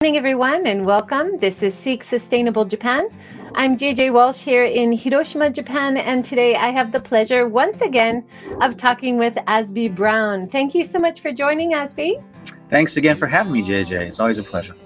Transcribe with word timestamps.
morning, 0.00 0.16
everyone, 0.16 0.64
and 0.68 0.86
welcome. 0.86 1.36
This 1.38 1.60
is 1.60 1.74
Seek 1.74 2.04
Sustainable 2.04 2.64
Japan. 2.64 3.08
I'm 3.56 3.76
JJ 3.76 4.12
Walsh 4.12 4.38
here 4.38 4.62
in 4.62 4.92
Hiroshima, 4.92 5.50
Japan, 5.50 5.96
and 5.96 6.24
today 6.24 6.54
I 6.54 6.68
have 6.68 6.92
the 6.92 7.00
pleasure 7.00 7.48
once 7.48 7.80
again 7.80 8.24
of 8.60 8.76
talking 8.76 9.18
with 9.18 9.34
Azby 9.48 9.92
Brown. 9.92 10.46
Thank 10.46 10.72
you 10.72 10.84
so 10.84 11.00
much 11.00 11.20
for 11.20 11.32
joining, 11.32 11.72
Azby. 11.72 12.22
Thanks 12.68 12.96
again 12.96 13.16
for 13.16 13.26
having 13.26 13.52
me, 13.52 13.60
JJ. 13.60 14.02
It's 14.02 14.20
always 14.20 14.38
a 14.38 14.44
pleasure. 14.44 14.76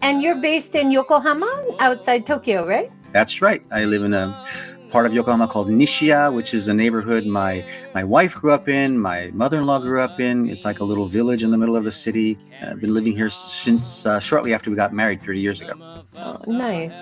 And 0.00 0.22
you're 0.22 0.40
based 0.40 0.76
in 0.76 0.92
Yokohama, 0.92 1.76
outside 1.80 2.24
Tokyo, 2.24 2.64
right? 2.64 2.88
That's 3.10 3.42
right. 3.42 3.64
I 3.72 3.84
live 3.84 4.04
in 4.04 4.14
a 4.14 4.44
part 4.92 5.06
of 5.06 5.14
Yokohama 5.14 5.48
called 5.48 5.70
Nishiya, 5.70 6.32
which 6.32 6.52
is 6.52 6.66
the 6.66 6.74
neighborhood 6.74 7.24
my 7.24 7.66
my 7.94 8.04
wife 8.04 8.34
grew 8.34 8.52
up 8.52 8.68
in, 8.68 8.98
my 8.98 9.30
mother-in-law 9.32 9.78
grew 9.78 10.02
up 10.02 10.20
in. 10.20 10.48
It's 10.50 10.66
like 10.66 10.80
a 10.80 10.84
little 10.84 11.06
village 11.06 11.42
in 11.42 11.50
the 11.50 11.56
middle 11.56 11.76
of 11.76 11.84
the 11.84 11.90
city. 11.90 12.38
I've 12.62 12.80
been 12.80 12.92
living 12.92 13.16
here 13.16 13.30
since 13.30 14.04
uh, 14.04 14.20
shortly 14.20 14.52
after 14.52 14.70
we 14.70 14.76
got 14.76 14.92
married 14.92 15.22
30 15.22 15.40
years 15.40 15.60
ago. 15.62 15.72
Oh, 16.14 16.34
nice. 16.46 16.94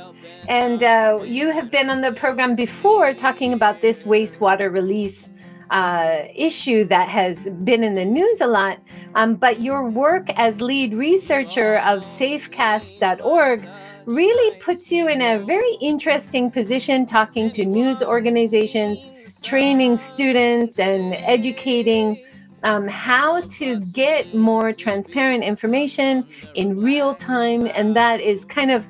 And 0.48 0.82
uh, 0.84 1.20
you 1.24 1.50
have 1.50 1.70
been 1.70 1.90
on 1.90 2.00
the 2.00 2.12
program 2.12 2.54
before 2.54 3.12
talking 3.12 3.52
about 3.52 3.82
this 3.82 4.04
wastewater 4.04 4.72
release 4.72 5.28
uh, 5.70 6.24
issue 6.34 6.84
that 6.84 7.08
has 7.08 7.48
been 7.64 7.84
in 7.84 7.94
the 7.94 8.04
news 8.04 8.40
a 8.40 8.46
lot. 8.46 8.78
Um, 9.14 9.36
but 9.36 9.60
your 9.60 9.88
work 9.88 10.28
as 10.36 10.60
lead 10.60 10.94
researcher 10.94 11.78
of 11.78 12.00
safecast.org 12.00 13.68
really 14.06 14.58
puts 14.58 14.90
you 14.90 15.08
in 15.08 15.22
a 15.22 15.38
very 15.44 15.72
interesting 15.80 16.50
position 16.50 17.06
talking 17.06 17.50
to 17.52 17.64
news 17.64 18.02
organizations, 18.02 19.06
training 19.42 19.96
students, 19.96 20.78
and 20.78 21.14
educating. 21.14 22.24
Um, 22.62 22.86
how 22.88 23.40
to 23.40 23.80
get 23.94 24.34
more 24.34 24.70
transparent 24.70 25.42
information 25.42 26.26
in 26.54 26.78
real 26.78 27.14
time. 27.14 27.66
And 27.74 27.96
that 27.96 28.20
is 28.20 28.44
kind 28.44 28.70
of 28.70 28.86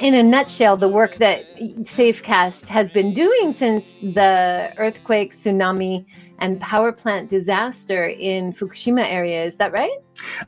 in 0.00 0.14
a 0.14 0.22
nutshell, 0.22 0.76
the 0.76 0.88
work 0.88 1.16
that 1.16 1.56
Safecast 1.56 2.66
has 2.66 2.90
been 2.90 3.12
doing 3.12 3.52
since 3.52 3.98
the 4.00 4.72
earthquake, 4.76 5.32
tsunami, 5.32 6.04
and 6.38 6.60
power 6.60 6.92
plant 6.92 7.30
disaster 7.30 8.06
in 8.06 8.52
Fukushima 8.52 9.04
area. 9.10 9.44
Is 9.44 9.56
that 9.56 9.72
right? 9.72 9.98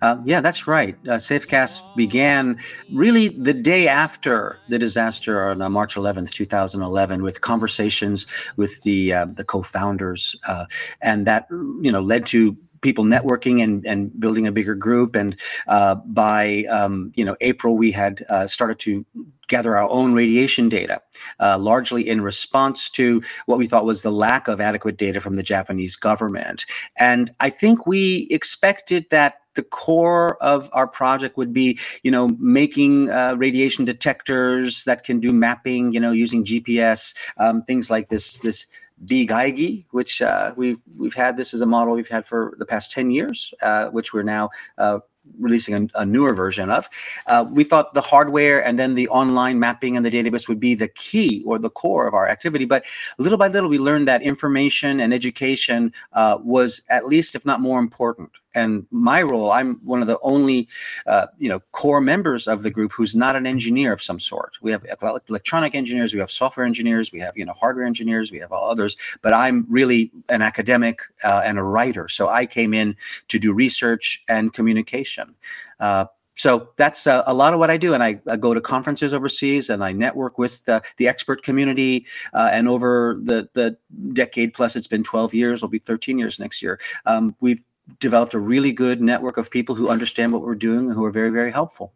Uh, 0.03 0.19
yeah, 0.25 0.41
that's 0.41 0.67
right. 0.67 0.97
Uh, 1.07 1.13
Safecast 1.13 1.83
began 1.97 2.59
really 2.93 3.29
the 3.29 3.55
day 3.55 3.89
after 3.89 4.59
the 4.69 4.79
disaster 4.79 5.51
on 5.51 5.62
uh, 5.62 5.69
March 5.69 5.95
11th, 5.95 6.31
2011, 6.31 7.23
with 7.23 7.41
conversations 7.41 8.27
with 8.57 8.83
the 8.83 9.12
uh, 9.12 9.27
the 9.27 9.45
co-founders, 9.45 10.37
uh, 10.47 10.67
and 11.01 11.27
that 11.27 11.47
you 11.51 11.93
know 11.93 12.01
led 12.01 12.27
to 12.27 12.57
people 12.81 13.05
networking 13.05 13.62
and, 13.62 13.85
and 13.87 14.19
building 14.21 14.47
a 14.47 14.53
bigger 14.53 14.75
group. 14.75 15.17
And 15.17 15.39
uh, 15.67 15.97
by 15.97 16.65
um, 16.71 17.12
you 17.15 17.25
know 17.25 17.37
April, 17.41 17.77
we 17.77 17.91
had 17.91 18.25
uh, 18.29 18.47
started 18.47 18.79
to 18.81 19.05
gather 19.49 19.77
our 19.77 19.89
own 19.89 20.15
radiation 20.15 20.69
data, 20.69 21.01
uh, 21.41 21.59
largely 21.59 22.09
in 22.09 22.21
response 22.21 22.89
to 22.91 23.23
what 23.47 23.59
we 23.59 23.67
thought 23.67 23.85
was 23.85 24.03
the 24.03 24.13
lack 24.13 24.47
of 24.47 24.61
adequate 24.61 24.97
data 24.97 25.21
from 25.21 25.35
the 25.35 25.43
Japanese 25.43 25.97
government. 25.97 26.65
And 26.97 27.35
I 27.41 27.51
think 27.51 27.87
we 27.87 28.29
expected 28.31 29.07
that 29.11 29.41
the 29.55 29.63
core 29.65 30.41
of 30.41 30.71
our 30.73 30.87
project 30.87 31.37
would 31.37 31.53
be, 31.53 31.79
you 32.05 32.11
know, 32.13 32.29
making 32.39 33.11
uh, 33.11 33.35
radiation 33.37 33.85
detectors 33.85 34.85
that 34.85 35.03
can 35.03 35.19
do 35.19 35.33
mapping, 35.33 35.93
you 35.93 35.99
know, 35.99 36.12
using 36.12 36.45
GPS, 36.45 37.15
um, 37.39 37.62
things 37.62 37.91
like 37.91 38.09
this. 38.09 38.39
This 38.39 38.67
BGeigie, 39.05 39.85
which 39.91 40.21
uh, 40.23 40.53
we've 40.57 40.83
we've 40.97 41.15
had 41.15 41.37
this 41.37 41.55
as 41.55 41.61
a 41.61 41.67
model 41.67 41.95
we've 41.95 42.09
had 42.09 42.27
for 42.27 42.55
the 42.59 42.67
past 42.67 42.91
10 42.91 43.11
years, 43.11 43.55
uh, 43.62 43.91
which 43.91 44.12
we're 44.12 44.23
now 44.25 44.51
uh, 44.77 44.99
releasing 45.39 45.75
a, 45.75 46.01
a, 46.01 46.07
newer 46.07 46.34
version 46.34 46.71
of. 46.71 46.89
Uh, 47.27 47.45
we 47.51 47.65
thought 47.65 47.95
the 47.95 48.01
hardware 48.01 48.65
and 48.65 48.79
then 48.79 48.95
the 48.95 49.09
online 49.09 49.59
mapping 49.59 49.97
and 49.97 50.05
the 50.05 50.11
database 50.11 50.48
would 50.48 50.61
be 50.61 50.75
the 50.75 50.89
key 50.89 51.43
or 51.47 51.59
the 51.59 51.71
core 51.71 52.07
of 52.07 52.15
our 52.15 52.29
activity. 52.29 52.65
But 52.65 52.84
little 53.19 53.39
by 53.39 53.49
little, 53.49 53.69
we 53.69 53.79
learned 53.79 54.09
that 54.09 54.23
information 54.23 55.01
and 55.01 55.12
education 55.12 55.93
uh, 56.12 56.39
was 56.43 56.83
at 56.91 57.06
least, 57.06 57.34
if 57.34 57.44
not 57.44 57.61
more 57.61 57.78
important. 57.78 58.31
And 58.54 58.86
my 58.91 59.22
role, 59.22 59.53
I'm 59.53 59.76
one 59.84 60.00
of 60.00 60.09
the 60.09 60.19
only, 60.22 60.69
uh, 61.06 61.26
you 61.38 61.48
know, 61.48 61.60
core 61.72 62.00
members 62.00 62.48
of 62.48 62.62
the 62.62 62.70
group 62.70 62.92
who's 62.92 63.14
not 63.14 63.36
an 63.36 63.47
engineer 63.47 63.92
of 63.92 64.03
some 64.03 64.19
sort. 64.19 64.56
We 64.62 64.70
have 64.70 64.84
electronic 65.28 65.75
engineers, 65.75 66.14
we 66.14 66.20
have 66.20 66.31
software 66.31 66.66
engineers, 66.66 67.12
we 67.12 67.20
have 67.20 67.36
you 67.36 67.44
know 67.44 67.53
hardware 67.53 67.86
engineers, 67.86 68.32
we 68.32 68.38
have 68.38 68.53
all 68.53 68.70
others. 68.70 68.97
But 69.22 69.32
I'm 69.32 69.66
really 69.69 70.10
an 70.28 70.42
academic 70.42 71.00
uh, 71.25 71.42
and 71.44 71.59
a 71.59 71.62
writer, 71.62 72.09
so 72.09 72.28
I 72.28 72.47
came 72.47 72.72
in 72.72 72.97
to 73.28 73.38
do 73.38 73.53
research 73.53 74.22
and 74.28 74.53
communication. 74.53 75.34
Uh, 75.80 76.06
so 76.38 76.69
that's 76.76 77.09
uh, 77.09 77.25
a 77.26 77.34
lot 77.34 77.53
of 77.53 77.59
what 77.59 77.69
I 77.69 77.76
do. 77.76 77.94
And 77.94 78.03
I, 78.03 78.20
I, 78.28 78.36
go 78.36 78.54
to 78.54 78.60
conferences 78.60 79.12
overseas 79.12 79.69
and 79.69 79.82
I 79.82 79.91
network 79.91 80.38
with 80.38 80.66
uh, 80.69 80.80
the 80.97 81.09
expert 81.09 81.42
community. 81.42 82.06
Uh, 82.32 82.48
and 82.53 82.69
over 82.69 83.19
the, 83.20 83.48
the 83.54 83.76
decade 84.12 84.54
plus, 84.54 84.76
it's 84.76 84.86
been 84.86 85.03
12 85.03 85.34
years, 85.34 85.62
will 85.62 85.69
be 85.69 85.80
13 85.80 86.16
years 86.16 86.38
next 86.38 86.62
year. 86.62 86.78
Um, 87.06 87.34
we've 87.41 87.62
developed 88.00 88.34
a 88.34 88.38
really 88.38 88.72
good 88.72 89.00
network 89.00 89.37
of 89.37 89.50
people 89.50 89.75
who 89.75 89.88
understand 89.88 90.32
what 90.32 90.43
we're 90.43 90.54
doing 90.54 90.87
and 90.87 90.93
who 90.93 91.04
are 91.04 91.10
very, 91.10 91.31
very 91.31 91.50
helpful. 91.50 91.93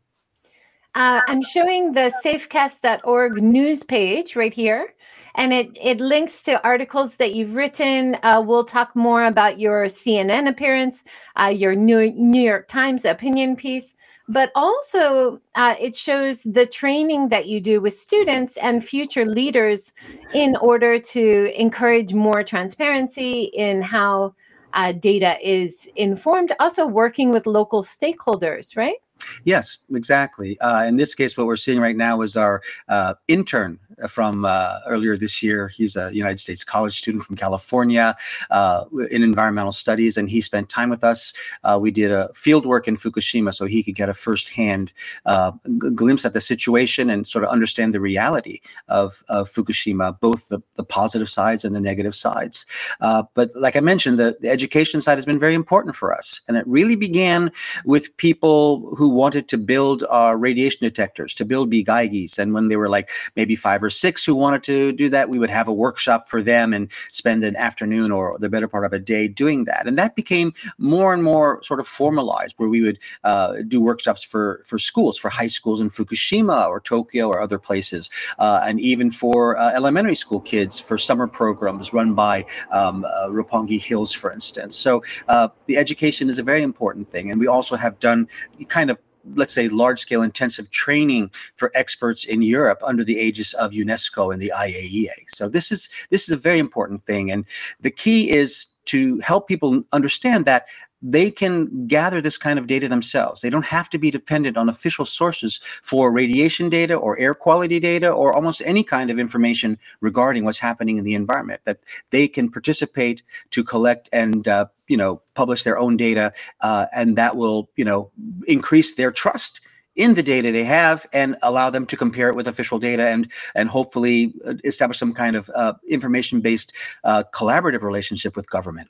Uh, 0.95 1.23
I'm 1.27 1.41
showing 1.43 1.93
the 1.93 2.13
safecast.org 2.23 3.43
news 3.43 3.83
page 3.83 4.37
right 4.37 4.53
here, 4.53 4.93
and 5.37 5.51
it, 5.51 5.71
it 5.83 6.03
links 6.03 6.43
to 6.43 6.63
articles 6.63 7.17
that 7.17 7.35
you've 7.35 7.57
written. 7.57 8.19
Uh, 8.23 8.43
we'll 8.47 8.65
talk 8.65 8.95
more 8.95 9.25
about 9.25 9.59
your 9.59 9.87
CNN 9.87 10.49
appearance, 10.49 11.03
uh, 11.37 11.47
your 11.47 11.75
New, 11.75 12.13
New 12.13 12.43
York 12.43 12.69
Times 12.69 13.07
opinion 13.07 13.57
piece, 13.57 13.95
but 14.29 14.53
also 14.55 15.41
uh, 15.55 15.75
it 15.81 15.97
shows 15.97 16.43
the 16.43 16.67
training 16.67 17.31
that 17.31 17.47
you 17.47 17.59
do 17.59 17.81
with 17.81 17.95
students 17.95 18.59
and 18.59 18.85
future 18.85 19.25
leaders 19.25 19.95
in 20.35 20.57
order 20.57 20.99
to 20.99 21.59
encourage 21.59 22.13
more 22.13 22.43
transparency 22.43 23.45
in 23.55 23.81
how 23.81 24.35
uh, 24.75 24.93
data 24.93 25.37
is 25.43 25.89
informed, 25.97 26.53
also 26.61 26.87
working 26.87 27.31
with 27.31 27.47
local 27.47 27.83
stakeholders, 27.83 28.77
right? 28.77 28.97
Yes, 29.45 29.79
exactly. 29.95 30.59
Uh, 30.61 30.85
in 30.85 30.97
this 30.97 31.15
case, 31.15 31.37
what 31.37 31.47
we're 31.47 31.57
seeing 31.57 31.81
right 31.81 31.97
now 31.97 32.23
is 32.23 32.37
our 32.37 32.61
uh, 32.89 33.15
intern 33.29 33.79
from 34.09 34.45
uh, 34.45 34.79
earlier 34.87 35.17
this 35.17 35.43
year. 35.43 35.69
He's 35.69 35.97
a 35.97 36.15
United 36.15 36.39
States 36.39 36.65
college 36.65 36.99
student 36.99 37.25
from 37.25 37.37
California 37.37 38.17
uh, 38.51 38.85
in 39.11 39.23
environmental 39.23 39.73
studies, 39.73 40.17
and 40.17 40.29
he 40.29 40.41
spent 40.41 40.69
time 40.69 40.91
with 40.91 41.05
us. 41.05 41.33
Uh, 41.65 41.79
we 41.81 41.91
did 41.91 42.11
a 42.11 42.31
field 42.35 42.67
work 42.67 42.89
in 42.89 42.97
Fukushima 42.97 43.55
so 43.55 43.67
he 43.67 43.83
could 43.83 43.95
get 43.95 44.09
a 44.09 44.15
firsthand 44.15 44.93
uh, 45.27 45.53
glimpse 45.95 46.25
at 46.25 46.33
the 46.33 46.41
situation 46.41 47.11
and 47.11 47.27
sort 47.27 47.45
of 47.45 47.51
understand 47.51 47.95
the 47.95 48.01
reality 48.01 48.61
of, 48.89 49.23
of 49.29 49.49
Fukushima, 49.51 50.19
both 50.21 50.49
the, 50.49 50.61
the 50.77 50.85
positive 50.85 51.29
sides 51.29 51.65
and 51.65 51.75
the 51.75 51.81
negative 51.81 52.15
sides. 52.15 52.67
Uh, 53.01 53.23
but 53.35 53.51
like 53.55 53.77
I 53.77 53.81
mentioned, 53.81 54.19
the, 54.19 54.37
the 54.41 54.49
education 54.49 55.01
side 55.01 55.17
has 55.17 55.27
been 55.27 55.39
very 55.39 55.55
important 55.55 55.97
for 55.97 56.15
us. 56.15 56.41
And 56.49 56.57
it 56.57 56.67
really 56.67 56.97
began 56.97 57.51
with 57.85 58.17
people 58.17 58.95
who 58.97 59.09
wanted 59.09 59.49
to 59.49 59.59
build 59.59 60.05
our 60.11 60.37
radiation 60.37 60.81
detectors, 60.81 61.35
to 61.35 61.45
build 61.45 61.71
BGeigies. 61.71 62.39
And 62.39 62.53
when 62.55 62.69
they 62.69 62.77
were 62.77 62.89
like 62.89 63.11
maybe 63.37 63.57
five 63.57 63.83
or 63.83 63.91
six 63.93 64.25
who 64.25 64.35
wanted 64.35 64.63
to 64.65 64.93
do 64.93 65.09
that, 65.11 65.29
we 65.29 65.39
would 65.39 65.51
have 65.51 65.69
a 65.69 65.73
workshop 65.73 66.29
for 66.29 66.43
them 66.43 66.73
and 66.73 66.91
spend 67.13 67.45
an 67.45 67.55
afternoon 67.57 68.11
or 68.11 68.37
the 68.41 68.49
better 68.49 68.67
part 68.67 68.85
of 68.85 68.93
a 68.93 68.99
day 68.99 69.29
doing 69.29 69.65
that. 69.67 69.87
And 69.87 69.97
that 69.99 70.17
became 70.17 70.53
more 70.79 71.15
and 71.15 71.23
more 71.23 71.63
sort 71.63 71.79
of 71.79 71.87
formalized, 71.87 72.55
where 72.57 72.69
we 72.69 72.83
would 72.83 72.99
uh, 73.23 73.63
do 73.69 73.81
workshops 73.81 74.23
for 74.25 74.63
for 74.67 74.79
schools, 74.79 75.19
for 75.19 75.29
high 75.29 75.47
schools 75.47 75.81
in 75.81 75.91
Fukushima 75.91 76.69
or 76.69 76.81
Tokyo 76.81 77.29
or 77.29 77.41
other 77.41 77.59
places, 77.59 78.11
uh, 78.39 78.61
and 78.65 78.81
even 78.81 79.11
for 79.11 79.57
uh, 79.57 79.73
elementary 79.75 80.17
school 80.17 80.41
kids 80.41 80.79
for 80.79 80.99
summer 80.99 81.27
programs 81.27 81.93
run 81.93 82.15
by 82.15 82.45
um, 82.73 83.05
uh, 83.05 83.29
Roppongi 83.29 83.81
Hills, 83.81 84.13
for 84.13 84.33
instance. 84.33 84.75
So 84.77 85.03
uh, 85.29 85.49
the 85.67 85.77
education 85.77 86.29
is 86.29 86.39
a 86.39 86.43
very 86.43 86.63
important 86.63 87.09
thing, 87.09 87.31
and 87.31 87.39
we 87.39 87.47
also 87.47 87.77
have 87.77 87.99
done 88.01 88.29
kind 88.69 88.91
of 88.91 88.99
let's 89.35 89.53
say 89.53 89.69
large 89.69 90.01
scale 90.01 90.23
intensive 90.23 90.71
training 90.71 91.31
for 91.57 91.71
experts 91.75 92.25
in 92.25 92.43
Europe 92.43 92.81
under 92.85 93.05
the 93.05 93.17
aegis 93.17 93.55
of 93.55 93.73
UNESCO 93.73 94.33
and 94.33 94.41
the 94.41 94.53
IAEA. 94.55 95.11
So 95.29 95.49
this 95.49 95.73
is 95.73 95.89
this 96.11 96.25
is 96.25 96.31
a 96.31 96.37
very 96.37 96.59
important 96.59 97.05
thing 97.07 97.31
and 97.31 97.45
the 97.81 97.91
key 97.91 98.31
is 98.31 98.67
to 98.87 99.19
help 99.21 99.47
people 99.47 99.85
understand 99.93 100.45
that 100.47 100.67
they 101.03 101.31
can 101.31 101.87
gather 101.87 102.21
this 102.21 102.39
kind 102.39 102.59
of 102.59 102.67
data 102.67 102.89
themselves. 102.89 103.41
They 103.41 103.51
don't 103.51 103.65
have 103.65 103.91
to 103.91 103.99
be 103.99 104.11
dependent 104.11 104.57
on 104.57 104.69
official 104.69 105.05
sources 105.05 105.61
for 105.83 106.13
radiation 106.13 106.69
data 106.69 106.95
or 106.95 107.19
air 107.19 107.35
quality 107.35 107.81
data 107.81 108.11
or 108.11 108.33
almost 108.33 108.63
any 108.65 108.85
kind 108.85 109.11
of 109.11 109.19
information 109.19 109.79
regarding 110.01 110.45
what's 110.45 110.59
happening 110.61 110.99
in 110.99 111.05
the 111.05 111.15
environment. 111.15 111.61
That 111.65 111.79
they 112.11 112.29
can 112.29 112.49
participate 112.51 113.23
to 113.51 113.65
collect 113.65 114.09
and 114.13 114.47
uh, 114.47 114.67
you 114.87 114.97
know 114.97 115.21
publish 115.35 115.65
their 115.65 115.79
own 115.79 115.97
data, 115.97 116.33
uh, 116.61 116.87
and 116.95 117.17
that 117.17 117.37
will 117.37 117.69
you 117.77 117.85
know 117.85 118.11
increase 118.47 118.95
their 118.95 119.11
trust 119.11 119.61
in 119.95 120.15
the 120.15 120.23
data 120.23 120.51
they 120.53 120.65
have 120.65 121.07
and 121.13 121.37
allow 121.43 121.69
them 121.69 121.85
to 121.85 121.97
compare 121.97 122.29
it 122.29 122.35
with 122.35 122.49
official 122.49 122.79
data 122.79 123.09
and 123.09 123.31
and 123.55 123.69
hopefully 123.69 124.33
uh, 124.47 124.55
establish 124.65 124.99
some 124.99 125.13
kind 125.13 125.37
of 125.37 125.51
uh, 125.55 125.75
information 125.89 126.41
based 126.41 126.73
uh, 127.05 127.23
collaborative 127.35 127.83
relationship 127.83 128.37
with 128.37 128.49
government. 128.49 128.89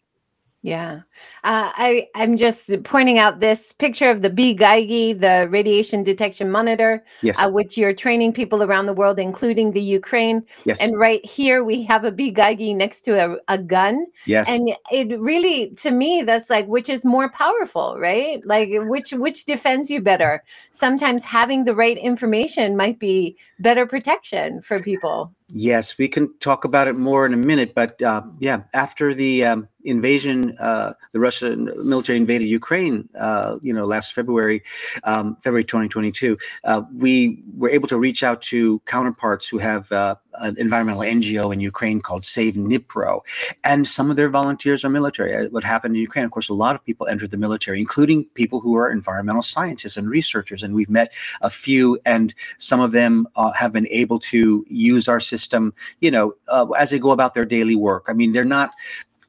Yeah. 0.64 1.00
Uh, 1.43 1.73
I, 1.75 2.09
I'm 2.14 2.37
just 2.37 2.70
pointing 2.85 3.19
out 3.19 3.41
this 3.41 3.73
picture 3.73 4.09
of 4.11 4.23
the 4.23 4.31
BGeigie, 4.31 5.19
the 5.19 5.49
radiation 5.50 6.05
detection 6.05 6.53
monitor, 6.53 7.05
Yes. 7.20 7.43
uh, 7.43 7.50
which 7.50 7.76
you're 7.76 7.93
training 7.93 8.32
people 8.32 8.62
around 8.62 8.87
the 8.87 8.93
world, 8.93 9.19
including 9.19 9.73
the 9.73 9.81
Ukraine. 9.82 10.44
yes. 10.64 10.81
And 10.81 10.97
right 10.97 11.25
here, 11.26 11.64
we 11.64 11.82
have 11.85 12.05
a 12.05 12.12
BGeigie 12.12 12.76
next 12.76 13.00
to 13.03 13.12
a, 13.32 13.37
a 13.49 13.59
gun. 13.59 14.06
yes. 14.25 14.49
And 14.49 14.70
it 14.93 15.19
really, 15.19 15.70
to 15.82 15.91
me, 15.91 16.23
that's 16.23 16.49
like, 16.49 16.67
which 16.69 16.88
is 16.88 17.05
more 17.05 17.29
powerful, 17.29 17.97
right? 17.99 18.41
Like, 18.47 18.70
which 18.73 19.11
which 19.12 19.44
defends 19.47 19.91
you 19.91 20.00
better? 20.00 20.44
Sometimes 20.70 21.25
having 21.25 21.65
the 21.65 21.75
right 21.75 21.99
information 21.99 22.76
might 22.76 23.00
be 23.00 23.37
better 23.58 23.85
protection 23.85 24.62
for 24.62 24.79
people. 24.79 25.32
Yes, 25.55 25.99
we 25.99 26.09
can 26.09 26.33
talk 26.39 26.65
about 26.65 26.89
it 26.89 26.95
more 26.95 27.27
in 27.27 27.35
a 27.35 27.37
minute, 27.37 27.75
but 27.75 28.01
uh, 28.01 28.23
yeah, 28.39 28.63
after 28.73 29.15
the 29.15 29.45
um, 29.45 29.69
invasion, 29.85 30.55
uh, 30.59 30.95
the 31.13 31.21
Russian 31.21 31.71
military 31.77 32.17
invaded 32.17 32.47
Ukraine, 32.47 33.09
uh, 33.19 33.59
you 33.61 33.75
know, 33.75 33.85
last 33.85 34.15
February, 34.15 34.63
um, 35.05 35.37
February 35.43 35.65
2022, 35.65 36.39
uh, 36.65 36.83
we 36.95 37.43
were 37.55 37.69
able 37.69 37.87
to 37.89 37.99
reach 37.99 38.23
out 38.23 38.41
to 38.43 38.79
counterparts 38.87 39.47
who 39.47 39.59
have 39.59 39.93
uh, 39.93 40.15
an 40.40 40.56
environmental 40.58 41.02
NGO 41.02 41.52
in 41.52 41.61
Ukraine 41.61 42.00
called 42.00 42.25
Save 42.25 42.55
Dnipro, 42.55 43.20
and 43.64 43.87
some 43.87 44.11
of 44.11 44.17
their 44.17 44.29
volunteers 44.29 44.84
are 44.84 44.88
military. 44.88 45.34
Uh, 45.34 45.49
What 45.50 45.64
happened 45.64 45.94
in 45.94 46.00
Ukraine, 46.00 46.25
of 46.25 46.31
course, 46.31 46.49
a 46.49 46.55
lot 46.55 46.75
of 46.75 46.84
people 46.84 47.06
entered 47.06 47.31
the 47.31 47.37
military, 47.37 47.79
including 47.81 48.25
people 48.34 48.61
who 48.61 48.75
are 48.76 48.90
environmental 48.90 49.43
scientists 49.43 49.96
and 49.96 50.08
researchers, 50.08 50.62
and 50.62 50.75
we've 50.75 50.90
met 50.90 51.12
a 51.43 51.50
few, 51.50 51.99
and 52.05 52.34
some 52.58 52.81
of 52.81 52.93
them 52.93 53.26
uh, 53.37 53.52
have 53.52 53.73
been 53.73 53.88
able 53.88 54.19
to 54.19 54.64
use 54.69 55.08
our 55.08 55.20
system, 55.20 55.75
you 56.00 56.11
know, 56.11 56.34
uh, 56.49 56.67
as 56.79 56.90
they 56.90 56.99
go 56.99 57.11
about 57.11 57.34
their 57.34 57.44
daily 57.44 57.76
work. 57.76 58.05
I 58.08 58.12
mean, 58.12 58.32
they're 58.32 58.44
not. 58.44 58.70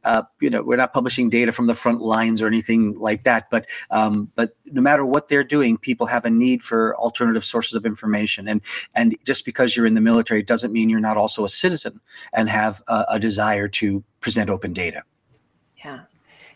Uh, 0.04 0.24
you 0.40 0.50
know, 0.50 0.62
we're 0.62 0.78
not 0.78 0.94
publishing 0.94 1.30
data 1.30 1.52
from 1.52 1.68
the 1.68 1.74
front 1.74 2.02
lines 2.02 2.42
or 2.42 2.48
anything 2.48 2.98
like 3.00 3.24
that. 3.24 3.50
But 3.50 3.66
um, 3.92 4.32
but 4.36 4.56
no 4.66 4.82
matter 4.82 5.06
what 5.06 5.28
they're 5.28 5.44
doing, 5.44 5.78
people 5.78 6.08
have 6.08 6.26
a 6.26 6.30
need 6.30 6.62
for 6.62 6.96
alternative 6.98 7.44
sources 7.44 7.74
of 7.74 7.86
information. 7.86 8.48
And 8.48 8.62
and 8.94 9.16
just 9.24 9.46
because 9.46 9.76
you're 9.76 9.86
in 9.86 9.94
the 9.94 10.02
military 10.02 10.44
doesn't 10.44 10.74
mean 10.74 10.90
you're 10.90 11.00
not 11.00 11.18
also 11.18 11.46
a 11.46 11.50
citizen 11.50 12.00
and 12.34 12.50
have 12.50 12.82
a, 12.88 13.06
a 13.12 13.20
desire 13.20 13.68
to 13.68 14.04
present 14.20 14.50
open 14.50 14.74
data. 14.74 15.04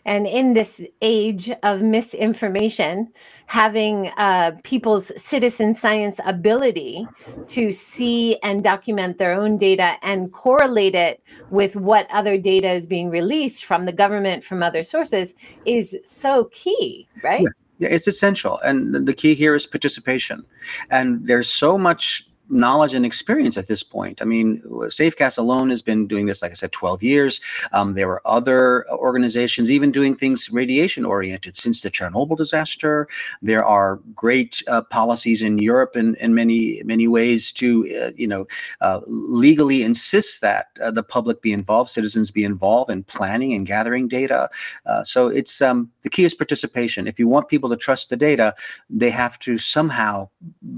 Yeah. 0.04 0.12
And 0.14 0.26
in 0.26 0.54
this 0.54 0.84
age 1.02 1.50
of 1.62 1.82
misinformation, 1.82 3.12
having 3.46 4.08
uh, 4.18 4.52
people's 4.62 5.10
citizen 5.20 5.74
science 5.74 6.20
ability 6.26 7.06
to 7.48 7.72
see 7.72 8.36
and 8.42 8.62
document 8.62 9.18
their 9.18 9.32
own 9.32 9.56
data 9.56 9.96
and 10.02 10.32
correlate 10.32 10.94
it 10.94 11.22
with 11.50 11.76
what 11.76 12.06
other 12.10 12.36
data 12.36 12.70
is 12.70 12.86
being 12.86 13.10
released 13.10 13.64
from 13.64 13.86
the 13.86 13.92
government, 13.92 14.44
from 14.44 14.62
other 14.62 14.82
sources, 14.82 15.34
is 15.64 15.96
so 16.04 16.44
key, 16.52 17.08
right? 17.24 17.46
Yeah, 17.78 17.88
it's 17.90 18.08
essential. 18.08 18.58
And 18.58 19.06
the 19.06 19.14
key 19.14 19.34
here 19.34 19.54
is 19.54 19.66
participation. 19.66 20.44
And 20.90 21.24
there's 21.24 21.48
so 21.48 21.78
much 21.78 22.27
knowledge 22.48 22.94
and 22.94 23.04
experience 23.04 23.56
at 23.56 23.66
this 23.66 23.82
point. 23.82 24.20
I 24.22 24.24
mean, 24.24 24.62
Safecast 24.66 25.38
alone 25.38 25.70
has 25.70 25.82
been 25.82 26.06
doing 26.06 26.26
this, 26.26 26.42
like 26.42 26.50
I 26.50 26.54
said, 26.54 26.72
12 26.72 27.02
years. 27.02 27.40
Um, 27.72 27.94
there 27.94 28.08
were 28.08 28.22
other 28.24 28.88
organizations 28.90 29.70
even 29.70 29.90
doing 29.90 30.14
things 30.14 30.50
radiation 30.50 31.04
oriented 31.04 31.56
since 31.56 31.82
the 31.82 31.90
Chernobyl 31.90 32.36
disaster. 32.36 33.08
There 33.42 33.64
are 33.64 34.00
great 34.14 34.62
uh, 34.68 34.82
policies 34.82 35.42
in 35.42 35.58
Europe 35.58 35.96
in, 35.96 36.14
in 36.16 36.34
many, 36.34 36.82
many 36.84 37.08
ways 37.08 37.52
to, 37.52 37.86
uh, 38.02 38.10
you 38.16 38.26
know, 38.26 38.46
uh, 38.80 39.00
legally 39.06 39.82
insist 39.82 40.40
that 40.40 40.68
uh, 40.82 40.90
the 40.90 41.02
public 41.02 41.42
be 41.42 41.52
involved, 41.52 41.90
citizens 41.90 42.30
be 42.30 42.44
involved 42.44 42.90
in 42.90 43.02
planning 43.04 43.52
and 43.52 43.66
gathering 43.66 44.08
data. 44.08 44.48
Uh, 44.86 45.02
so 45.04 45.28
it's 45.28 45.60
um, 45.60 45.90
the 46.02 46.10
key 46.10 46.24
is 46.24 46.34
participation. 46.34 47.06
If 47.06 47.18
you 47.18 47.28
want 47.28 47.48
people 47.48 47.68
to 47.70 47.76
trust 47.76 48.10
the 48.10 48.16
data, 48.16 48.54
they 48.88 49.10
have 49.10 49.38
to 49.40 49.58
somehow 49.58 50.28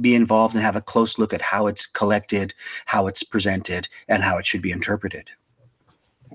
be 0.01 0.15
involved 0.15 0.55
and 0.55 0.63
have 0.63 0.77
a 0.77 0.81
close 0.81 1.19
look 1.19 1.33
at 1.33 1.43
how 1.43 1.60
it's 1.67 1.87
collected, 1.87 2.55
how 2.87 3.07
it's 3.07 3.23
presented, 3.23 3.89
and 4.09 4.23
how 4.23 4.39
it 4.39 4.47
should 4.47 4.63
be 4.63 4.71
interpreted. 4.71 5.31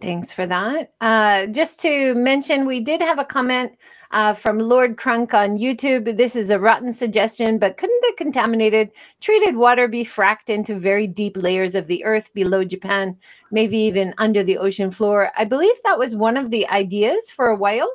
Thanks 0.01 0.31
for 0.31 0.45
that. 0.45 0.91
Uh, 0.99 1.47
just 1.47 1.79
to 1.81 2.13
mention, 2.15 2.65
we 2.65 2.81
did 2.81 3.01
have 3.01 3.17
a 3.17 3.23
comment 3.23 3.71
uh, 4.11 4.33
from 4.33 4.59
Lord 4.59 4.97
Crunk 4.97 5.33
on 5.33 5.57
YouTube. 5.57 6.17
This 6.17 6.35
is 6.35 6.49
a 6.49 6.59
rotten 6.59 6.91
suggestion, 6.91 7.57
but 7.57 7.77
couldn't 7.77 8.01
the 8.01 8.13
contaminated 8.17 8.91
treated 9.21 9.55
water 9.55 9.87
be 9.87 10.03
fracked 10.03 10.49
into 10.49 10.77
very 10.77 11.07
deep 11.07 11.37
layers 11.37 11.75
of 11.75 11.87
the 11.87 12.03
earth 12.03 12.33
below 12.33 12.65
Japan, 12.65 13.17
maybe 13.51 13.77
even 13.77 14.13
under 14.17 14.43
the 14.43 14.57
ocean 14.57 14.91
floor? 14.91 15.31
I 15.37 15.45
believe 15.45 15.75
that 15.83 15.99
was 15.99 16.15
one 16.15 16.35
of 16.35 16.51
the 16.51 16.67
ideas 16.69 17.31
for 17.31 17.47
a 17.47 17.55
while. 17.55 17.89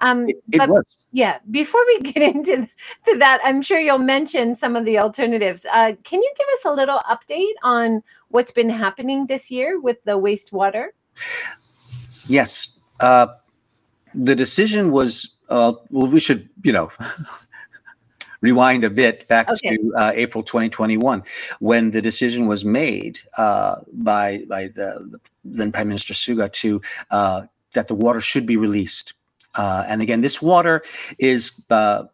Um, 0.00 0.28
It, 0.28 0.36
it 0.52 0.58
but 0.58 0.68
was. 0.68 0.96
yeah, 1.12 1.38
before 1.50 1.80
we 1.86 1.98
get 2.12 2.22
into 2.34 2.66
to 3.06 3.18
that, 3.18 3.40
I'm 3.44 3.62
sure 3.62 3.78
you'll 3.78 3.98
mention 3.98 4.54
some 4.54 4.76
of 4.76 4.84
the 4.84 4.98
alternatives. 4.98 5.66
Uh, 5.70 5.92
can 6.04 6.22
you 6.22 6.32
give 6.36 6.46
us 6.54 6.64
a 6.64 6.72
little 6.72 7.00
update 7.08 7.54
on 7.62 8.02
what's 8.28 8.50
been 8.50 8.70
happening 8.70 9.26
this 9.26 9.50
year 9.50 9.80
with 9.80 10.02
the 10.04 10.18
wastewater? 10.18 10.88
Yes. 12.26 12.78
Uh, 13.00 13.26
the 14.14 14.34
decision 14.34 14.90
was, 14.90 15.36
uh, 15.48 15.72
well, 15.90 16.06
we 16.06 16.20
should, 16.20 16.48
you 16.62 16.72
know, 16.72 16.90
rewind 18.40 18.84
a 18.84 18.90
bit 18.90 19.28
back 19.28 19.50
Okay. 19.50 19.76
to 19.76 19.94
uh, 19.96 20.12
April 20.14 20.42
2021 20.42 21.22
when 21.58 21.90
the 21.90 22.00
decision 22.00 22.46
was 22.46 22.64
made 22.64 23.18
uh, 23.36 23.76
by, 23.92 24.40
by 24.48 24.64
the, 24.68 25.06
the 25.10 25.20
then 25.44 25.72
Prime 25.72 25.88
Minister 25.88 26.14
Suga 26.14 26.50
to 26.52 26.80
uh, 27.10 27.42
that 27.74 27.86
the 27.88 27.94
water 27.94 28.20
should 28.20 28.46
be 28.46 28.56
released. 28.56 29.14
Uh, 29.56 29.84
and 29.88 30.02
again, 30.02 30.20
this 30.20 30.40
water 30.40 30.82
is 31.18 31.62
uh, 31.70 32.04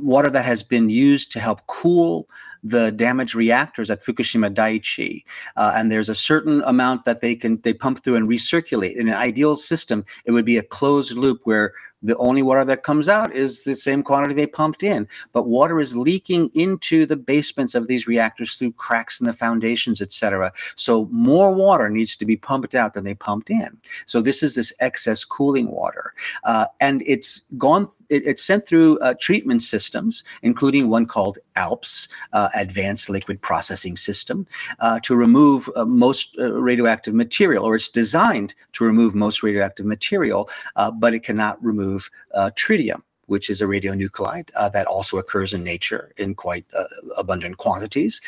water 0.00 0.30
that 0.30 0.44
has 0.44 0.62
been 0.62 0.88
used 0.90 1.30
to 1.32 1.40
help 1.40 1.66
cool 1.66 2.28
the 2.64 2.90
damaged 2.92 3.34
reactors 3.34 3.90
at 3.90 4.00
Fukushima 4.00 4.52
Daiichi. 4.52 5.22
Uh, 5.56 5.72
and 5.76 5.92
there's 5.92 6.08
a 6.08 6.14
certain 6.14 6.62
amount 6.64 7.04
that 7.04 7.20
they 7.20 7.36
can 7.36 7.60
they 7.60 7.74
pump 7.74 8.02
through 8.02 8.16
and 8.16 8.28
recirculate. 8.28 8.96
In 8.96 9.08
an 9.08 9.14
ideal 9.14 9.54
system, 9.54 10.04
it 10.24 10.32
would 10.32 10.46
be 10.46 10.56
a 10.56 10.62
closed 10.62 11.16
loop 11.16 11.40
where 11.44 11.74
the 12.04 12.16
only 12.18 12.42
water 12.42 12.64
that 12.66 12.82
comes 12.82 13.08
out 13.08 13.32
is 13.32 13.64
the 13.64 13.74
same 13.74 14.02
quantity 14.02 14.34
they 14.34 14.46
pumped 14.46 14.82
in. 14.82 15.08
But 15.32 15.48
water 15.48 15.80
is 15.80 15.96
leaking 15.96 16.50
into 16.54 17.06
the 17.06 17.16
basements 17.16 17.74
of 17.74 17.88
these 17.88 18.06
reactors 18.06 18.54
through 18.54 18.72
cracks 18.72 19.18
in 19.20 19.26
the 19.26 19.32
foundations, 19.32 20.02
etc. 20.02 20.52
So 20.76 21.08
more 21.10 21.52
water 21.52 21.88
needs 21.88 22.16
to 22.16 22.26
be 22.26 22.36
pumped 22.36 22.74
out 22.74 22.92
than 22.92 23.04
they 23.04 23.14
pumped 23.14 23.50
in. 23.50 23.76
So 24.04 24.20
this 24.20 24.42
is 24.42 24.54
this 24.54 24.72
excess 24.80 25.24
cooling 25.24 25.70
water, 25.70 26.12
uh, 26.44 26.66
and 26.80 27.02
it's 27.06 27.40
gone. 27.56 27.88
It, 28.10 28.26
it's 28.26 28.44
sent 28.44 28.66
through 28.66 28.98
uh, 28.98 29.14
treatment 29.18 29.62
systems, 29.62 30.22
including 30.42 30.90
one 30.90 31.06
called 31.06 31.38
ALPS, 31.56 32.08
uh, 32.32 32.50
Advanced 32.54 33.08
Liquid 33.08 33.40
Processing 33.40 33.96
System, 33.96 34.46
uh, 34.80 35.00
to 35.00 35.16
remove 35.16 35.70
uh, 35.76 35.86
most 35.86 36.36
uh, 36.38 36.52
radioactive 36.52 37.14
material, 37.14 37.64
or 37.64 37.76
it's 37.76 37.88
designed 37.88 38.54
to 38.74 38.84
remove 38.84 39.14
most 39.14 39.42
radioactive 39.42 39.86
material, 39.86 40.50
but 40.94 41.14
it 41.14 41.22
cannot 41.22 41.62
remove 41.64 41.93
uh, 42.34 42.50
tritium. 42.56 43.02
Which 43.26 43.48
is 43.48 43.62
a 43.62 43.64
radionuclide 43.64 44.50
uh, 44.54 44.68
that 44.68 44.86
also 44.86 45.16
occurs 45.16 45.54
in 45.54 45.64
nature 45.64 46.12
in 46.18 46.34
quite 46.34 46.66
uh, 46.78 46.84
abundant 47.16 47.56
quantities. 47.56 48.20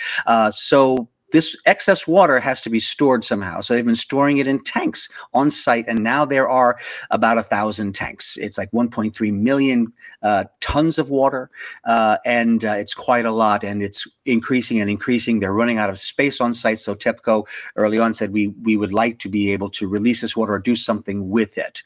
So 0.49 1.11
this 1.33 1.57
excess 1.67 2.07
water 2.07 2.39
has 2.39 2.61
to 2.63 2.71
be 2.71 2.79
stored 2.79 3.25
somehow. 3.25 3.61
So 3.61 3.75
they've 3.75 3.85
been 3.85 3.95
storing 3.95 4.39
it 4.39 4.47
in 4.47 4.63
tanks 4.63 5.09
on 5.35 5.51
site, 5.51 5.85
and 5.89 6.03
now 6.03 6.25
there 6.25 6.49
are 6.49 6.79
about 7.11 7.39
a 7.39 7.43
thousand 7.43 7.95
tanks. 7.95 8.37
It's 8.37 8.57
like 8.57 8.71
1.3 8.71 9.33
million 9.33 9.93
uh, 10.23 10.45
tons 10.61 10.99
of 10.99 11.11
water, 11.11 11.51
uh, 11.85 12.19
and 12.25 12.65
uh, 12.65 12.75
it's 12.77 12.95
quite 12.95 13.25
a 13.25 13.33
lot, 13.33 13.65
and 13.65 13.83
it's 13.83 14.07
increasing 14.25 14.81
and 14.81 14.89
increasing. 14.89 15.41
They're 15.41 15.53
running 15.53 15.79
out 15.79 15.91
of 15.91 15.99
space 15.99 16.41
on 16.41 16.53
site. 16.53 16.79
So 16.79 16.95
TEPCO 16.95 17.47
early 17.75 17.99
on 17.99 18.15
said 18.15 18.33
we 18.33 18.49
we 18.63 18.77
would 18.77 18.93
like 18.93 19.19
to 19.21 19.29
be 19.29 19.53
able 19.53 19.71
to 19.71 19.89
release 19.89 20.21
this 20.21 20.37
water 20.37 20.55
or 20.55 20.59
do 20.59 20.75
something 20.75 21.29
with 21.29 21.59
it. 21.59 21.83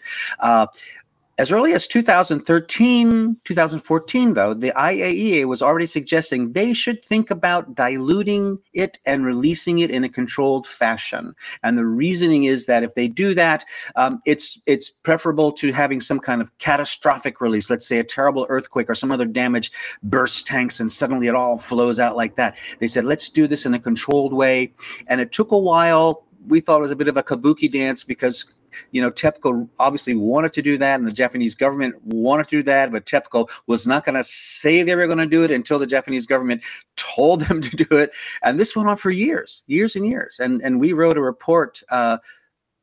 As 1.40 1.50
early 1.50 1.72
as 1.72 1.86
2013, 1.86 3.36
2014, 3.44 4.34
though, 4.34 4.52
the 4.52 4.72
IAEA 4.72 5.46
was 5.46 5.62
already 5.62 5.86
suggesting 5.86 6.52
they 6.52 6.74
should 6.74 7.02
think 7.02 7.30
about 7.30 7.74
diluting 7.74 8.58
it 8.74 8.98
and 9.06 9.24
releasing 9.24 9.78
it 9.78 9.90
in 9.90 10.04
a 10.04 10.10
controlled 10.10 10.66
fashion. 10.66 11.34
And 11.62 11.78
the 11.78 11.86
reasoning 11.86 12.44
is 12.44 12.66
that 12.66 12.82
if 12.82 12.94
they 12.94 13.08
do 13.08 13.32
that, 13.36 13.64
um, 13.96 14.20
it's 14.26 14.60
it's 14.66 14.90
preferable 14.90 15.50
to 15.52 15.72
having 15.72 16.02
some 16.02 16.20
kind 16.20 16.42
of 16.42 16.58
catastrophic 16.58 17.40
release. 17.40 17.70
Let's 17.70 17.88
say 17.88 17.98
a 17.98 18.04
terrible 18.04 18.44
earthquake 18.50 18.90
or 18.90 18.94
some 18.94 19.10
other 19.10 19.24
damage 19.24 19.72
bursts 20.02 20.42
tanks, 20.42 20.78
and 20.78 20.92
suddenly 20.92 21.26
it 21.26 21.34
all 21.34 21.56
flows 21.56 21.98
out 21.98 22.16
like 22.16 22.36
that. 22.36 22.58
They 22.80 22.86
said 22.86 23.06
let's 23.06 23.30
do 23.30 23.46
this 23.46 23.64
in 23.64 23.72
a 23.72 23.78
controlled 23.78 24.34
way, 24.34 24.74
and 25.06 25.22
it 25.22 25.32
took 25.32 25.52
a 25.52 25.58
while. 25.58 26.26
We 26.46 26.60
thought 26.60 26.80
it 26.80 26.82
was 26.82 26.90
a 26.90 26.96
bit 26.96 27.08
of 27.08 27.16
a 27.16 27.22
kabuki 27.22 27.72
dance 27.72 28.04
because 28.04 28.44
you 28.90 29.00
know, 29.00 29.10
TEPCO 29.10 29.68
obviously 29.78 30.14
wanted 30.14 30.52
to 30.54 30.62
do 30.62 30.78
that, 30.78 30.98
and 30.98 31.06
the 31.06 31.12
Japanese 31.12 31.54
government 31.54 31.94
wanted 32.02 32.48
to 32.48 32.56
do 32.58 32.62
that, 32.64 32.92
but 32.92 33.06
TEPCO 33.06 33.48
was 33.66 33.86
not 33.86 34.04
going 34.04 34.14
to 34.14 34.24
say 34.24 34.82
they 34.82 34.94
were 34.94 35.06
going 35.06 35.18
to 35.18 35.26
do 35.26 35.44
it 35.44 35.50
until 35.50 35.78
the 35.78 35.86
Japanese 35.86 36.26
government 36.26 36.62
told 36.96 37.40
them 37.40 37.60
to 37.60 37.76
do 37.76 37.96
it. 37.96 38.12
And 38.42 38.58
this 38.58 38.76
went 38.76 38.88
on 38.88 38.96
for 38.96 39.10
years, 39.10 39.62
years 39.66 39.96
and 39.96 40.06
years. 40.06 40.38
And 40.40 40.60
and 40.62 40.80
we 40.80 40.92
wrote 40.92 41.16
a 41.16 41.22
report. 41.22 41.82
Uh, 41.90 42.18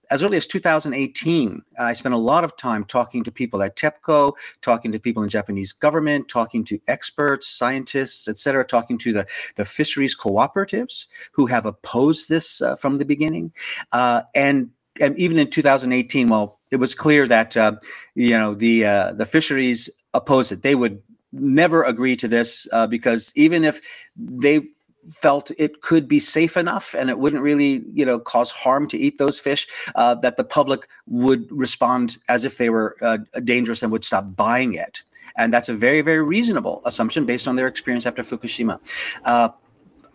as 0.10 0.24
early 0.24 0.38
as 0.38 0.48
2018, 0.48 1.62
I 1.80 1.94
spent 1.94 2.16
a 2.16 2.18
lot 2.18 2.44
of 2.44 2.56
time 2.56 2.86
talking 2.86 3.24
to 3.24 3.32
people 3.32 3.62
at 3.62 3.76
TEPCO, 3.76 4.34
talking 4.62 4.92
to 4.92 5.00
people 5.00 5.24
in 5.24 5.30
Japanese 5.30 5.74
government, 5.74 6.30
talking 6.30 6.64
to 6.66 6.80
experts, 6.88 7.48
scientists, 7.48 8.28
et 8.28 8.38
cetera, 8.38 8.64
talking 8.66 8.98
to 9.00 9.12
the, 9.12 9.28
the 9.56 9.66
fisheries 9.66 10.16
cooperatives 10.16 11.08
who 11.32 11.46
have 11.46 11.66
opposed 11.66 12.30
this 12.30 12.62
uh, 12.62 12.76
from 12.76 12.98
the 12.98 13.06
beginning. 13.06 13.52
Uh, 13.92 14.22
and, 14.34 14.70
and 15.02 15.18
even 15.18 15.38
in 15.38 15.50
2018, 15.50 16.30
well, 16.30 16.60
it 16.72 16.78
was 16.78 16.96
clear 16.96 17.28
that 17.28 17.56
uh, 17.56 17.74
you 18.16 18.38
know 18.38 18.54
the 18.54 18.86
uh, 18.86 19.14
the 19.14 19.26
fisheries 19.26 19.90
oppose 20.14 20.52
it. 20.52 20.64
They 20.64 20.76
would 20.76 21.02
never 21.32 21.84
agree 21.84 22.16
to 22.16 22.28
this 22.28 22.68
uh, 22.72 22.88
because 22.88 23.34
even 23.36 23.64
if 23.64 23.82
they 24.16 24.62
felt 25.14 25.52
it 25.58 25.82
could 25.82 26.08
be 26.08 26.20
safe 26.20 26.58
enough 26.58 26.94
and 26.94 27.10
it 27.10 27.20
wouldn't 27.20 27.42
really 27.42 27.82
you 27.94 28.06
know 28.06 28.20
cause 28.20 28.52
harm 28.52 28.88
to 28.88 28.98
eat 28.98 29.18
those 29.18 29.40
fish 29.40 29.68
uh, 29.96 30.14
that 30.16 30.36
the 30.36 30.44
public 30.44 30.88
would 31.08 31.50
respond 31.50 32.18
as 32.28 32.44
if 32.44 32.58
they 32.58 32.70
were 32.70 32.96
uh, 33.02 33.18
dangerous 33.44 33.82
and 33.82 33.92
would 33.92 34.04
stop 34.04 34.36
buying 34.36 34.74
it 34.74 35.04
and 35.38 35.54
that's 35.54 35.70
a 35.70 35.74
very 35.74 36.02
very 36.02 36.22
reasonable 36.22 36.82
assumption 36.84 37.26
based 37.26 37.48
on 37.48 37.56
their 37.56 37.68
experience 37.68 38.06
after 38.06 38.22
fukushima 38.22 38.80
uh, 39.24 39.48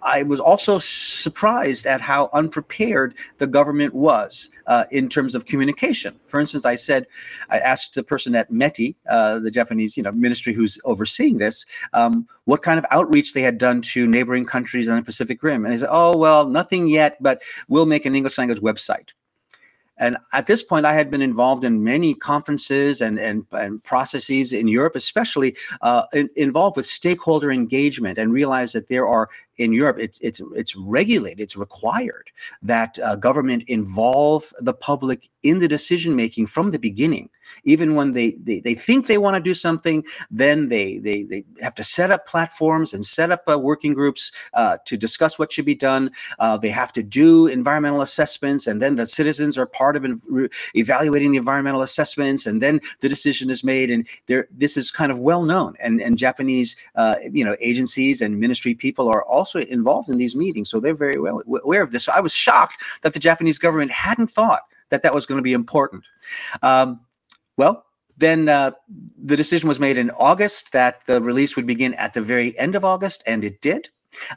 I 0.04 0.22
was 0.22 0.40
also 0.40 0.78
surprised 0.78 1.86
at 1.86 2.00
how 2.00 2.28
unprepared 2.32 3.14
the 3.38 3.46
government 3.46 3.94
was 3.94 4.50
uh, 4.66 4.84
in 4.90 5.08
terms 5.08 5.34
of 5.34 5.46
communication. 5.46 6.18
For 6.26 6.40
instance, 6.40 6.64
I 6.64 6.74
said, 6.74 7.06
I 7.50 7.58
asked 7.58 7.94
the 7.94 8.02
person 8.02 8.34
at 8.34 8.50
METI, 8.50 8.96
uh, 9.08 9.38
the 9.38 9.50
Japanese 9.50 9.96
you 9.96 10.02
know, 10.02 10.12
ministry 10.12 10.52
who's 10.52 10.78
overseeing 10.84 11.38
this, 11.38 11.64
um, 11.92 12.26
what 12.44 12.62
kind 12.62 12.78
of 12.78 12.86
outreach 12.90 13.32
they 13.32 13.42
had 13.42 13.58
done 13.58 13.80
to 13.82 14.06
neighboring 14.06 14.44
countries 14.44 14.88
on 14.88 14.96
the 14.96 15.02
Pacific 15.02 15.42
Rim. 15.42 15.64
And 15.64 15.72
they 15.72 15.78
said, 15.78 15.88
oh, 15.90 16.16
well, 16.16 16.48
nothing 16.48 16.88
yet, 16.88 17.16
but 17.20 17.42
we'll 17.68 17.86
make 17.86 18.06
an 18.06 18.14
English 18.14 18.38
language 18.38 18.60
website. 18.60 19.10
And 19.98 20.16
at 20.32 20.46
this 20.46 20.62
point, 20.62 20.86
I 20.86 20.94
had 20.94 21.10
been 21.10 21.22
involved 21.22 21.64
in 21.64 21.84
many 21.84 22.14
conferences 22.14 23.00
and, 23.00 23.20
and, 23.20 23.46
and 23.52 23.82
processes 23.84 24.52
in 24.52 24.66
Europe, 24.66 24.96
especially 24.96 25.54
uh, 25.80 26.04
in, 26.12 26.28
involved 26.34 26.76
with 26.76 26.86
stakeholder 26.86 27.52
engagement, 27.52 28.18
and 28.18 28.32
realized 28.32 28.74
that 28.74 28.88
there 28.88 29.06
are 29.06 29.28
in 29.62 29.72
Europe, 29.72 29.98
it's 29.98 30.18
it's 30.20 30.40
it's 30.54 30.74
regulated, 30.76 31.40
it's 31.40 31.56
required 31.56 32.30
that 32.62 32.98
uh, 32.98 33.16
government 33.16 33.62
involve 33.68 34.52
the 34.58 34.74
public 34.74 35.28
in 35.42 35.58
the 35.58 35.68
decision 35.68 36.16
making 36.16 36.46
from 36.46 36.70
the 36.70 36.78
beginning. 36.78 37.28
Even 37.64 37.94
when 37.94 38.12
they 38.12 38.32
they, 38.42 38.60
they 38.60 38.74
think 38.74 39.06
they 39.06 39.18
want 39.18 39.34
to 39.36 39.40
do 39.40 39.54
something, 39.54 40.04
then 40.30 40.68
they 40.68 40.98
they 40.98 41.22
they 41.24 41.44
have 41.60 41.74
to 41.76 41.84
set 41.84 42.10
up 42.10 42.26
platforms 42.26 42.92
and 42.92 43.04
set 43.04 43.30
up 43.30 43.42
uh, 43.50 43.58
working 43.58 43.94
groups 43.94 44.32
uh, 44.54 44.78
to 44.86 44.96
discuss 44.96 45.38
what 45.38 45.52
should 45.52 45.64
be 45.64 45.74
done. 45.74 46.10
Uh, 46.38 46.56
they 46.56 46.70
have 46.70 46.92
to 46.92 47.02
do 47.02 47.46
environmental 47.46 48.00
assessments, 48.00 48.66
and 48.66 48.80
then 48.82 48.96
the 48.96 49.06
citizens 49.06 49.58
are 49.58 49.66
part 49.66 49.96
of 49.96 50.04
evaluating 50.74 51.32
the 51.32 51.38
environmental 51.38 51.82
assessments, 51.82 52.46
and 52.46 52.60
then 52.60 52.80
the 53.00 53.08
decision 53.08 53.50
is 53.50 53.62
made. 53.62 53.90
And 53.90 54.08
there, 54.26 54.48
this 54.50 54.76
is 54.76 54.90
kind 54.90 55.12
of 55.12 55.18
well 55.18 55.42
known, 55.42 55.74
and 55.78 56.00
and 56.00 56.18
Japanese 56.18 56.76
uh, 56.94 57.16
you 57.30 57.44
know 57.44 57.56
agencies 57.60 58.22
and 58.22 58.40
ministry 58.40 58.74
people 58.74 59.08
are 59.08 59.24
also 59.24 59.51
also 59.54 59.66
involved 59.68 60.08
in 60.08 60.18
these 60.18 60.36
meetings, 60.36 60.70
so 60.70 60.80
they're 60.80 60.94
very 60.94 61.18
well 61.18 61.42
aware 61.62 61.82
of 61.82 61.90
this. 61.90 62.04
So 62.04 62.12
I 62.12 62.20
was 62.20 62.34
shocked 62.34 62.82
that 63.02 63.12
the 63.12 63.18
Japanese 63.18 63.58
government 63.58 63.90
hadn't 63.90 64.30
thought 64.30 64.62
that 64.90 65.02
that 65.02 65.14
was 65.14 65.26
going 65.26 65.38
to 65.38 65.42
be 65.42 65.52
important. 65.52 66.04
Um, 66.62 67.00
well, 67.56 67.84
then 68.16 68.48
uh, 68.48 68.72
the 69.22 69.36
decision 69.36 69.68
was 69.68 69.80
made 69.80 69.96
in 69.96 70.10
August 70.12 70.72
that 70.72 71.04
the 71.06 71.20
release 71.22 71.56
would 71.56 71.66
begin 71.66 71.94
at 71.94 72.14
the 72.14 72.20
very 72.20 72.56
end 72.58 72.74
of 72.74 72.84
August, 72.84 73.22
and 73.26 73.44
it 73.44 73.60
did. 73.60 73.88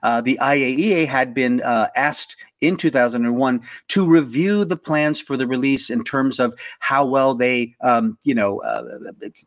Uh, 0.03 0.21
the 0.21 0.39
IAEA 0.41 1.05
had 1.05 1.33
been 1.33 1.61
uh, 1.61 1.87
asked 1.95 2.37
in 2.61 2.77
2001 2.77 3.61
to 3.89 4.05
review 4.07 4.65
the 4.65 4.77
plans 4.77 5.19
for 5.19 5.37
the 5.37 5.47
release 5.47 5.89
in 5.89 6.03
terms 6.03 6.39
of 6.39 6.53
how 6.79 7.05
well 7.05 7.35
they, 7.35 7.73
um, 7.81 8.17
you 8.23 8.33
know, 8.33 8.61
uh, 8.61 8.83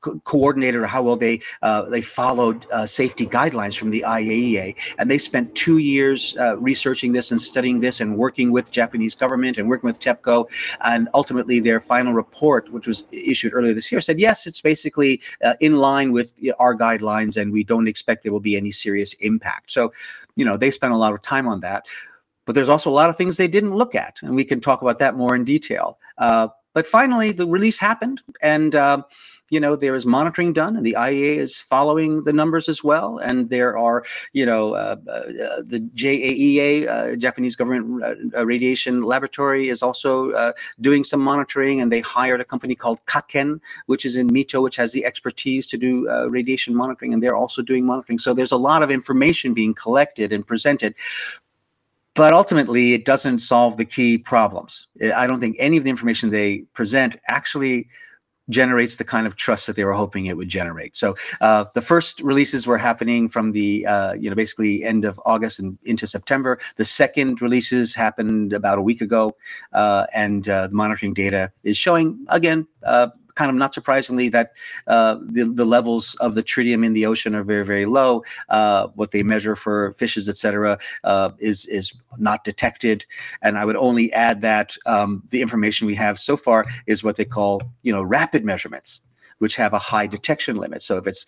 co- 0.01 0.19
coordinated 0.21 0.83
or 0.83 0.87
how 0.87 1.03
well 1.03 1.17
they 1.17 1.41
uh, 1.63 1.83
they 1.89 2.01
followed 2.01 2.67
uh, 2.73 2.87
safety 2.87 3.27
guidelines 3.27 3.79
from 3.79 3.91
the 3.91 4.05
IAEA. 4.07 4.77
And 4.99 5.11
they 5.11 5.19
spent 5.19 5.55
two 5.55 5.79
years 5.79 6.37
uh, 6.39 6.59
researching 6.59 7.13
this 7.13 7.31
and 7.31 7.41
studying 7.41 7.81
this 7.81 8.01
and 8.01 8.17
working 8.17 8.53
with 8.53 8.71
Japanese 8.71 9.15
government 9.15 9.59
and 9.59 9.69
working 9.69 9.87
with 9.87 10.01
TEPCO. 10.01 10.47
And 10.83 11.09
ultimately, 11.15 11.61
their 11.61 11.81
final 11.81 12.13
report, 12.13 12.71
which 12.73 12.87
was 12.87 13.05
issued 13.13 13.53
earlier 13.55 13.75
this 13.75 13.91
year, 13.91 14.01
said 14.01 14.21
yes, 14.21 14.47
it's 14.47 14.61
basically 14.61 15.21
uh, 15.45 15.55
in 15.61 15.77
line 15.77 16.13
with 16.13 16.35
our 16.59 16.75
guidelines, 16.75 17.41
and 17.41 17.53
we 17.53 17.65
don't 17.65 17.89
expect 17.89 18.23
there 18.23 18.33
will 18.33 18.41
be 18.41 18.57
any 18.57 18.71
serious 18.71 19.13
impact. 19.15 19.71
So, 19.71 19.93
you 20.37 20.45
know, 20.45 20.57
they 20.57 20.71
spent 20.71 20.93
a 20.93 20.97
lot 20.97 21.13
of 21.13 21.23
time 21.23 21.49
on 21.49 21.61
that. 21.61 21.87
But 22.49 22.55
there's 22.55 22.71
also 22.71 22.89
a 22.89 22.97
lot 22.97 23.11
of 23.11 23.17
things 23.19 23.37
they 23.37 23.47
didn't 23.47 23.75
look 23.75 23.95
at, 23.95 24.21
and 24.23 24.35
we 24.35 24.43
can 24.43 24.59
talk 24.59 24.81
about 24.81 24.99
that 25.01 25.15
more 25.15 25.37
in 25.37 25.45
detail. 25.45 25.99
Uh, 26.17 26.49
but 26.73 26.87
finally, 26.87 27.31
the 27.31 27.47
release 27.47 27.79
happened, 27.79 28.23
and 28.43 28.75
uh, 28.75 29.03
you 29.51 29.61
know 29.61 29.77
there 29.77 29.95
is 29.95 30.07
monitoring 30.07 30.55
done, 30.55 30.75
and 30.75 30.87
the 30.87 30.97
IAEA 30.99 31.37
is 31.37 31.59
following 31.59 32.25
the 32.25 32.33
numbers 32.33 32.67
as 32.67 32.83
well. 32.83 33.19
And 33.19 33.51
there 33.51 33.77
are, 33.77 34.03
you 34.33 34.47
know, 34.47 34.73
uh, 34.73 34.97
uh 35.07 35.63
the 35.63 35.87
JAEA, 35.95 36.89
uh, 36.89 37.17
Japanese 37.17 37.55
Government 37.55 38.33
uh, 38.35 38.47
Radiation 38.47 39.03
Laboratory, 39.03 39.69
is 39.69 39.83
also 39.83 40.55
doing 40.81 41.05
some 41.05 41.21
monitoring, 41.21 41.83
and 41.83 41.93
they 41.93 42.01
hired 42.01 42.41
a 42.41 42.47
company 42.47 42.75
called 42.75 43.05
Kaken, 43.05 43.61
which 43.85 44.07
is 44.07 44.17
in 44.17 44.31
Mito, 44.31 44.63
which 44.63 44.77
has 44.77 44.93
the 44.93 45.05
expertise 45.05 45.67
to 45.67 45.77
do 45.77 46.09
radiation 46.31 46.75
monitoring, 46.75 47.13
and 47.13 47.23
they're 47.23 47.37
also 47.37 47.61
doing 47.61 47.85
monitoring. 47.85 48.19
So 48.19 48.33
there's 48.33 48.53
a 48.53 48.57
lot 48.57 48.83
of 48.83 48.91
information 48.91 49.53
being 49.53 49.75
collected 49.75 50.33
and 50.33 50.47
presented 50.47 50.95
but 52.19 52.33
ultimately 52.33 52.95
it 52.95 53.05
doesn't 53.05 53.39
solve 53.39 53.77
the 53.77 53.85
key 53.85 54.19
problems. 54.19 54.89
I 55.15 55.29
don't 55.29 55.39
think 55.39 55.55
any 55.61 55.77
of 55.77 55.85
the 55.85 55.91
information 55.91 56.31
they 56.31 56.65
present 56.75 57.15
actually 57.29 57.89
generates 58.51 58.97
the 58.97 59.05
kind 59.05 59.25
of 59.25 59.37
trust 59.37 59.69
that 59.69 59.77
they 59.77 59.85
were 59.85 59.93
hoping 59.93 60.27
it 60.27 60.37
would 60.37 60.49
generate. 60.49 60.97
So 60.97 61.15
uh, 61.41 61.67
the 61.75 61.81
first 61.81 62.21
releases 62.21 62.67
were 62.67 62.79
happening 62.79 63.29
from 63.29 63.53
the 63.53 63.87
uh, 63.87 64.15
you 64.15 64.29
know 64.29 64.35
basically 64.35 64.83
end 64.83 65.05
of 65.05 65.21
August 65.27 65.61
and 65.61 65.79
into 65.85 66.09
September. 66.09 66.59
The 66.75 66.85
second 66.85 67.41
releases 67.41 67.95
happened 67.95 68.53
about 68.53 68.79
a 68.79 68.83
week 68.83 69.01
ago, 69.01 69.37
uh, 69.73 70.07
and 70.13 70.49
uh, 70.49 70.67
the 70.67 70.75
monitoring 70.75 71.15
data 71.15 71.53
is 71.63 71.77
showing 71.77 72.27
again 72.31 72.67
uh, 72.83 73.09
kind 73.39 73.51
of 73.51 73.57
not 73.57 73.73
surprisingly 73.73 74.29
that 74.29 74.49
uh, 74.89 75.15
the, 75.35 75.45
the 75.45 75.65
levels 75.65 76.17
of 76.17 76.35
the 76.35 76.43
tritium 76.43 76.85
in 76.85 76.93
the 76.93 77.07
ocean 77.07 77.35
are 77.37 77.45
very, 77.45 77.65
very 77.65 77.87
low. 77.87 78.23
Uh, 78.49 78.89
what 78.97 79.13
they 79.13 79.23
measure 79.23 79.55
for 79.55 79.93
fishes, 79.93 80.29
et 80.29 80.37
cetera, 80.37 80.77
uh, 81.05 81.31
is, 81.39 81.65
is 81.67 81.95
not 82.19 82.43
detected. 82.43 83.07
And 83.41 83.57
I 83.57 83.65
would 83.65 83.77
only 83.77 84.13
add 84.13 84.41
that 84.41 84.77
um, 84.87 85.23
the 85.31 85.41
information 85.41 85.87
we 85.87 85.95
have 85.95 86.19
so 86.19 86.37
far 86.37 86.67
is 86.87 87.05
what 87.05 87.17
they 87.17 87.25
call, 87.25 87.63
you 87.83 87.93
know, 87.93 88.03
rapid 88.03 88.45
measurements 88.45 89.01
which 89.39 89.57
have 89.57 89.73
a 89.73 89.79
high 89.79 90.07
detection 90.07 90.57
limit. 90.57 90.83
So 90.83 90.97
if 90.97 91.07
it's 91.07 91.27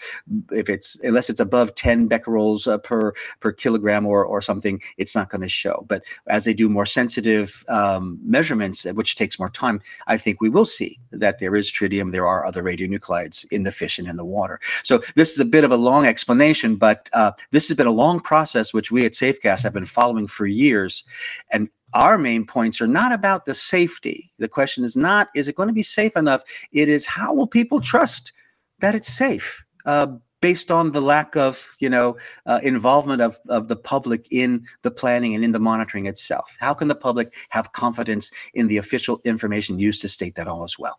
if 0.51 0.69
it's 0.69 0.97
unless 1.03 1.31
it's 1.31 1.41
above 1.41 1.75
10 1.75 2.09
becquerels 2.09 2.67
uh, 2.67 2.79
per 2.79 3.13
per 3.41 3.53
kilogram 3.53 4.07
or 4.07 4.25
or 4.25 4.41
something, 4.43 4.81
it's 4.99 5.15
not 5.15 5.31
going 5.31 5.41
to 5.43 5.49
show. 5.49 5.85
But 5.89 6.03
as 6.27 6.45
they 6.45 6.55
do 6.55 6.69
more 6.69 6.87
sensitive 6.87 7.65
um, 7.69 8.19
measurements, 8.25 8.87
uh, 8.87 8.93
which 8.93 9.17
takes 9.17 9.39
more 9.39 9.51
time, 9.51 9.81
I 10.07 10.17
think 10.17 10.41
we 10.41 10.49
will 10.49 10.65
see 10.65 10.99
that 11.13 11.39
there 11.39 11.57
is 11.57 11.71
tritium. 11.71 12.13
There 12.13 12.27
are 12.27 12.47
other 12.47 12.63
radionuclides 12.63 13.47
in 13.51 13.65
the 13.65 13.73
fish 13.73 13.99
and 13.99 14.09
in 14.09 14.17
the 14.17 14.25
water. 14.25 14.61
So 14.83 15.03
this 15.15 15.33
is 15.33 15.39
a 15.39 15.45
bit 15.45 15.65
of 15.65 15.73
a 15.73 15.77
long 15.77 16.07
explanation, 16.07 16.77
but 16.77 17.09
uh, 17.13 17.33
this 17.51 17.69
has 17.69 17.77
been 17.77 17.87
a 17.87 17.93
long 17.93 18.21
process 18.21 18.75
which 18.75 18.91
we 18.91 19.05
at 19.07 19.13
Safecast 19.13 19.63
have 19.63 19.73
been 19.73 19.87
following 19.87 20.27
for 20.27 20.47
years, 20.47 21.05
and 21.53 21.69
our 21.95 22.19
main 22.19 22.45
points 22.47 22.81
are 22.81 22.87
not 22.87 23.13
about 23.13 23.45
the 23.45 23.55
safety. 23.55 24.33
The 24.39 24.49
question 24.49 24.85
is 24.85 24.97
not, 24.97 25.29
is 25.35 25.49
it 25.49 25.57
going 25.57 25.69
to 25.69 25.73
be 25.73 25.83
safe 25.83 26.17
enough? 26.17 26.43
It 26.73 26.89
is, 26.89 27.07
how 27.07 27.35
will 27.35 27.47
people 27.47 27.81
trust 27.81 28.33
that 28.81 28.95
it's 28.95 29.13
safe? 29.13 29.65
Uh, 29.85 30.09
based 30.41 30.71
on 30.71 30.93
the 30.93 31.01
lack 31.01 31.37
of 31.37 31.77
you 31.81 31.89
know 31.89 32.17
uh, 32.47 32.61
involvement 32.63 33.21
of, 33.21 33.37
of 33.49 33.69
the 33.69 33.77
public 33.77 34.27
in 34.31 34.65
the 34.83 34.91
planning 34.91 35.35
and 35.35 35.45
in 35.45 35.53
the 35.53 35.59
monitoring 35.59 36.07
itself 36.07 36.57
how 36.61 36.73
can 36.73 36.89
the 36.89 36.95
public 36.95 37.35
have 37.51 37.73
confidence 37.73 38.31
in 38.55 38.67
the 38.67 38.77
official 38.77 39.21
information 39.25 39.79
used 39.79 40.01
to 40.01 40.09
state 40.09 40.35
that 40.35 40.49
all 40.49 40.65
as 40.65 40.79
well 40.79 40.99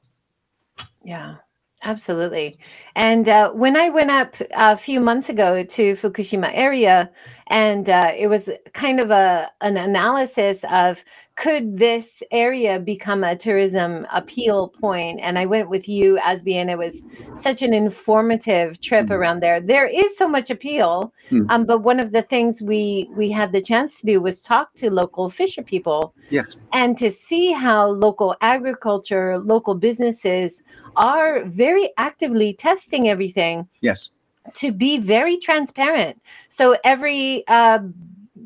yeah 1.03 1.35
Absolutely. 1.83 2.59
And 2.95 3.27
uh, 3.27 3.51
when 3.53 3.75
I 3.75 3.89
went 3.89 4.11
up 4.11 4.35
a 4.55 4.77
few 4.77 4.99
months 4.99 5.29
ago 5.29 5.63
to 5.63 5.93
Fukushima 5.93 6.51
area, 6.53 7.09
and 7.47 7.89
uh, 7.89 8.11
it 8.15 8.27
was 8.27 8.51
kind 8.73 8.99
of 8.99 9.09
a 9.09 9.49
an 9.61 9.77
analysis 9.77 10.63
of 10.71 11.03
could 11.35 11.77
this 11.77 12.21
area 12.31 12.79
become 12.79 13.23
a 13.23 13.35
tourism 13.35 14.05
appeal 14.11 14.67
point? 14.67 15.19
And 15.21 15.39
I 15.39 15.45
went 15.45 15.69
with 15.69 15.87
you, 15.87 16.19
Azby, 16.21 16.53
and 16.53 16.69
it 16.69 16.77
was 16.77 17.03
such 17.35 17.61
an 17.61 17.73
informative 17.73 18.79
trip 18.81 19.07
mm. 19.07 19.11
around 19.11 19.39
there. 19.41 19.59
There 19.59 19.87
is 19.87 20.17
so 20.17 20.27
much 20.27 20.49
appeal, 20.49 21.13
mm. 21.29 21.45
um, 21.49 21.65
but 21.65 21.79
one 21.79 21.99
of 21.99 22.11
the 22.11 22.21
things 22.21 22.61
we 22.61 23.09
we 23.15 23.31
had 23.31 23.51
the 23.51 23.61
chance 23.61 24.01
to 24.01 24.05
do 24.05 24.21
was 24.21 24.41
talk 24.41 24.73
to 24.75 24.91
local 24.91 25.29
fisher 25.29 25.63
people, 25.63 26.13
yes, 26.29 26.57
and 26.73 26.97
to 26.97 27.09
see 27.09 27.51
how 27.51 27.87
local 27.87 28.35
agriculture, 28.41 29.39
local 29.39 29.75
businesses 29.75 30.61
are 30.95 31.43
very 31.45 31.89
actively 31.97 32.53
testing 32.53 33.07
everything. 33.07 33.67
Yes. 33.81 34.11
To 34.55 34.71
be 34.71 34.97
very 34.97 35.37
transparent. 35.37 36.19
So 36.49 36.75
every 36.83 37.43
uh, 37.47 37.79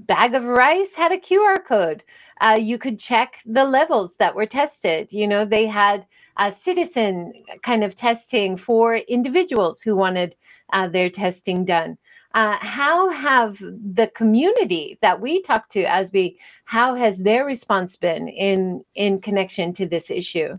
bag 0.06 0.36
of 0.36 0.44
rice 0.44 0.96
had 0.96 1.12
a 1.12 1.18
QR 1.18 1.64
code. 1.64 2.04
Uh, 2.42 2.58
you 2.60 2.78
could 2.78 3.00
check 3.00 3.38
the 3.46 3.66
levels 3.66 4.18
that 4.18 4.36
were 4.36 4.46
tested. 4.46 5.12
You 5.12 5.28
know, 5.28 5.46
they 5.46 5.68
had 5.68 6.06
a 6.38 6.52
citizen 6.52 7.32
kind 7.64 7.84
of 7.84 7.96
testing 7.96 8.58
for 8.58 8.96
individuals 8.96 9.82
who 9.82 9.96
wanted 9.96 10.36
uh, 10.74 10.88
their 10.88 11.10
testing 11.10 11.66
done. 11.66 11.98
Uh, 12.34 12.58
how 12.60 13.10
have 13.10 13.60
the 13.60 14.12
community 14.14 14.98
that 15.02 15.22
we 15.22 15.42
talk 15.42 15.70
to, 15.70 15.86
Azby, 15.86 16.36
how 16.66 16.94
has 16.94 17.20
their 17.20 17.46
response 17.46 17.96
been 17.96 18.28
in 18.28 18.84
in 18.94 19.22
connection 19.22 19.72
to 19.72 19.86
this 19.86 20.12
issue? 20.12 20.58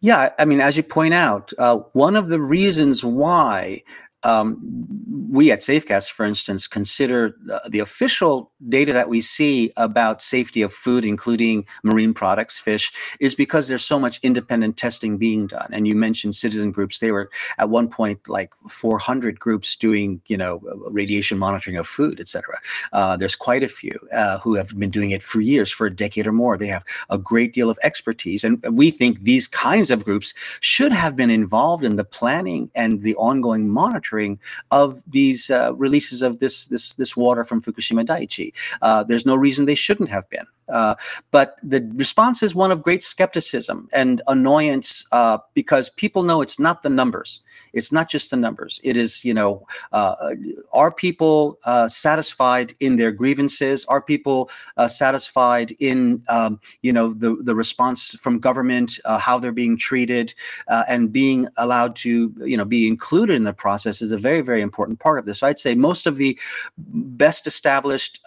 Yeah, 0.00 0.30
I 0.38 0.44
mean, 0.44 0.60
as 0.60 0.76
you 0.76 0.82
point 0.84 1.12
out, 1.12 1.52
uh, 1.58 1.78
one 1.92 2.16
of 2.16 2.28
the 2.28 2.40
reasons 2.40 3.04
why 3.04 3.82
um, 4.22 4.58
we 5.30 5.50
at 5.50 5.60
Safecast, 5.60 6.10
for 6.10 6.26
instance, 6.26 6.66
consider 6.66 7.36
the, 7.44 7.60
the, 7.68 7.78
official 7.78 8.50
data 8.68 8.92
that 8.92 9.08
we 9.08 9.20
see 9.20 9.72
about 9.76 10.20
safety 10.20 10.60
of 10.60 10.72
food, 10.72 11.04
including 11.04 11.64
marine 11.82 12.12
products, 12.12 12.58
fish, 12.58 12.92
is 13.20 13.34
because 13.34 13.68
there's 13.68 13.84
so 13.84 13.98
much 13.98 14.20
independent 14.22 14.76
testing 14.76 15.16
being 15.16 15.46
done. 15.46 15.68
And 15.72 15.88
you 15.88 15.94
mentioned 15.94 16.34
citizen 16.34 16.70
groups; 16.70 16.98
they 16.98 17.12
were 17.12 17.30
at 17.58 17.70
one 17.70 17.88
point 17.88 18.28
like 18.28 18.52
400 18.68 19.40
groups 19.40 19.74
doing, 19.74 20.20
you 20.26 20.36
know, 20.36 20.60
radiation 20.90 21.38
monitoring 21.38 21.76
of 21.76 21.86
food, 21.86 22.20
et 22.20 22.28
cetera. 22.28 22.58
Uh, 22.92 23.16
there's 23.16 23.36
quite 23.36 23.62
a 23.62 23.68
few 23.68 23.98
uh, 24.12 24.38
who 24.38 24.54
have 24.54 24.78
been 24.78 24.90
doing 24.90 25.12
it 25.12 25.22
for 25.22 25.40
years, 25.40 25.70
for 25.72 25.86
a 25.86 25.94
decade 25.94 26.26
or 26.26 26.32
more. 26.32 26.58
They 26.58 26.66
have 26.66 26.84
a 27.08 27.16
great 27.16 27.54
deal 27.54 27.70
of 27.70 27.78
expertise, 27.82 28.44
and 28.44 28.62
we 28.70 28.90
think 28.90 29.22
these 29.22 29.46
kinds 29.46 29.90
of 29.90 30.04
groups 30.04 30.34
should 30.60 30.92
have 30.92 31.16
been 31.16 31.30
involved 31.30 31.84
in 31.84 31.96
the 31.96 32.04
planning 32.04 32.70
and 32.74 33.00
the 33.00 33.14
ongoing 33.16 33.70
monitoring 33.70 34.09
monitoring 34.10 34.38
of 34.70 35.02
these 35.06 35.50
uh, 35.50 35.74
releases 35.74 36.22
of 36.22 36.38
this 36.38 36.66
this 36.66 36.94
this 36.94 37.16
water 37.16 37.44
from 37.44 37.62
Fukushima 37.62 38.04
Daiichi. 38.04 38.52
Uh, 38.82 39.02
there's 39.04 39.26
no 39.26 39.36
reason 39.36 39.66
they 39.66 39.74
shouldn't 39.74 40.10
have 40.10 40.28
been. 40.30 40.46
Uh, 40.72 40.94
but 41.30 41.56
the 41.62 41.88
response 41.94 42.42
is 42.42 42.54
one 42.54 42.70
of 42.70 42.82
great 42.82 43.02
skepticism 43.02 43.88
and 43.92 44.22
annoyance 44.26 45.04
uh, 45.12 45.38
because 45.54 45.88
people 45.90 46.22
know 46.22 46.40
it's 46.42 46.58
not 46.58 46.82
the 46.82 46.90
numbers. 46.90 47.40
It's 47.72 47.92
not 47.92 48.08
just 48.08 48.30
the 48.30 48.36
numbers. 48.36 48.80
It 48.82 48.96
is, 48.96 49.24
you 49.24 49.34
know, 49.34 49.66
uh, 49.92 50.14
are 50.72 50.90
people 50.90 51.58
uh, 51.64 51.86
satisfied 51.88 52.72
in 52.80 52.96
their 52.96 53.12
grievances? 53.12 53.84
Are 53.84 54.02
people 54.02 54.50
uh, 54.76 54.88
satisfied 54.88 55.72
in, 55.78 56.22
um, 56.28 56.60
you 56.82 56.92
know, 56.92 57.12
the, 57.12 57.36
the 57.40 57.54
response 57.54 58.14
from 58.16 58.38
government, 58.38 58.98
uh, 59.04 59.18
how 59.18 59.38
they're 59.38 59.52
being 59.52 59.78
treated, 59.78 60.34
and 60.88 61.12
being 61.12 61.46
allowed 61.58 61.94
to, 61.96 62.34
you 62.38 62.56
know, 62.56 62.64
be 62.64 62.86
included 62.86 63.36
in 63.36 63.44
the 63.44 63.52
process 63.52 64.02
is 64.02 64.12
a 64.12 64.18
very, 64.18 64.40
very 64.40 64.62
important 64.62 64.98
part 64.98 65.18
of 65.18 65.26
this. 65.26 65.38
So 65.38 65.46
I'd 65.46 65.58
say 65.58 65.74
most 65.74 66.06
of 66.06 66.16
the 66.16 66.38
best 66.78 67.46
established 67.46 68.20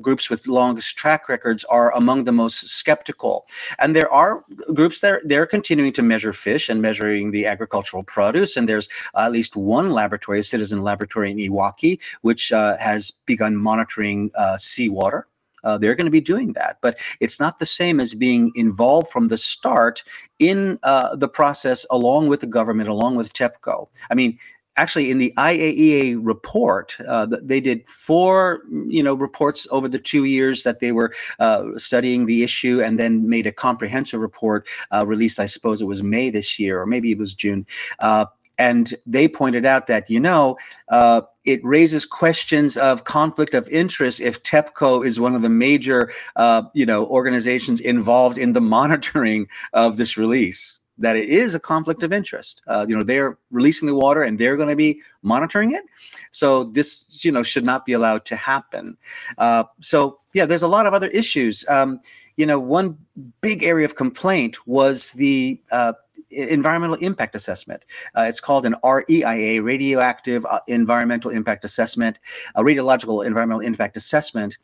groups 0.00 0.30
with 0.30 0.46
longest 0.46 0.96
track 0.96 1.28
records 1.28 1.64
are 1.70 1.94
among 1.96 2.24
the 2.24 2.32
most 2.32 2.68
skeptical. 2.68 3.46
And 3.78 3.96
there 3.96 4.12
are 4.12 4.44
groups 4.74 5.00
that 5.00 5.12
are, 5.12 5.22
they're 5.24 5.46
continuing 5.46 5.92
to 5.92 6.02
measure 6.02 6.32
fish 6.32 6.68
and 6.68 6.82
measuring 6.82 7.30
the 7.30 7.46
agricultural 7.46 8.02
produce. 8.02 8.56
And 8.56 8.68
there's 8.68 8.88
at 9.16 9.32
least 9.32 9.56
one 9.56 9.90
laboratory, 9.90 10.40
a 10.40 10.44
citizen 10.44 10.82
laboratory 10.82 11.30
in 11.30 11.38
Iwaki, 11.38 12.00
which 12.22 12.52
uh, 12.52 12.76
has 12.76 13.10
begun 13.10 13.56
monitoring 13.56 14.30
uh, 14.36 14.56
seawater. 14.58 15.26
Uh, 15.62 15.76
they're 15.76 15.94
going 15.94 16.06
to 16.06 16.10
be 16.10 16.20
doing 16.20 16.52
that. 16.54 16.78
But 16.80 16.98
it's 17.20 17.38
not 17.38 17.58
the 17.58 17.66
same 17.66 18.00
as 18.00 18.14
being 18.14 18.50
involved 18.54 19.10
from 19.10 19.26
the 19.26 19.36
start 19.36 20.02
in 20.38 20.78
uh, 20.82 21.16
the 21.16 21.28
process 21.28 21.84
along 21.90 22.28
with 22.28 22.40
the 22.40 22.46
government, 22.46 22.88
along 22.88 23.16
with 23.16 23.32
TEPCO. 23.32 23.88
I 24.10 24.14
mean, 24.14 24.38
actually 24.76 25.10
in 25.10 25.18
the 25.18 25.32
IAEA 25.36 26.18
report, 26.20 26.96
uh, 27.06 27.26
they 27.26 27.60
did 27.60 27.86
four, 27.88 28.62
you 28.86 29.02
know, 29.02 29.14
reports 29.14 29.66
over 29.70 29.88
the 29.88 29.98
two 29.98 30.24
years 30.24 30.62
that 30.62 30.80
they 30.80 30.92
were 30.92 31.12
uh, 31.38 31.64
studying 31.76 32.26
the 32.26 32.42
issue, 32.42 32.80
and 32.80 32.98
then 32.98 33.28
made 33.28 33.46
a 33.46 33.52
comprehensive 33.52 34.20
report 34.20 34.68
uh, 34.92 35.04
released. 35.06 35.38
I 35.38 35.46
suppose 35.46 35.80
it 35.80 35.86
was 35.86 36.02
May 36.02 36.30
this 36.30 36.58
year, 36.58 36.80
or 36.80 36.86
maybe 36.86 37.12
it 37.12 37.18
was 37.18 37.34
June. 37.34 37.66
Uh, 37.98 38.26
and 38.58 38.94
they 39.06 39.26
pointed 39.26 39.64
out 39.64 39.86
that 39.86 40.08
you 40.10 40.20
know 40.20 40.56
uh, 40.90 41.22
it 41.44 41.60
raises 41.64 42.04
questions 42.04 42.76
of 42.76 43.04
conflict 43.04 43.54
of 43.54 43.68
interest 43.70 44.20
if 44.20 44.42
TEPCO 44.42 45.04
is 45.04 45.18
one 45.18 45.34
of 45.34 45.42
the 45.42 45.48
major 45.48 46.10
uh, 46.36 46.62
you 46.74 46.86
know 46.86 47.06
organizations 47.06 47.80
involved 47.80 48.38
in 48.38 48.52
the 48.52 48.60
monitoring 48.76 49.48
of 49.72 49.96
this 49.96 50.16
release 50.16 50.79
that 51.00 51.16
it 51.16 51.28
is 51.28 51.54
a 51.54 51.60
conflict 51.60 52.02
of 52.02 52.12
interest. 52.12 52.62
Uh, 52.66 52.86
you 52.88 52.94
know, 52.94 53.02
they're 53.02 53.38
releasing 53.50 53.88
the 53.88 53.94
water 53.94 54.22
and 54.22 54.38
they're 54.38 54.56
going 54.56 54.68
to 54.68 54.76
be 54.76 55.00
monitoring 55.22 55.72
it. 55.72 55.82
So 56.30 56.64
this, 56.64 57.24
you 57.24 57.32
know, 57.32 57.42
should 57.42 57.64
not 57.64 57.84
be 57.84 57.92
allowed 57.92 58.24
to 58.26 58.36
happen. 58.36 58.96
Uh, 59.38 59.64
so 59.80 60.20
yeah, 60.34 60.46
there's 60.46 60.62
a 60.62 60.68
lot 60.68 60.86
of 60.86 60.94
other 60.94 61.08
issues. 61.08 61.64
Um, 61.68 62.00
you 62.36 62.46
know, 62.46 62.60
one 62.60 62.96
big 63.40 63.62
area 63.62 63.84
of 63.84 63.96
complaint 63.96 64.66
was 64.66 65.12
the 65.12 65.60
uh, 65.72 65.94
environmental 66.30 66.96
impact 66.96 67.34
assessment. 67.34 67.84
Uh, 68.16 68.22
it's 68.22 68.40
called 68.40 68.66
an 68.66 68.74
REIA, 68.84 69.62
Radioactive 69.62 70.44
uh, 70.46 70.60
Environmental 70.66 71.30
Impact 71.30 71.64
Assessment, 71.64 72.18
a 72.54 72.62
radiological 72.62 73.24
environmental 73.24 73.60
impact 73.60 73.96
assessment. 73.96 74.58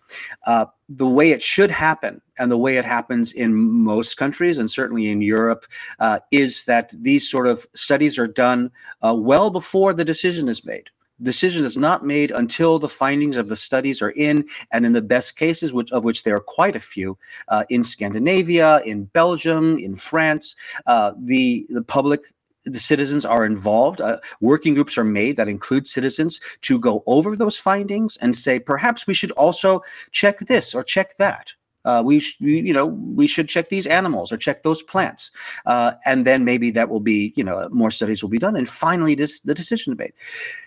Uh, 0.46 0.66
the 0.88 1.08
way 1.08 1.32
it 1.32 1.42
should 1.42 1.70
happen 1.70 2.20
and 2.38 2.50
the 2.50 2.58
way 2.58 2.76
it 2.76 2.84
happens 2.84 3.32
in 3.32 3.54
most 3.54 4.16
countries 4.16 4.58
and 4.58 4.70
certainly 4.70 5.08
in 5.08 5.20
Europe 5.20 5.66
uh, 5.98 6.20
is 6.30 6.64
that 6.64 6.94
these 6.96 7.28
sort 7.28 7.46
of 7.46 7.66
studies 7.74 8.18
are 8.18 8.28
done 8.28 8.70
uh, 9.04 9.14
well 9.14 9.50
before 9.50 9.92
the 9.92 10.04
decision 10.04 10.48
is 10.48 10.64
made 10.64 10.90
decision 11.22 11.64
is 11.64 11.76
not 11.76 12.04
made 12.04 12.30
until 12.30 12.78
the 12.78 12.88
findings 12.88 13.36
of 13.36 13.48
the 13.48 13.56
studies 13.56 14.02
are 14.02 14.10
in, 14.10 14.46
and 14.72 14.84
in 14.84 14.92
the 14.92 15.02
best 15.02 15.36
cases, 15.36 15.72
which 15.72 15.90
of 15.92 16.04
which 16.04 16.22
there 16.22 16.36
are 16.36 16.40
quite 16.40 16.76
a 16.76 16.80
few, 16.80 17.18
uh, 17.48 17.64
in 17.68 17.82
Scandinavia, 17.82 18.80
in 18.84 19.04
Belgium, 19.04 19.78
in 19.78 19.96
France, 19.96 20.54
uh, 20.86 21.12
the 21.18 21.66
the 21.70 21.82
public. 21.82 22.32
The 22.68 22.80
citizens 22.80 23.24
are 23.24 23.46
involved. 23.46 24.00
Uh, 24.00 24.18
working 24.40 24.74
groups 24.74 24.98
are 24.98 25.04
made 25.04 25.36
that 25.36 25.46
include 25.48 25.86
citizens 25.86 26.40
to 26.62 26.80
go 26.80 27.04
over 27.06 27.36
those 27.36 27.56
findings 27.56 28.16
and 28.16 28.34
say, 28.34 28.58
perhaps 28.58 29.06
we 29.06 29.14
should 29.14 29.30
also 29.32 29.82
check 30.10 30.40
this 30.40 30.74
or 30.74 30.82
check 30.82 31.16
that. 31.18 31.52
Uh, 31.86 32.02
we, 32.04 32.20
sh- 32.20 32.36
you 32.40 32.72
know, 32.72 32.86
we 32.86 33.26
should 33.26 33.48
check 33.48 33.68
these 33.70 33.86
animals 33.86 34.32
or 34.32 34.36
check 34.36 34.62
those 34.62 34.82
plants, 34.82 35.30
uh, 35.64 35.92
and 36.04 36.26
then 36.26 36.44
maybe 36.44 36.70
that 36.72 36.88
will 36.88 37.00
be, 37.00 37.32
you 37.36 37.44
know, 37.44 37.68
more 37.70 37.90
studies 37.90 38.22
will 38.22 38.30
be 38.30 38.38
done, 38.38 38.56
and 38.56 38.68
finally, 38.68 39.14
this 39.14 39.40
the 39.40 39.54
decision 39.54 39.92
debate 39.92 40.14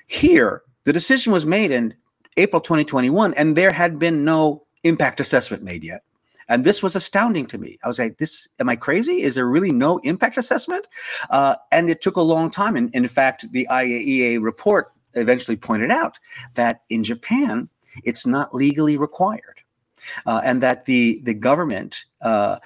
Here, 0.08 0.64
the 0.86 0.94
decision 0.94 1.34
was 1.34 1.46
made 1.46 1.72
in 1.72 1.94
April 2.38 2.62
2021, 2.62 3.34
and 3.36 3.56
there 3.56 3.72
had 3.72 4.00
been 4.00 4.24
no 4.26 4.64
impact 4.84 5.20
assessment 5.20 5.62
made 5.62 5.84
yet. 5.84 6.04
And 6.48 6.64
this 6.64 6.82
was 6.82 6.96
astounding 6.96 7.46
to 7.48 7.60
me. 7.60 7.78
I 7.84 7.88
was 7.88 8.00
like, 8.00 8.18
"This, 8.18 8.48
am 8.60 8.70
I 8.70 8.76
crazy? 8.76 9.22
Is 9.22 9.36
there 9.36 9.48
really 9.48 9.72
no 9.72 10.00
impact 10.00 10.38
assessment?" 10.38 10.88
Uh, 11.30 11.56
and 11.72 11.90
it 11.90 12.02
took 12.02 12.16
a 12.16 12.22
long 12.22 12.50
time. 12.50 12.76
And 12.76 12.90
in 12.96 13.08
fact, 13.08 13.46
the 13.52 13.68
IAEA 13.70 14.42
report 14.42 14.92
eventually 15.14 15.58
pointed 15.58 15.92
out 15.92 16.18
that 16.56 16.82
in 16.90 17.04
Japan, 17.04 17.70
it's 18.04 18.26
not 18.26 18.54
legally 18.54 18.98
required 18.98 19.59
uh, 20.26 20.42
and 20.44 20.62
that 20.62 20.86
the 20.86 21.22
the 21.24 21.34
government 21.34 22.06
uh, 22.22 22.58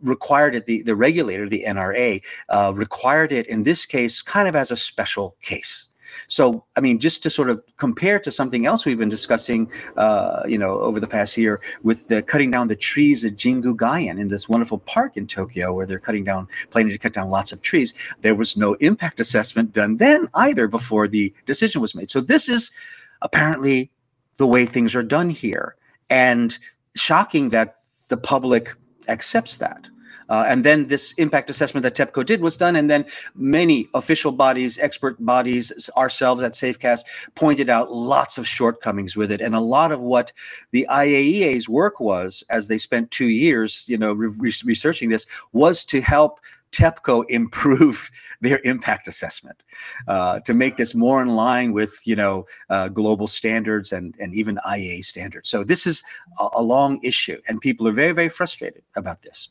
required 0.00 0.54
it, 0.54 0.66
the 0.66 0.82
the 0.82 0.96
regulator, 0.96 1.48
the 1.48 1.64
NRA, 1.66 2.22
uh, 2.48 2.72
required 2.74 3.32
it 3.32 3.46
in 3.46 3.62
this 3.62 3.86
case, 3.86 4.22
kind 4.22 4.48
of 4.48 4.56
as 4.56 4.70
a 4.70 4.76
special 4.76 5.36
case. 5.42 5.88
So, 6.26 6.64
I 6.76 6.80
mean, 6.80 6.98
just 6.98 7.22
to 7.22 7.30
sort 7.30 7.50
of 7.50 7.62
compare 7.76 8.18
to 8.20 8.30
something 8.30 8.66
else 8.66 8.86
we've 8.86 8.98
been 8.98 9.08
discussing, 9.08 9.70
uh, 9.96 10.42
you 10.46 10.58
know, 10.58 10.78
over 10.80 11.00
the 11.00 11.06
past 11.06 11.36
year 11.36 11.60
with 11.82 12.08
the 12.08 12.22
cutting 12.22 12.50
down 12.50 12.68
the 12.68 12.76
trees 12.76 13.24
at 13.24 13.36
Jingu 13.36 13.74
Gaien 13.76 14.18
in 14.18 14.28
this 14.28 14.48
wonderful 14.48 14.78
park 14.78 15.16
in 15.16 15.26
Tokyo, 15.26 15.72
where 15.72 15.86
they're 15.86 15.98
cutting 15.98 16.24
down, 16.24 16.48
planning 16.70 16.92
to 16.92 16.98
cut 16.98 17.12
down 17.12 17.30
lots 17.30 17.52
of 17.52 17.62
trees. 17.62 17.94
There 18.20 18.34
was 18.34 18.56
no 18.56 18.74
impact 18.74 19.20
assessment 19.20 19.72
done 19.72 19.96
then 19.96 20.28
either 20.34 20.68
before 20.68 21.08
the 21.08 21.32
decision 21.46 21.80
was 21.80 21.94
made. 21.94 22.10
So 22.10 22.20
this 22.20 22.48
is 22.48 22.70
apparently 23.22 23.90
the 24.36 24.46
way 24.46 24.66
things 24.66 24.94
are 24.94 25.02
done 25.02 25.30
here. 25.30 25.76
And 26.10 26.58
shocking 26.94 27.50
that 27.50 27.76
the 28.08 28.16
public 28.16 28.74
accepts 29.08 29.56
that. 29.58 29.88
Uh, 30.28 30.44
and 30.46 30.64
then 30.64 30.86
this 30.86 31.12
impact 31.14 31.50
assessment 31.50 31.82
that 31.82 31.94
TEPCO 31.94 32.24
did 32.24 32.40
was 32.40 32.56
done, 32.56 32.74
and 32.74 32.88
then 32.88 33.04
many 33.34 33.88
official 33.92 34.32
bodies, 34.32 34.78
expert 34.78 35.22
bodies, 35.24 35.90
ourselves 35.96 36.40
at 36.40 36.52
Safecast 36.52 37.02
pointed 37.34 37.68
out 37.68 37.92
lots 37.92 38.38
of 38.38 38.46
shortcomings 38.46 39.14
with 39.14 39.30
it, 39.30 39.42
and 39.42 39.54
a 39.54 39.60
lot 39.60 39.92
of 39.92 40.00
what 40.00 40.32
the 40.70 40.86
IAEA's 40.90 41.68
work 41.68 42.00
was, 42.00 42.42
as 42.48 42.68
they 42.68 42.78
spent 42.78 43.10
two 43.10 43.26
years, 43.26 43.86
you 43.90 43.98
know, 43.98 44.12
re- 44.12 44.52
researching 44.64 45.10
this, 45.10 45.26
was 45.52 45.84
to 45.84 46.00
help 46.00 46.40
TEPCO 46.72 47.24
improve 47.28 48.10
their 48.40 48.60
impact 48.64 49.06
assessment 49.06 49.62
uh, 50.08 50.40
to 50.40 50.52
make 50.54 50.76
this 50.76 50.94
more 50.94 51.22
in 51.22 51.28
line 51.36 51.72
with 51.72 52.00
you 52.04 52.16
know 52.16 52.46
uh, 52.70 52.88
global 52.88 53.26
standards 53.26 53.92
and 53.92 54.16
and 54.18 54.34
even 54.34 54.58
IAEA 54.66 55.04
standards. 55.04 55.48
So 55.48 55.64
this 55.64 55.86
is 55.86 56.02
a, 56.40 56.48
a 56.54 56.62
long 56.62 57.00
issue, 57.04 57.40
and 57.48 57.60
people 57.60 57.86
are 57.86 57.92
very 57.92 58.12
very 58.12 58.28
frustrated 58.28 58.82
about 58.96 59.22
this. 59.22 59.48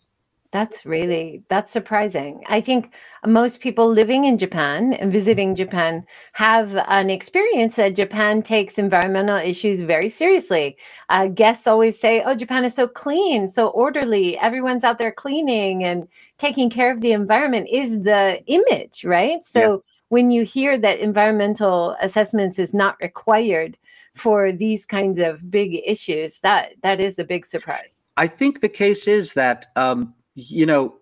That's 0.52 0.86
really 0.86 1.44
that's 1.48 1.72
surprising. 1.72 2.44
I 2.50 2.60
think 2.60 2.94
most 3.26 3.62
people 3.62 3.88
living 3.88 4.26
in 4.26 4.38
Japan 4.38 4.92
and 4.94 5.10
visiting 5.12 5.56
Japan 5.56 6.06
have 6.34 6.76
an 6.88 7.10
experience 7.10 7.78
that 7.78 7.96
Japan 7.96 8.42
takes 8.42 8.78
environmental 8.78 9.38
issues 9.38 9.82
very 9.82 10.10
seriously. 10.10 10.76
Uh, 11.08 11.28
guests 11.28 11.68
always 11.68 11.98
say, 11.98 12.22
"Oh, 12.24 12.36
Japan 12.36 12.66
is 12.66 12.76
so 12.76 12.86
clean, 12.86 13.48
so 13.48 13.70
orderly. 13.70 14.38
Everyone's 14.40 14.84
out 14.84 14.98
there 14.98 15.14
cleaning 15.14 15.86
and 15.86 16.06
taking 16.38 16.70
care 16.70 16.92
of 16.92 17.00
the 17.00 17.14
environment." 17.14 17.70
Is 17.72 18.02
the 18.02 18.44
image 18.48 19.06
right? 19.06 19.42
So 19.44 19.62
yeah. 19.62 19.78
when 20.10 20.32
you 20.32 20.44
hear 20.44 20.78
that 20.78 21.00
environmental 21.00 21.96
assessments 22.02 22.60
is 22.60 22.74
not 22.74 22.98
required 23.02 23.78
for 24.16 24.52
these 24.52 24.86
kinds 24.86 25.18
of 25.18 25.50
big 25.50 25.80
issues, 25.88 26.42
that 26.42 26.74
that 26.84 27.00
is 27.00 27.18
a 27.20 27.24
big 27.24 27.46
surprise. 27.46 28.02
I 28.18 28.28
think 28.28 28.60
the 28.60 28.70
case 28.70 29.08
is 29.08 29.34
that. 29.36 29.68
Um, 29.78 30.14
you 30.36 30.66
know, 30.66 30.96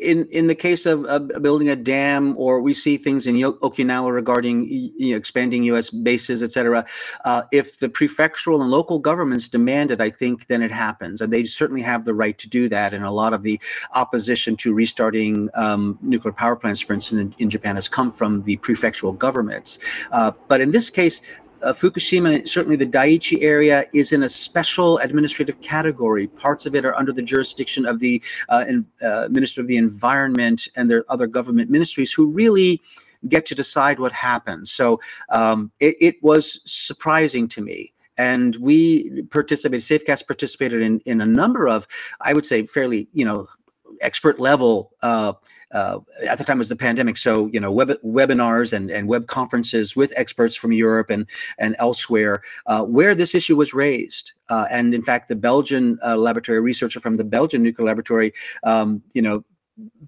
in 0.00 0.26
in 0.30 0.46
the 0.46 0.54
case 0.54 0.86
of 0.86 1.04
uh, 1.06 1.18
building 1.18 1.68
a 1.68 1.76
dam, 1.76 2.36
or 2.36 2.60
we 2.60 2.74
see 2.74 2.96
things 2.96 3.26
in 3.26 3.36
Okinawa 3.36 4.12
regarding 4.12 4.66
you 4.66 5.10
know, 5.10 5.16
expanding 5.16 5.64
U.S. 5.64 5.90
bases, 5.90 6.42
et 6.42 6.52
cetera. 6.52 6.84
Uh, 7.24 7.42
if 7.52 7.78
the 7.78 7.88
prefectural 7.88 8.60
and 8.60 8.70
local 8.70 8.98
governments 8.98 9.48
demand 9.48 9.90
it, 9.90 10.00
I 10.00 10.10
think 10.10 10.46
then 10.46 10.62
it 10.62 10.72
happens, 10.72 11.20
and 11.20 11.32
they 11.32 11.44
certainly 11.44 11.82
have 11.82 12.04
the 12.04 12.14
right 12.14 12.36
to 12.38 12.48
do 12.48 12.68
that. 12.68 12.92
And 12.92 13.04
a 13.04 13.10
lot 13.10 13.32
of 13.32 13.42
the 13.42 13.60
opposition 13.94 14.56
to 14.56 14.74
restarting 14.74 15.48
um, 15.54 15.98
nuclear 16.02 16.32
power 16.32 16.56
plants, 16.56 16.80
for 16.80 16.92
instance, 16.92 17.20
in, 17.20 17.44
in, 17.44 17.50
Japan, 17.50 17.76
has 17.76 17.88
come 17.88 18.10
from 18.10 18.42
the 18.42 18.56
prefectural 18.58 19.16
governments. 19.16 19.78
Uh, 20.10 20.32
but 20.48 20.60
in 20.60 20.70
this 20.72 20.90
case, 20.90 21.22
uh, 21.64 21.72
Fukushima, 21.72 22.46
certainly 22.46 22.76
the 22.76 22.86
Daiichi 22.86 23.42
area, 23.42 23.84
is 23.92 24.12
in 24.12 24.22
a 24.22 24.28
special 24.28 24.98
administrative 24.98 25.60
category. 25.60 26.26
Parts 26.26 26.66
of 26.66 26.74
it 26.74 26.84
are 26.84 26.94
under 26.94 27.12
the 27.12 27.22
jurisdiction 27.22 27.86
of 27.86 27.98
the 27.98 28.22
uh, 28.48 28.64
in, 28.68 28.86
uh, 29.04 29.28
Minister 29.30 29.60
of 29.60 29.66
the 29.66 29.76
Environment 29.76 30.68
and 30.76 30.90
their 30.90 31.04
other 31.08 31.26
government 31.26 31.70
ministries 31.70 32.12
who 32.12 32.30
really 32.30 32.80
get 33.28 33.46
to 33.46 33.54
decide 33.54 33.98
what 33.98 34.12
happens. 34.12 34.70
So 34.70 35.00
um, 35.30 35.72
it, 35.80 35.96
it, 36.00 36.16
was 36.22 36.60
surprising 36.70 37.48
to 37.48 37.62
me. 37.62 37.94
And 38.18 38.54
we 38.56 39.22
participated, 39.30 39.80
Safecast 39.80 40.26
participated 40.26 40.82
in, 40.82 41.00
in 41.00 41.20
a 41.20 41.26
number 41.26 41.66
of, 41.66 41.86
I 42.20 42.34
would 42.34 42.44
say, 42.44 42.64
fairly, 42.64 43.08
you 43.12 43.24
know, 43.24 43.48
expert 44.02 44.38
level 44.38 44.92
uh, 45.02 45.32
uh, 45.74 45.98
at 46.28 46.38
the 46.38 46.44
time 46.44 46.56
it 46.56 46.58
was 46.58 46.68
the 46.68 46.76
pandemic. 46.76 47.16
So, 47.16 47.48
you 47.48 47.60
know, 47.60 47.70
web, 47.70 47.90
webinars 48.04 48.72
and, 48.72 48.90
and 48.90 49.08
web 49.08 49.26
conferences 49.26 49.94
with 49.94 50.12
experts 50.16 50.54
from 50.54 50.72
Europe 50.72 51.10
and, 51.10 51.26
and 51.58 51.76
elsewhere 51.78 52.42
uh, 52.66 52.84
where 52.84 53.14
this 53.14 53.34
issue 53.34 53.56
was 53.56 53.74
raised. 53.74 54.32
Uh, 54.48 54.66
and 54.70 54.94
in 54.94 55.02
fact, 55.02 55.28
the 55.28 55.36
Belgian 55.36 55.98
uh, 56.06 56.16
laboratory, 56.16 56.60
researcher 56.60 57.00
from 57.00 57.16
the 57.16 57.24
Belgian 57.24 57.62
nuclear 57.62 57.86
laboratory, 57.86 58.32
um, 58.62 59.02
you 59.12 59.22
know, 59.22 59.44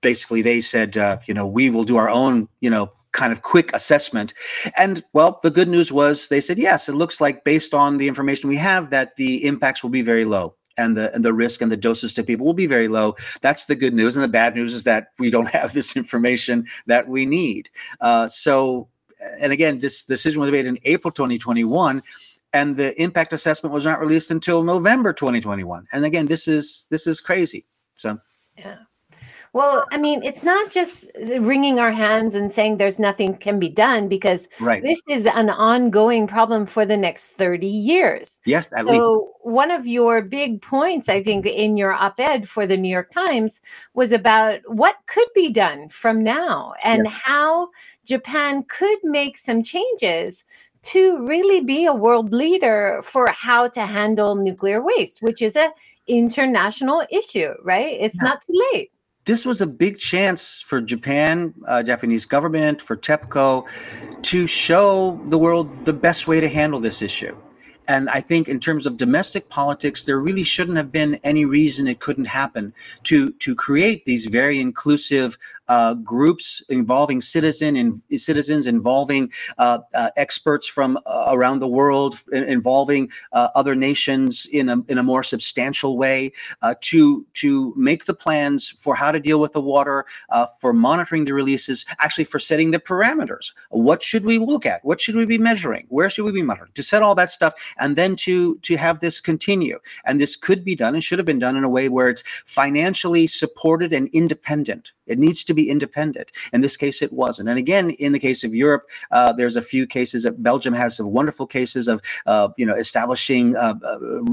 basically 0.01 0.43
they 0.43 0.61
said, 0.61 0.97
uh, 0.97 1.19
you 1.27 1.35
know, 1.35 1.47
we 1.47 1.71
will 1.71 1.85
do 1.85 1.97
our 1.97 2.09
own, 2.09 2.49
you 2.61 2.71
know, 2.71 2.91
kind 3.13 3.33
of 3.33 3.43
quick 3.43 3.73
assessment. 3.75 4.35
And 4.77 5.03
well, 5.13 5.41
the 5.43 5.51
good 5.51 5.69
news 5.69 5.91
was 5.91 6.29
they 6.29 6.41
said, 6.41 6.59
yes, 6.59 6.89
it 6.89 6.93
looks 6.93 7.21
like 7.21 7.45
based 7.45 7.75
on 7.75 7.97
the 7.97 8.09
information 8.09 8.49
we 8.49 8.57
have 8.57 8.91
that 8.91 9.17
the 9.17 9.45
impacts 9.45 9.83
will 9.83 9.91
be 9.91 10.03
very 10.03 10.25
low 10.25 10.55
and 10.77 10.97
the 10.97 11.15
and 11.15 11.25
the 11.25 11.33
risk 11.33 11.61
and 11.61 11.71
the 11.71 11.77
doses 11.77 12.15
to 12.15 12.23
people 12.23 12.47
will 12.47 12.55
be 12.55 12.67
very 12.67 12.89
low. 12.89 13.17
That's 13.41 13.67
the 13.67 13.75
good 13.75 13.95
news, 13.95 14.17
and 14.17 14.23
the 14.23 14.29
bad 14.29 14.55
news 14.55 14.75
is 14.75 14.85
that 14.85 15.09
we 15.19 15.31
don't 15.31 15.49
have 15.61 15.73
this 15.73 15.97
information 15.97 16.67
that 16.87 17.09
we 17.09 17.27
need. 17.27 17.71
Uh, 18.01 18.29
so, 18.29 18.89
and 19.41 19.53
again, 19.53 19.79
this 19.79 20.05
decision 20.05 20.41
was 20.41 20.51
made 20.51 20.67
in 20.67 20.79
April 20.85 21.11
2021, 21.13 22.03
and 22.53 22.77
the 22.77 23.01
impact 23.01 23.33
assessment 23.33 23.73
was 23.73 23.85
not 23.85 24.01
released 24.01 24.31
until 24.31 24.63
November 24.63 25.13
2021. 25.13 25.87
And 25.93 26.05
again, 26.05 26.27
this 26.27 26.49
is 26.49 26.87
this 26.91 27.07
is 27.07 27.21
crazy. 27.21 27.67
So, 27.95 28.19
yeah. 28.59 28.79
Well, 29.57 29.87
I 29.91 29.97
mean, 29.97 30.23
it's 30.23 30.45
not 30.45 30.71
just 30.71 31.11
wringing 31.39 31.79
our 31.79 31.91
hands 31.91 32.35
and 32.35 32.53
saying 32.53 32.77
there's 32.77 32.99
nothing 32.99 33.35
can 33.35 33.59
be 33.59 33.71
done 33.71 34.07
because 34.07 34.49
right. 34.61 34.83
this 34.83 35.01
is 35.09 35.25
an 35.25 35.49
ongoing 35.49 36.27
problem 36.27 36.67
for 36.67 36.85
the 36.85 36.99
next 36.99 37.29
30 37.29 37.67
years. 37.67 38.39
Yes, 38.45 38.69
at 38.77 38.87
so 38.87 39.15
least. 39.15 39.33
one 39.41 39.71
of 39.71 39.87
your 39.87 40.21
big 40.21 40.61
points, 40.61 41.09
I 41.09 41.23
think, 41.23 41.47
in 41.47 41.79
your 41.79 41.93
op-ed 41.93 42.47
for 42.47 42.67
the 42.67 42.77
New 42.77 42.91
York 42.91 43.11
Times 43.11 43.63
was 43.95 44.13
about 44.13 44.61
what 44.67 44.97
could 45.07 45.29
be 45.35 45.49
done 45.49 45.89
from 45.89 46.23
now 46.23 46.75
and 46.85 47.05
yes. 47.07 47.15
how 47.25 47.71
Japan 48.05 48.63
could 48.69 48.99
make 49.05 49.39
some 49.39 49.63
changes 49.63 50.45
to 50.83 51.27
really 51.27 51.63
be 51.63 51.87
a 51.87 51.95
world 51.95 52.31
leader 52.31 53.01
for 53.03 53.27
how 53.31 53.69
to 53.69 53.87
handle 53.87 54.35
nuclear 54.35 54.83
waste, 54.83 55.23
which 55.23 55.41
is 55.41 55.57
a 55.57 55.73
international 56.07 57.03
issue, 57.11 57.55
right? 57.63 57.97
It's 57.99 58.19
yeah. 58.23 58.29
not 58.29 58.43
too 58.43 58.63
late 58.75 58.91
this 59.27 59.45
was 59.45 59.61
a 59.61 59.67
big 59.67 59.99
chance 59.99 60.63
for 60.63 60.81
Japan, 60.81 61.53
uh, 61.67 61.83
Japanese 61.83 62.25
government, 62.25 62.81
for 62.81 62.97
TEPCO 62.97 63.67
to 64.23 64.47
show 64.47 65.21
the 65.29 65.37
world 65.37 65.69
the 65.85 65.93
best 65.93 66.27
way 66.27 66.41
to 66.41 66.49
handle 66.49 66.81
this 66.81 67.03
issue. 67.03 67.37
And 67.89 68.09
I 68.09 68.21
think 68.21 68.49
in 68.49 68.59
terms 68.59 68.87
of 68.87 68.97
domestic 68.97 69.49
politics, 69.49 70.05
there 70.05 70.19
really 70.19 70.43
shouldn't 70.43 70.77
have 70.77 70.91
been 70.91 71.17
any 71.23 71.45
reason 71.45 71.87
it 71.87 72.01
couldn't 72.01 72.27
happen 72.27 72.73
to 73.05 73.31
to 73.33 73.55
create 73.55 74.05
these 74.05 74.27
very 74.27 74.59
inclusive 74.59 75.39
uh, 75.69 75.95
groups 75.95 76.63
involving 76.69 77.21
citizen 77.21 77.77
and 77.77 78.03
citizens, 78.17 78.67
involving 78.67 79.31
uh, 79.59 79.79
uh, 79.95 80.11
experts 80.17 80.67
from 80.67 80.99
uh, 81.07 81.27
around 81.29 81.59
the 81.59 81.69
world, 81.69 82.17
involving 82.33 83.11
uh, 83.33 83.49
other 83.55 83.75
nations 83.75 84.47
in 84.53 84.69
a 84.69 84.77
in 84.89 84.99
a 84.99 85.03
more 85.03 85.23
substantial 85.23 85.97
way 85.97 86.33
to 86.81 87.27
to 87.35 87.75
make 87.77 88.05
the 88.05 88.15
plans 88.15 88.75
for 88.79 88.95
how 88.95 89.11
to 89.11 89.21
deal 89.21 89.41
with 89.41 89.53
the 89.53 89.61
water, 89.61 90.05
for 90.61 90.73
monitoring 90.73 91.25
the 91.25 91.35
releases, 91.35 91.85
actually 91.99 92.25
for 92.25 92.39
setting 92.39 92.71
the 92.71 92.79
parameters. 92.79 93.53
What 93.71 94.03
should 94.03 94.25
we 94.25 94.39
look 94.39 94.67
at? 94.67 94.85
What 94.85 95.01
should 95.01 95.17
we 95.17 95.27
be 95.27 95.39
measuring? 95.39 95.87
Where 95.89 96.11
should 96.11 96.25
we 96.25 96.33
be 96.33 96.43
monitoring? 96.43 96.73
To 96.75 96.83
set 96.83 97.03
all 97.03 97.15
that 97.17 97.31
stuff, 97.31 97.55
and 97.79 97.97
then 97.97 98.17
to 98.17 98.57
to 98.59 98.77
have 98.77 99.01
this 99.01 99.21
continue. 99.21 99.79
And 100.05 100.21
this 100.21 100.37
could 100.37 100.65
be 100.65 100.75
done 100.75 100.95
and 100.95 101.03
should 101.03 101.19
have 101.19 101.27
been 101.27 101.39
done 101.39 101.57
in 101.57 101.65
a 101.65 101.69
way 101.71 101.89
where 101.89 102.09
it's 102.09 102.23
financially 102.45 103.27
supported 103.27 103.93
and 103.93 104.09
independent. 104.09 104.93
It 105.07 105.19
needs 105.19 105.45
to 105.45 105.55
be 105.55 105.69
independent. 105.69 106.33
In 106.53 106.61
this 106.61 106.77
case, 106.77 107.03
it 107.03 107.13
wasn't. 107.13 107.49
And 107.49 107.59
again, 107.59 107.91
in 107.91 108.13
the 108.13 108.19
case 108.19 108.45
of 108.45 108.55
Europe, 108.55 108.89
uh, 109.11 109.33
there's 109.33 109.57
a 109.57 109.63
few 109.63 109.87
cases. 109.87 110.25
That 110.25 110.43
Belgium 110.43 110.75
has 110.75 110.97
some 110.97 111.13
wonderful 111.13 111.47
cases 111.47 111.89
of, 111.89 112.01
uh, 112.27 112.49
you 112.57 112.67
know, 112.67 112.75
establishing 112.75 113.57
uh, 113.57 113.75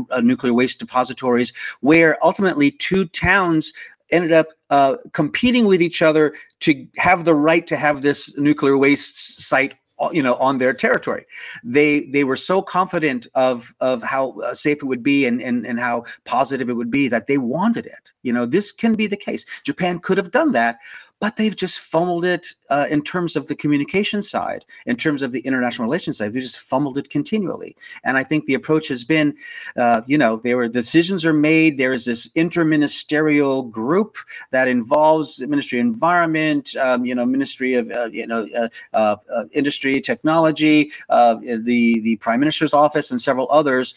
uh 0.09 0.21
nuclear 0.21 0.53
waste 0.53 0.79
depositories 0.79 1.53
where 1.81 2.17
ultimately 2.23 2.71
two 2.71 3.05
towns 3.07 3.73
ended 4.11 4.31
up 4.31 4.47
uh, 4.69 4.95
competing 5.11 5.65
with 5.65 5.81
each 5.81 6.01
other 6.01 6.33
to 6.59 6.87
have 6.97 7.25
the 7.25 7.35
right 7.35 7.65
to 7.67 7.75
have 7.75 8.01
this 8.01 8.37
nuclear 8.37 8.77
waste 8.77 9.41
site 9.41 9.75
you 10.11 10.23
know 10.23 10.35
on 10.35 10.57
their 10.57 10.73
territory. 10.73 11.25
They 11.63 12.01
they 12.07 12.23
were 12.23 12.35
so 12.35 12.61
confident 12.61 13.27
of 13.35 13.73
of 13.79 14.03
how 14.03 14.39
uh, 14.39 14.53
safe 14.53 14.77
it 14.77 14.85
would 14.85 15.03
be 15.03 15.25
and, 15.25 15.41
and 15.41 15.65
and 15.65 15.79
how 15.79 16.05
positive 16.25 16.69
it 16.69 16.73
would 16.73 16.91
be 16.91 17.07
that 17.07 17.27
they 17.27 17.37
wanted 17.37 17.85
it. 17.85 18.11
You 18.23 18.33
know 18.33 18.45
this 18.45 18.71
can 18.71 18.95
be 18.95 19.07
the 19.07 19.17
case. 19.17 19.45
Japan 19.63 19.99
could 19.99 20.17
have 20.17 20.31
done 20.31 20.51
that 20.51 20.79
but 21.19 21.37
they've 21.37 21.55
just 21.55 21.79
fumbled 21.79 22.25
it 22.25 22.47
uh, 22.69 22.85
in 22.89 23.01
terms 23.01 23.35
of 23.35 23.47
the 23.47 23.55
communication 23.55 24.21
side, 24.21 24.65
in 24.85 24.95
terms 24.95 25.21
of 25.21 25.31
the 25.31 25.39
international 25.41 25.87
relations 25.87 26.17
side. 26.17 26.33
They 26.33 26.41
just 26.41 26.59
fumbled 26.59 26.97
it 26.97 27.09
continually. 27.09 27.77
And 28.03 28.17
I 28.17 28.23
think 28.23 28.45
the 28.45 28.55
approach 28.55 28.89
has 28.89 29.05
been, 29.05 29.33
uh, 29.77 30.01
you 30.05 30.17
know, 30.17 30.41
there 30.43 30.57
were 30.57 30.67
decisions 30.67 31.25
are 31.25 31.31
made. 31.31 31.77
There 31.77 31.93
is 31.93 32.03
this 32.03 32.27
interministerial 32.29 33.71
group 33.71 34.17
that 34.51 34.67
involves 34.67 35.37
the 35.37 35.47
Ministry 35.47 35.79
of 35.79 35.85
Environment, 35.85 36.75
um, 36.75 37.05
you 37.05 37.15
know, 37.15 37.25
Ministry 37.25 37.75
of, 37.75 37.89
uh, 37.91 38.09
you 38.11 38.27
know, 38.27 38.47
uh, 38.57 38.67
uh, 38.93 39.15
uh, 39.33 39.45
Industry, 39.53 40.01
Technology, 40.01 40.91
the 41.09 42.01
the 42.03 42.17
Prime 42.17 42.39
Minister's 42.39 42.73
office, 42.73 43.11
and 43.11 43.21
several 43.21 43.47
others. 43.49 43.95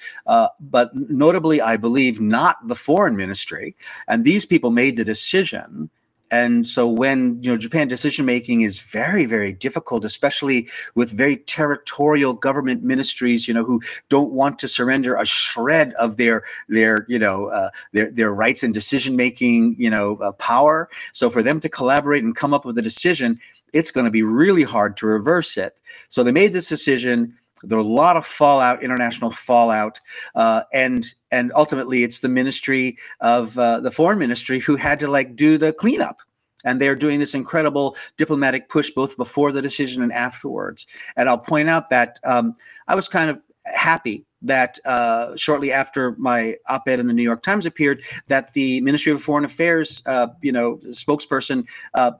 but 0.60 0.94
notably, 0.94 1.60
I 1.60 1.76
believe 1.76 2.20
not 2.20 2.56
the 2.68 2.74
Foreign 2.74 3.16
Ministry. 3.16 3.74
And 4.06 4.24
these 4.24 4.46
people 4.46 4.70
made 4.70 4.96
the 4.96 5.04
decision 5.04 5.90
and 6.30 6.66
so 6.66 6.86
when 6.86 7.38
you 7.42 7.50
know 7.50 7.56
japan 7.56 7.88
decision 7.88 8.24
making 8.24 8.62
is 8.62 8.78
very 8.78 9.26
very 9.26 9.52
difficult 9.52 10.04
especially 10.04 10.68
with 10.94 11.10
very 11.10 11.36
territorial 11.36 12.32
government 12.32 12.82
ministries 12.82 13.46
you 13.46 13.54
know 13.54 13.64
who 13.64 13.80
don't 14.08 14.32
want 14.32 14.58
to 14.58 14.68
surrender 14.68 15.16
a 15.16 15.24
shred 15.24 15.92
of 15.94 16.16
their 16.16 16.42
their 16.68 17.04
you 17.08 17.18
know 17.18 17.46
uh, 17.46 17.70
their 17.92 18.10
their 18.10 18.32
rights 18.32 18.62
and 18.62 18.74
decision 18.74 19.16
making 19.16 19.76
you 19.78 19.90
know 19.90 20.16
uh, 20.16 20.32
power. 20.32 20.88
So 21.12 21.30
for 21.30 21.42
them 21.42 21.60
to 21.60 21.68
collaborate 21.68 22.24
and 22.24 22.34
come 22.34 22.54
up 22.54 22.64
with 22.64 22.78
a 22.78 22.82
decision 22.82 23.38
it's 23.72 23.90
going 23.90 24.04
to 24.04 24.10
be 24.10 24.22
really 24.22 24.62
hard 24.62 24.96
to 24.96 25.06
reverse 25.06 25.56
it. 25.56 25.76
So 26.08 26.22
they 26.22 26.32
made 26.32 26.52
this 26.52 26.68
decision 26.68 27.36
there 27.66 27.78
are 27.78 27.82
a 27.82 27.84
lot 27.84 28.16
of 28.16 28.24
fallout, 28.24 28.82
international 28.82 29.30
fallout, 29.30 30.00
uh, 30.34 30.62
and 30.72 31.06
and 31.30 31.52
ultimately 31.54 32.04
it's 32.04 32.20
the 32.20 32.28
ministry 32.28 32.96
of 33.20 33.58
uh, 33.58 33.80
the 33.80 33.90
foreign 33.90 34.18
ministry 34.18 34.58
who 34.58 34.76
had 34.76 34.98
to 35.00 35.08
like 35.08 35.36
do 35.36 35.58
the 35.58 35.72
cleanup, 35.72 36.20
and 36.64 36.80
they're 36.80 36.96
doing 36.96 37.20
this 37.20 37.34
incredible 37.34 37.96
diplomatic 38.16 38.68
push 38.68 38.90
both 38.90 39.16
before 39.16 39.52
the 39.52 39.62
decision 39.62 40.02
and 40.02 40.12
afterwards. 40.12 40.86
And 41.16 41.28
I'll 41.28 41.38
point 41.38 41.68
out 41.68 41.90
that 41.90 42.18
um, 42.24 42.54
I 42.88 42.94
was 42.94 43.08
kind 43.08 43.30
of 43.30 43.40
happy 43.64 44.24
that 44.42 44.78
uh, 44.84 45.34
shortly 45.36 45.72
after 45.72 46.12
my 46.18 46.54
op-ed 46.68 47.00
in 47.00 47.08
the 47.08 47.12
New 47.12 47.22
York 47.22 47.42
Times 47.42 47.66
appeared, 47.66 48.02
that 48.28 48.52
the 48.52 48.80
Ministry 48.82 49.10
of 49.10 49.20
Foreign 49.20 49.44
Affairs, 49.44 50.02
uh, 50.06 50.28
you 50.40 50.52
know, 50.52 50.76
spokesperson 50.86 51.66
uh, 51.94 52.12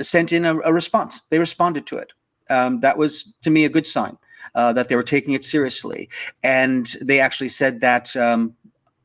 sent 0.00 0.32
in 0.32 0.44
a, 0.44 0.56
a, 0.60 0.72
response. 0.72 1.20
They 1.30 1.38
responded 1.38 1.86
to 1.86 1.96
it. 1.96 2.12
Um, 2.48 2.80
that 2.80 2.96
was 2.96 3.32
to 3.42 3.50
me 3.50 3.64
a 3.64 3.68
good 3.68 3.86
sign 3.86 4.16
uh, 4.54 4.72
that 4.72 4.88
they 4.88 4.96
were 4.96 5.02
taking 5.02 5.34
it 5.34 5.44
seriously, 5.44 6.08
and 6.42 6.96
they 7.00 7.20
actually 7.20 7.48
said 7.48 7.80
that 7.80 8.14
um, 8.16 8.54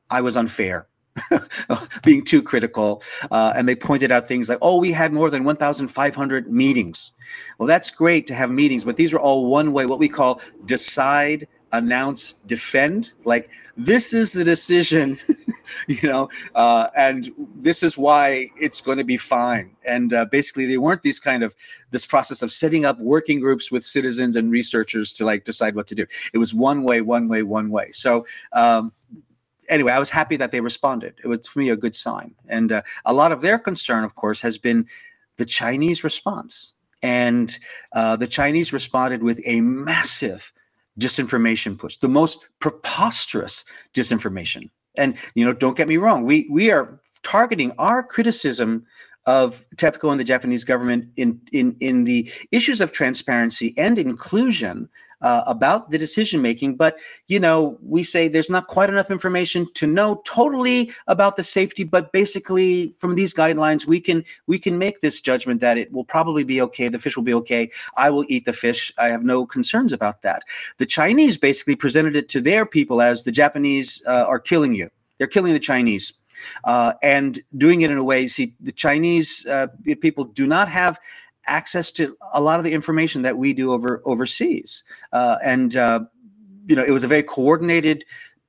I 0.09 0.21
was 0.21 0.35
unfair 0.35 0.87
being 2.03 2.23
too 2.23 2.41
critical. 2.41 3.01
Uh, 3.31 3.53
and 3.55 3.67
they 3.67 3.75
pointed 3.75 4.11
out 4.11 4.27
things 4.27 4.49
like, 4.49 4.59
oh, 4.61 4.77
we 4.77 4.91
had 4.91 5.13
more 5.13 5.29
than 5.29 5.43
1,500 5.43 6.51
meetings. 6.51 7.11
Well, 7.57 7.67
that's 7.67 7.89
great 7.91 8.27
to 8.27 8.35
have 8.35 8.51
meetings, 8.51 8.83
but 8.83 8.97
these 8.97 9.13
are 9.13 9.19
all 9.19 9.47
one 9.47 9.73
way, 9.73 9.85
what 9.85 9.99
we 9.99 10.07
call 10.09 10.41
decide, 10.65 11.47
announce, 11.71 12.33
defend. 12.45 13.13
Like, 13.25 13.49
this 13.75 14.13
is 14.13 14.33
the 14.33 14.43
decision, 14.43 15.17
you 15.87 16.07
know, 16.07 16.29
uh, 16.55 16.87
and 16.95 17.31
this 17.55 17.83
is 17.83 17.97
why 17.97 18.49
it's 18.59 18.81
going 18.81 18.97
to 18.97 19.03
be 19.03 19.17
fine. 19.17 19.71
And 19.85 20.13
uh, 20.13 20.25
basically, 20.25 20.65
they 20.65 20.77
weren't 20.77 21.03
these 21.03 21.19
kind 21.19 21.43
of 21.43 21.55
this 21.91 22.05
process 22.05 22.41
of 22.41 22.51
setting 22.51 22.85
up 22.85 22.99
working 22.99 23.39
groups 23.39 23.71
with 23.71 23.83
citizens 23.83 24.35
and 24.35 24.51
researchers 24.51 25.13
to 25.13 25.25
like 25.25 25.43
decide 25.43 25.75
what 25.75 25.87
to 25.87 25.95
do. 25.95 26.05
It 26.33 26.37
was 26.37 26.53
one 26.53 26.83
way, 26.83 27.01
one 27.01 27.27
way, 27.27 27.43
one 27.43 27.69
way. 27.69 27.91
So, 27.91 28.25
um, 28.53 28.91
anyway, 29.69 29.91
I 29.91 29.99
was 29.99 30.09
happy 30.09 30.35
that 30.37 30.51
they 30.51 30.61
responded. 30.61 31.15
It 31.23 31.27
was 31.27 31.47
for 31.47 31.59
me 31.59 31.69
a 31.69 31.77
good 31.77 31.95
sign. 31.95 32.35
And 32.47 32.71
uh, 32.71 32.81
a 33.05 33.13
lot 33.13 33.31
of 33.31 33.41
their 33.41 33.59
concern, 33.59 34.03
of 34.03 34.15
course, 34.15 34.41
has 34.41 34.57
been 34.57 34.85
the 35.37 35.45
Chinese 35.45 36.03
response. 36.03 36.73
And 37.03 37.57
uh, 37.93 38.15
the 38.15 38.27
Chinese 38.27 38.73
responded 38.73 39.21
with 39.21 39.39
a 39.45 39.61
massive 39.61 40.51
disinformation 40.99 41.77
push, 41.77 41.97
the 41.97 42.09
most 42.09 42.47
preposterous 42.59 43.63
disinformation. 43.93 44.69
And 44.97 45.17
you 45.35 45.45
know, 45.45 45.53
don't 45.53 45.77
get 45.77 45.87
me 45.87 45.97
wrong, 45.97 46.23
we 46.23 46.47
we 46.49 46.71
are 46.71 46.99
targeting 47.23 47.71
our 47.77 48.03
criticism 48.03 48.85
of 49.25 49.65
TEPCO 49.75 50.09
and 50.09 50.19
the 50.19 50.23
Japanese 50.23 50.63
government 50.63 51.09
in 51.17 51.39
in 51.51 51.75
in 51.79 52.05
the 52.05 52.31
issues 52.51 52.81
of 52.81 52.91
transparency 52.91 53.73
and 53.77 53.99
inclusion 53.99 54.89
uh, 55.21 55.43
about 55.47 55.89
the 55.89 55.97
decision 55.97 56.41
making. 56.41 56.75
But 56.75 56.99
you 57.27 57.39
know, 57.39 57.77
we 57.81 58.03
say 58.03 58.27
there's 58.27 58.49
not 58.49 58.67
quite 58.67 58.89
enough 58.89 59.11
information 59.11 59.67
to 59.75 59.87
know 59.87 60.21
totally 60.25 60.91
about 61.07 61.35
the 61.35 61.43
safety. 61.43 61.83
But 61.83 62.11
basically, 62.11 62.93
from 62.97 63.15
these 63.15 63.33
guidelines, 63.33 63.87
we 63.87 63.99
can 63.99 64.23
we 64.47 64.59
can 64.59 64.77
make 64.77 65.01
this 65.01 65.21
judgment 65.21 65.61
that 65.61 65.77
it 65.77 65.91
will 65.91 66.05
probably 66.05 66.43
be 66.43 66.61
okay. 66.61 66.87
The 66.87 66.99
fish 66.99 67.15
will 67.15 67.23
be 67.23 67.33
okay. 67.35 67.69
I 67.95 68.09
will 68.09 68.25
eat 68.27 68.45
the 68.45 68.53
fish. 68.53 68.93
I 68.97 69.09
have 69.09 69.23
no 69.23 69.45
concerns 69.45 69.93
about 69.93 70.21
that. 70.21 70.43
The 70.77 70.85
Chinese 70.85 71.37
basically 71.37 71.75
presented 71.75 72.15
it 72.15 72.29
to 72.29 72.41
their 72.41 72.65
people 72.65 73.01
as 73.01 73.23
the 73.23 73.31
Japanese 73.31 74.01
uh, 74.07 74.25
are 74.27 74.39
killing 74.39 74.75
you. 74.75 74.89
They're 75.17 75.27
killing 75.27 75.53
the 75.53 75.59
Chinese. 75.59 76.13
Uh, 76.65 76.93
and 77.01 77.39
doing 77.57 77.81
it 77.81 77.89
in 77.89 77.97
a 77.97 78.03
way, 78.03 78.27
see, 78.27 78.53
the 78.59 78.71
Chinese 78.71 79.45
uh, 79.47 79.67
people 80.01 80.25
do 80.25 80.45
not 80.45 80.67
have 80.67 80.99
access 81.47 81.91
to 81.91 82.15
a 82.33 82.41
lot 82.41 82.59
of 82.59 82.63
the 82.63 82.73
information 82.73 83.21
that 83.23 83.37
we 83.37 83.53
do 83.53 83.71
over 83.71 84.01
overseas. 84.05 84.83
Uh, 85.11 85.37
and 85.43 85.75
uh, 85.75 86.01
you 86.65 86.75
know, 86.75 86.83
it 86.83 86.91
was 86.91 87.03
a 87.03 87.07
very 87.07 87.23
coordinated 87.23 88.03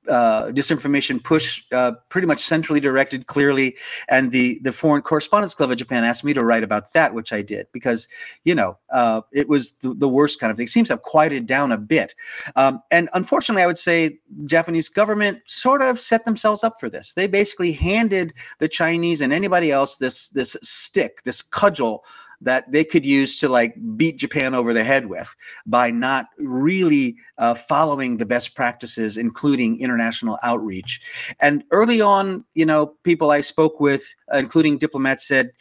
uh, 0.09 0.47
disinformation 0.47 1.23
push, 1.23 1.63
uh, 1.71 1.91
pretty 2.09 2.25
much 2.25 2.39
centrally 2.39 2.79
directed, 2.79 3.27
clearly. 3.27 3.75
And 4.07 4.31
the 4.31 4.59
the 4.63 4.71
Foreign 4.71 5.01
Correspondents 5.01 5.53
Club 5.53 5.71
of 5.71 5.77
Japan 5.77 6.03
asked 6.03 6.23
me 6.23 6.33
to 6.33 6.43
write 6.43 6.63
about 6.63 6.93
that, 6.93 7.13
which 7.13 7.31
I 7.31 7.41
did 7.41 7.67
because 7.71 8.07
you 8.43 8.55
know 8.55 8.77
uh, 8.91 9.21
it 9.31 9.47
was 9.47 9.73
the, 9.81 9.93
the, 9.93 10.09
worst 10.09 10.39
kind 10.39 10.51
of 10.51 10.57
thing. 10.57 10.65
It 10.65 10.69
seems 10.69 10.87
to 10.87 10.93
have 10.93 11.03
quieted 11.03 11.45
down 11.45 11.71
a 11.71 11.77
bit. 11.77 12.15
Um, 12.55 12.81
and 12.89 13.09
unfortunately, 13.13 13.61
I 13.61 13.67
would 13.67 13.77
say 13.77 14.17
Japanese 14.45 14.89
government 14.89 15.39
sort 15.45 15.81
of 15.81 15.99
set 15.99 16.25
themselves 16.25 16.63
up 16.63 16.79
for 16.79 16.89
this. 16.89 17.13
They 17.13 17.27
basically 17.27 17.71
handed 17.71 18.33
the 18.57 18.67
Chinese 18.67 19.21
and 19.21 19.31
anybody 19.31 19.71
else 19.71 19.97
this 19.97 20.29
this 20.29 20.57
stick, 20.61 21.23
this 21.23 21.41
cudgel 21.41 22.03
that 22.41 22.71
they 22.71 22.83
could 22.83 23.05
use 23.05 23.39
to 23.39 23.49
like 23.49 23.75
beat 23.97 24.17
Japan 24.17 24.55
over 24.55 24.73
the 24.73 24.83
head 24.83 25.07
with 25.07 25.35
by 25.65 25.91
not 25.91 26.27
really 26.37 27.17
uh, 27.37 27.53
following 27.53 28.17
the 28.17 28.25
best 28.25 28.55
practices, 28.55 29.17
including 29.17 29.79
international 29.79 30.37
outreach. 30.43 31.01
And 31.39 31.63
early 31.71 32.01
on, 32.01 32.45
you 32.53 32.65
know, 32.65 32.93
people 33.03 33.31
I 33.31 33.41
spoke 33.41 33.79
with, 33.79 34.15
uh, 34.33 34.37
including 34.37 34.77
diplomats, 34.77 35.27
said, 35.27 35.51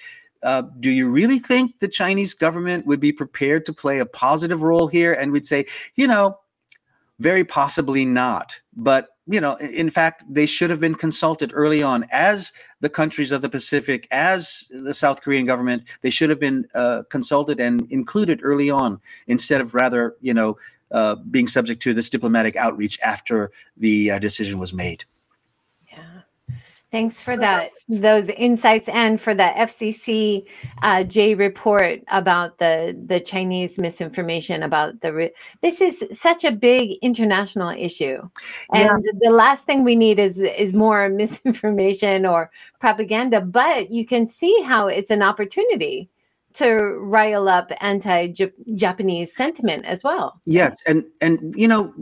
uh, 0.45 0.63
do 0.79 0.91
you 0.91 1.11
really 1.11 1.41
think 1.41 1.81
the 1.81 1.89
Chinese 1.89 2.33
government 2.33 2.87
would 2.87 3.01
be 3.01 3.13
prepared 3.13 3.67
to 3.67 3.73
play 3.73 3.99
a 3.99 4.07
positive 4.07 4.63
role 4.63 4.87
here? 4.87 5.13
And 5.13 5.33
we'd 5.33 5.47
say, 5.47 5.67
you 5.97 6.07
know, 6.07 6.39
very 7.19 7.45
possibly 7.45 8.05
not. 8.05 8.61
But 8.77 9.09
you 9.31 9.41
know, 9.41 9.57
in 9.57 9.91
fact, 9.91 10.25
they 10.29 10.47
should 10.47 10.71
have 10.71 10.81
been 10.81 10.95
consulted 10.95 11.53
early 11.55 11.83
on 11.83 12.07
as 12.11 12.51
the 12.81 12.89
countries 12.89 13.31
of 13.31 13.43
the 13.43 13.49
Pacific, 13.49 14.09
as 14.11 14.71
the 14.73 14.95
South 14.95 15.21
Korean 15.21 15.45
government. 15.45 15.83
They 16.01 16.11
should 16.11 16.31
have 16.31 16.41
been 16.41 16.67
uh, 16.75 17.03
consulted 17.11 17.61
and 17.61 17.91
included 17.93 18.41
early 18.43 18.71
on 18.71 19.01
instead 19.27 19.61
of 19.61 19.75
rather, 19.75 20.17
you 20.23 20.33
know, 20.33 20.57
uh, 20.93 21.17
being 21.31 21.47
subject 21.47 21.83
to 21.83 21.93
this 21.93 22.09
diplomatic 22.09 22.57
outreach 22.57 22.99
after 23.05 23.51
the 23.77 24.13
uh, 24.13 24.19
decision 24.19 24.59
was 24.59 24.73
made. 24.73 25.05
Thanks 26.91 27.23
for 27.23 27.37
that, 27.37 27.73
those 27.87 28.31
insights, 28.31 28.89
and 28.89 29.21
for 29.21 29.35
the 29.35 29.43
FCC 29.43 30.49
uh, 30.81 31.05
J 31.05 31.35
report 31.35 32.01
about 32.09 32.57
the 32.57 32.99
the 33.07 33.21
Chinese 33.21 33.79
misinformation 33.79 34.63
about 34.63 35.03
the. 35.03 35.13
Re- 35.13 35.35
this 35.61 35.83
is 35.83 36.07
such 36.11 36.45
a 36.45 36.51
big 36.51 36.97
international 37.03 37.69
issue, 37.69 38.23
and 38.73 39.05
yeah. 39.05 39.13
the 39.21 39.31
last 39.31 39.67
thing 39.67 39.85
we 39.85 39.97
need 39.97 40.19
is 40.19 40.41
is 40.41 40.73
more 40.73 41.09
misinformation 41.11 42.25
or 42.25 42.51
propaganda. 42.79 43.43
But 43.43 43.91
you 43.91 44.07
can 44.07 44.27
see 44.27 44.63
how 44.63 44.87
it's 44.87 45.11
an 45.11 45.23
opportunity 45.23 46.09
to 46.55 46.99
rile 46.99 47.49
up 47.49 47.71
anti-Japanese 47.81 49.37
sentiment 49.37 49.85
as 49.85 50.03
well. 50.03 50.41
Yes, 50.47 50.77
and 50.87 51.05
and 51.21 51.55
you 51.55 51.69
know 51.69 51.93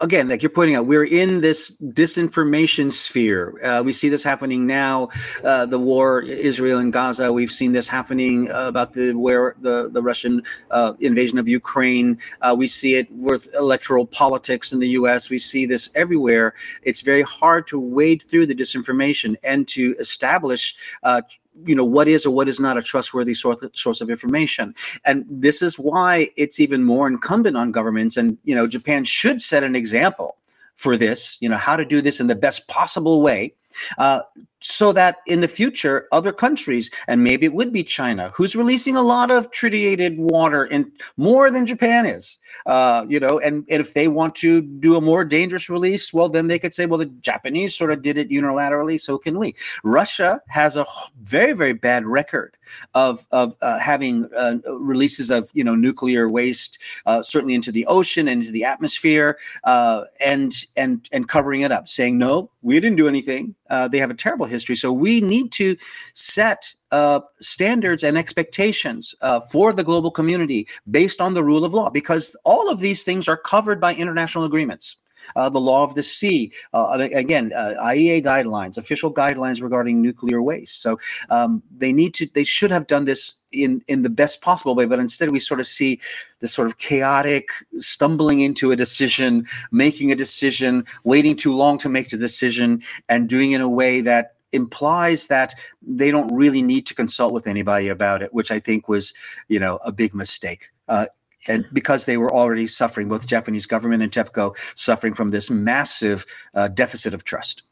again, 0.00 0.28
like 0.28 0.42
you're 0.42 0.50
pointing 0.50 0.76
out, 0.76 0.86
we're 0.86 1.04
in 1.04 1.40
this 1.40 1.70
disinformation 1.82 2.92
sphere. 2.92 3.54
Uh, 3.64 3.82
we 3.82 3.92
see 3.92 4.08
this 4.08 4.22
happening 4.22 4.66
now. 4.66 5.08
Uh, 5.42 5.66
the 5.66 5.78
war, 5.78 6.22
Israel 6.22 6.78
and 6.78 6.92
Gaza. 6.92 7.32
We've 7.32 7.50
seen 7.50 7.72
this 7.72 7.88
happening 7.88 8.50
uh, 8.50 8.68
about 8.68 8.92
the 8.92 9.12
where 9.12 9.56
the 9.60 9.88
the 9.90 10.02
Russian 10.02 10.42
uh, 10.70 10.94
invasion 11.00 11.38
of 11.38 11.48
Ukraine. 11.48 12.18
Uh, 12.40 12.54
we 12.56 12.66
see 12.66 12.94
it 12.94 13.08
with 13.10 13.48
electoral 13.54 14.06
politics 14.06 14.72
in 14.72 14.78
the 14.78 14.88
U.S. 14.90 15.30
We 15.30 15.38
see 15.38 15.66
this 15.66 15.90
everywhere. 15.94 16.54
It's 16.82 17.00
very 17.00 17.22
hard 17.22 17.66
to 17.68 17.80
wade 17.80 18.22
through 18.22 18.46
the 18.46 18.54
disinformation 18.54 19.36
and 19.42 19.66
to 19.68 19.94
establish 19.98 20.76
uh, 21.02 21.22
you 21.64 21.74
know 21.74 21.84
what 21.84 22.08
is 22.08 22.24
or 22.26 22.30
what 22.30 22.48
is 22.48 22.60
not 22.60 22.76
a 22.76 22.82
trustworthy 22.82 23.34
source, 23.34 23.62
source 23.74 24.00
of 24.00 24.10
information. 24.10 24.74
And 25.04 25.24
this 25.28 25.62
is 25.62 25.78
why 25.78 26.30
it's 26.36 26.60
even 26.60 26.84
more 26.84 27.06
incumbent 27.08 27.56
on 27.56 27.72
governments 27.72 28.16
and 28.16 28.38
you 28.44 28.54
know 28.54 28.66
japan 28.66 29.04
should 29.04 29.42
set 29.42 29.62
an 29.62 29.74
example 29.74 30.38
for 30.76 30.96
this 30.96 31.36
you 31.40 31.48
know 31.48 31.56
how 31.56 31.76
to 31.76 31.84
do 31.84 32.00
this 32.00 32.20
in 32.20 32.26
the 32.26 32.34
best 32.34 32.68
possible 32.68 33.22
way. 33.22 33.52
Uh, 33.98 34.20
so 34.60 34.92
that 34.92 35.18
in 35.26 35.40
the 35.40 35.48
future 35.48 36.08
other 36.12 36.32
countries 36.32 36.90
and 37.06 37.22
maybe 37.22 37.46
it 37.46 37.52
would 37.52 37.72
be 37.72 37.82
china 37.82 38.30
who's 38.34 38.56
releasing 38.56 38.96
a 38.96 39.02
lot 39.02 39.30
of 39.30 39.50
tritiated 39.50 40.18
water 40.18 40.64
in 40.64 40.90
more 41.16 41.50
than 41.50 41.66
japan 41.66 42.06
is 42.06 42.38
uh, 42.66 43.04
you 43.08 43.20
know 43.20 43.38
and, 43.40 43.64
and 43.70 43.80
if 43.80 43.94
they 43.94 44.08
want 44.08 44.34
to 44.34 44.62
do 44.62 44.96
a 44.96 45.00
more 45.00 45.24
dangerous 45.24 45.68
release 45.68 46.12
well 46.12 46.28
then 46.28 46.46
they 46.46 46.58
could 46.58 46.74
say 46.74 46.86
well 46.86 46.98
the 46.98 47.06
japanese 47.06 47.74
sort 47.74 47.90
of 47.90 48.02
did 48.02 48.18
it 48.18 48.30
unilaterally 48.30 49.00
so 49.00 49.18
can 49.18 49.38
we. 49.38 49.54
Russia 49.84 50.40
has 50.48 50.76
a 50.76 50.84
very 51.22 51.52
very 51.52 51.72
bad 51.72 52.06
record 52.06 52.56
of 52.94 53.26
of 53.30 53.56
uh, 53.62 53.78
having 53.78 54.28
uh, 54.36 54.56
releases 54.78 55.30
of 55.30 55.50
you 55.54 55.64
know 55.64 55.74
nuclear 55.74 56.28
waste 56.28 56.78
uh, 57.06 57.22
certainly 57.22 57.54
into 57.54 57.72
the 57.72 57.86
ocean 57.86 58.28
and 58.28 58.42
into 58.42 58.52
the 58.52 58.64
atmosphere 58.64 59.38
uh, 59.64 60.04
and 60.24 60.66
and 60.76 61.08
and 61.12 61.28
covering 61.28 61.62
it 61.62 61.72
up 61.72 61.88
saying 61.88 62.18
no 62.18 62.50
we 62.62 62.78
didn't 62.80 62.96
do 62.96 63.08
anything. 63.08 63.54
Uh, 63.70 63.88
they 63.88 63.98
have 63.98 64.10
a 64.10 64.14
terrible 64.14 64.44
history. 64.48 64.76
So 64.76 64.92
we 64.92 65.20
need 65.20 65.52
to 65.52 65.76
set 66.12 66.74
uh, 66.90 67.20
standards 67.40 68.02
and 68.02 68.16
expectations 68.16 69.14
uh, 69.20 69.40
for 69.40 69.72
the 69.72 69.84
global 69.84 70.10
community 70.10 70.66
based 70.90 71.20
on 71.20 71.34
the 71.34 71.44
rule 71.44 71.64
of 71.64 71.74
law, 71.74 71.90
because 71.90 72.34
all 72.44 72.70
of 72.70 72.80
these 72.80 73.04
things 73.04 73.28
are 73.28 73.36
covered 73.36 73.80
by 73.80 73.94
international 73.94 74.44
agreements. 74.44 74.96
Uh, 75.36 75.48
the 75.48 75.60
law 75.60 75.84
of 75.84 75.94
the 75.94 76.02
sea, 76.02 76.50
uh, 76.72 77.08
again, 77.14 77.52
uh, 77.54 77.74
IAEA 77.82 78.24
guidelines, 78.24 78.78
official 78.78 79.12
guidelines 79.12 79.62
regarding 79.62 80.00
nuclear 80.00 80.40
waste. 80.40 80.80
So 80.80 80.98
um, 81.28 81.62
they 81.76 81.92
need 81.92 82.14
to, 82.14 82.26
they 82.32 82.44
should 82.44 82.70
have 82.70 82.86
done 82.86 83.04
this 83.04 83.34
in 83.52 83.82
in 83.88 84.02
the 84.02 84.10
best 84.10 84.42
possible 84.42 84.74
way, 84.74 84.84
but 84.84 84.98
instead 84.98 85.30
we 85.30 85.38
sort 85.38 85.60
of 85.60 85.66
see 85.66 86.00
this 86.40 86.52
sort 86.52 86.68
of 86.68 86.78
chaotic 86.78 87.48
stumbling 87.76 88.40
into 88.40 88.70
a 88.70 88.76
decision, 88.76 89.46
making 89.70 90.12
a 90.12 90.14
decision, 90.14 90.84
waiting 91.04 91.34
too 91.36 91.54
long 91.54 91.78
to 91.78 91.88
make 91.88 92.10
the 92.10 92.16
decision, 92.16 92.82
and 93.08 93.28
doing 93.28 93.52
it 93.52 93.56
in 93.56 93.60
a 93.60 93.68
way 93.68 94.00
that 94.00 94.34
implies 94.52 95.26
that 95.28 95.54
they 95.82 96.10
don't 96.10 96.32
really 96.34 96.62
need 96.62 96.86
to 96.86 96.94
consult 96.94 97.32
with 97.32 97.46
anybody 97.46 97.88
about 97.88 98.22
it, 98.22 98.32
which 98.32 98.50
I 98.50 98.60
think 98.60 98.88
was, 98.88 99.14
you 99.48 99.60
know, 99.60 99.78
a 99.84 99.92
big 99.92 100.14
mistake. 100.14 100.70
Uh, 100.88 101.06
and 101.46 101.66
because 101.72 102.04
they 102.04 102.16
were 102.16 102.32
already 102.32 102.66
suffering, 102.66 103.08
both 103.08 103.26
Japanese 103.26 103.66
government 103.66 104.02
and 104.02 104.12
TEPCO 104.12 104.56
suffering 104.74 105.14
from 105.14 105.30
this 105.30 105.50
massive 105.50 106.26
uh, 106.54 106.68
deficit 106.68 107.14
of 107.14 107.24
trust. 107.24 107.62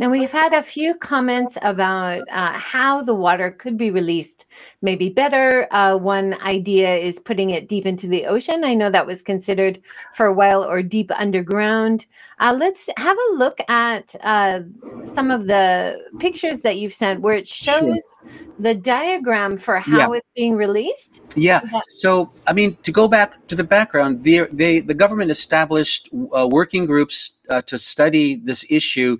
Now, 0.00 0.08
we've 0.08 0.32
had 0.32 0.54
a 0.54 0.62
few 0.62 0.94
comments 0.94 1.58
about 1.60 2.22
uh, 2.30 2.52
how 2.52 3.02
the 3.02 3.14
water 3.14 3.50
could 3.50 3.76
be 3.76 3.90
released 3.90 4.46
maybe 4.80 5.10
better. 5.10 5.68
Uh, 5.70 5.98
one 5.98 6.40
idea 6.40 6.94
is 6.94 7.18
putting 7.18 7.50
it 7.50 7.68
deep 7.68 7.84
into 7.84 8.08
the 8.08 8.24
ocean. 8.24 8.64
I 8.64 8.72
know 8.72 8.88
that 8.88 9.06
was 9.06 9.20
considered 9.20 9.78
for 10.14 10.24
a 10.24 10.32
while 10.32 10.64
or 10.64 10.82
deep 10.82 11.10
underground. 11.10 12.06
Uh, 12.38 12.56
let's 12.58 12.88
have 12.96 13.18
a 13.18 13.34
look 13.34 13.58
at 13.68 14.16
uh, 14.22 14.60
some 15.04 15.30
of 15.30 15.46
the 15.46 16.02
pictures 16.18 16.62
that 16.62 16.78
you've 16.78 16.94
sent 16.94 17.20
where 17.20 17.34
it 17.34 17.46
shows 17.46 18.18
the 18.58 18.74
diagram 18.74 19.58
for 19.58 19.80
how 19.80 19.98
yeah. 19.98 20.16
it's 20.16 20.28
being 20.34 20.56
released. 20.56 21.20
Yeah. 21.36 21.60
So, 21.88 22.32
I 22.46 22.54
mean, 22.54 22.74
to 22.84 22.90
go 22.90 23.06
back 23.06 23.46
to 23.48 23.54
the 23.54 23.64
background, 23.64 24.24
they, 24.24 24.46
they 24.50 24.80
the 24.80 24.94
government 24.94 25.30
established 25.30 26.08
uh, 26.34 26.48
working 26.50 26.86
groups 26.86 27.36
uh, 27.50 27.60
to 27.62 27.76
study 27.76 28.36
this 28.36 28.64
issue 28.70 29.18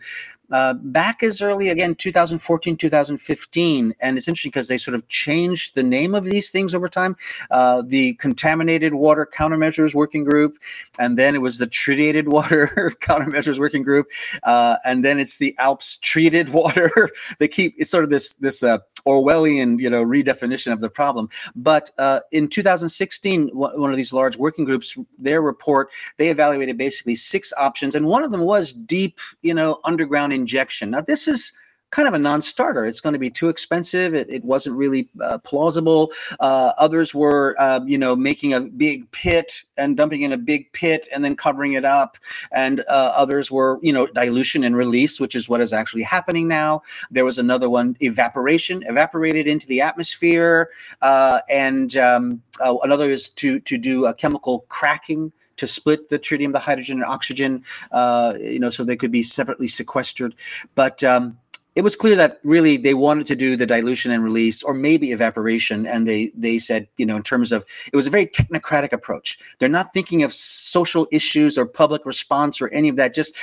uh, 0.51 0.75
back 0.75 1.23
as 1.23 1.41
early 1.41 1.69
again 1.69 1.95
2014 1.95 2.77
2015 2.77 3.95
and 4.01 4.19
it's 4.19 4.29
interesting 4.29 4.51
because 4.51 4.69
they 4.69 4.79
sort 4.79 4.95
of 4.95 5.07
changed 5.09 5.75
the 5.75 5.83
name 5.83 6.15
of 6.15 6.25
these 6.25 6.51
things 6.51 6.75
over 6.75 6.89
time 6.89 7.17
uh, 7.51 7.83
the 7.87 8.15
contaminated 8.15 8.95
water 8.95 9.27
countermeasures 9.33 9.95
working 9.95 10.25
group 10.25 10.59
and 10.99 11.19
then 11.19 11.35
it 11.35 11.39
was 11.39 11.59
the 11.59 11.67
treated 11.67 12.29
water 12.29 12.93
countermeasures 13.01 13.59
working 13.59 13.83
group 13.83 14.07
uh, 14.45 14.77
and 14.85 15.05
then 15.05 15.19
it's 15.19 15.39
the 15.39 15.55
ALPS 15.59 15.97
treated 16.01 16.49
water 16.53 16.91
they 17.39 17.49
keep 17.49 17.75
it's 17.79 17.91
sort 17.91 18.05
of 18.05 18.11
this 18.11 18.35
this 18.35 18.63
uh, 18.63 18.79
Orwellian, 19.07 19.79
you 19.81 19.89
know, 19.89 20.05
redefinition 20.05 20.73
of 20.73 20.81
the 20.81 20.89
problem. 20.89 21.29
But 21.57 21.91
uh, 21.99 22.21
in 22.33 22.49
2016, 22.49 23.49
one 23.49 23.91
of 23.91 23.97
these 23.97 24.13
large 24.13 24.37
working 24.37 24.65
groups, 24.65 24.97
their 25.19 25.43
report, 25.43 25.91
they 26.17 26.29
evaluated 26.29 26.77
basically 26.77 27.15
six 27.15 27.53
options, 27.57 27.95
and 27.95 28.07
one 28.07 28.23
of 28.23 28.31
them 28.31 28.43
was 28.43 28.73
deep, 28.73 29.19
you 29.43 29.55
know, 29.55 29.79
underground 29.85 30.33
injection. 30.41 30.91
Now, 30.91 31.03
this 31.13 31.29
is 31.29 31.53
kind 31.91 32.07
of 32.07 32.15
a 32.15 32.19
non-starter. 32.19 32.85
It's 32.87 33.01
going 33.01 33.15
to 33.15 33.19
be 33.19 33.31
too 33.31 33.49
expensive. 33.49 34.15
It, 34.15 34.31
it 34.31 34.45
wasn't 34.45 34.77
really 34.77 35.09
uh, 35.21 35.39
plausible. 35.39 36.13
Uh, 36.39 36.73
others 36.79 37.15
were, 37.15 37.57
uh, 37.59 37.81
you 37.85 37.99
know, 37.99 38.15
making 38.15 38.55
a 38.55 38.61
big 38.61 39.11
pit 39.11 39.63
and 39.77 39.97
dumping 39.97 40.23
in 40.23 40.33
a 40.33 40.39
big 40.39 40.73
pit 40.73 41.09
and 41.13 41.25
then 41.25 41.35
covering 41.35 41.73
it 41.73 41.85
up. 41.85 42.17
And 42.53 42.81
uh, 42.89 43.13
others 43.17 43.51
were, 43.51 43.81
you 43.83 43.93
know, 43.93 44.07
dilution 44.07 44.63
and 44.65 44.77
release, 44.77 45.19
which 45.19 45.35
is 45.35 45.49
what 45.49 45.61
is 45.61 45.73
actually 45.73 46.05
happening 46.05 46.47
now. 46.47 46.83
There 47.11 47.25
was 47.25 47.39
another 47.39 47.69
one, 47.69 47.97
evaporation, 48.01 48.85
evaporated 48.87 49.49
into 49.49 49.67
the 49.67 49.81
atmosphere. 49.81 50.71
Uh, 51.03 51.41
and 51.51 51.97
um, 51.97 52.43
uh, 52.65 52.77
another 52.85 53.07
is 53.07 53.29
to 53.31 53.59
to 53.61 53.77
do 53.77 54.07
a 54.07 54.15
chemical 54.15 54.61
cracking 54.69 55.33
to 55.61 55.67
split 55.67 56.09
the 56.09 56.19
tritium, 56.19 56.53
the 56.53 56.59
hydrogen, 56.59 56.99
and 56.99 57.07
oxygen, 57.07 57.65
uh, 57.93 58.35
you 58.41 58.59
know, 58.59 58.71
so 58.71 58.83
they 58.83 58.97
could 58.97 59.13
be 59.13 59.23
separately 59.23 59.69
sequestered. 59.69 60.35
But 60.75 61.05
um, 61.05 61.39
it 61.77 61.83
was 61.83 61.95
clear 61.95 62.17
that 62.17 62.41
really 62.43 62.77
they 62.77 62.95
wanted 62.95 63.27
to 63.27 63.37
do 63.37 63.57
the 63.57 63.67
dilution 63.67 64.11
and 64.11 64.25
release 64.25 64.63
or 64.63 64.75
maybe 64.75 65.13
evaporation 65.13 65.87
and 65.87 66.07
they 66.07 66.33
they 66.35 66.59
said 66.59 66.89
you 66.97 67.07
know 67.07 67.17
in 67.17 67.23
terms 67.23 67.53
of 67.53 67.65
it 67.93 67.97
was 67.97 68.07
a 68.07 68.11
very 68.11 68.27
technocratic 68.27 68.93
approach 68.93 69.39
they're 69.59 69.69
not 69.69 69.93
thinking 69.93 70.23
of 70.23 70.33
social 70.33 71.07
issues 71.13 71.57
or 71.57 71.65
public 71.65 72.05
response 72.05 72.61
or 72.61 72.69
any 72.69 72.89
of 72.89 72.97
that 72.97 73.15
just 73.15 73.35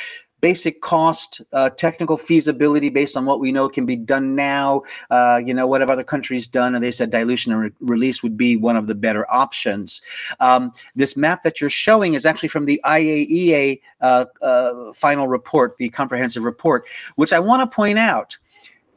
basic 0.42 0.82
cost, 0.82 1.42
uh, 1.54 1.70
technical 1.72 2.18
feasibility 2.18 2.90
based 2.90 3.18
on 3.18 3.26
what 3.26 3.40
we 3.40 3.52
know 3.52 3.68
can 3.70 3.86
be 3.86 3.96
done 3.96 4.36
now. 4.36 4.82
Uh, 5.10 5.42
you 5.44 5.54
know, 5.54 5.68
what 5.68 5.82
have 5.82 5.90
other 5.90 6.04
countries 6.04 6.48
done? 6.48 6.76
And 6.76 6.84
they 6.84 6.92
said 6.92 7.10
dilution 7.10 7.52
and 7.52 7.62
re- 7.62 7.72
release 7.80 8.22
would 8.22 8.38
be 8.38 8.56
one 8.56 8.76
of 8.76 8.88
the 8.88 8.96
better 8.96 9.30
options. 9.32 10.02
Um, 10.40 10.72
this 10.96 11.18
map 11.18 11.44
that 11.44 11.60
you're 11.60 11.70
showing 11.70 12.14
is 12.14 12.26
actually 12.26 12.50
from 12.50 12.66
the 12.66 12.80
IAEA 12.86 13.82
uh, 14.02 14.26
uh, 14.42 14.94
final 14.94 15.28
report, 15.28 15.78
the 15.78 15.90
comprehensive 15.90 16.44
report, 16.44 16.88
which 17.16 17.34
I 17.34 17.40
want 17.40 17.70
to 17.70 17.76
point 17.76 17.98
out 17.98 18.38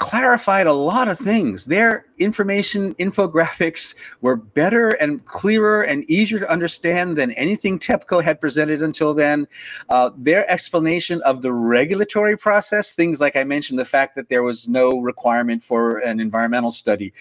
clarified 0.00 0.66
a 0.66 0.72
lot 0.72 1.08
of 1.08 1.18
things. 1.18 1.66
Their 1.66 2.06
information 2.16 2.94
infographics 2.94 3.94
were 4.22 4.34
better 4.34 4.88
and 4.92 5.22
clearer 5.26 5.82
and 5.82 6.10
easier 6.10 6.38
to 6.38 6.50
understand 6.50 7.18
than 7.18 7.32
anything 7.32 7.78
TEPCO 7.78 8.24
had 8.24 8.40
presented 8.40 8.80
until 8.80 9.12
then. 9.12 9.46
Uh, 9.90 10.10
their 10.16 10.50
explanation 10.50 11.20
of 11.22 11.42
the 11.42 11.52
regulatory 11.52 12.36
process, 12.36 12.94
things 12.94 13.20
like 13.20 13.36
I 13.36 13.44
mentioned, 13.44 13.78
the 13.78 13.84
fact 13.84 14.16
that 14.16 14.30
there 14.30 14.42
was 14.42 14.70
no 14.70 14.98
requirement 15.00 15.62
for 15.62 15.98
an 15.98 16.18
environmental 16.18 16.70
study, 16.70 17.12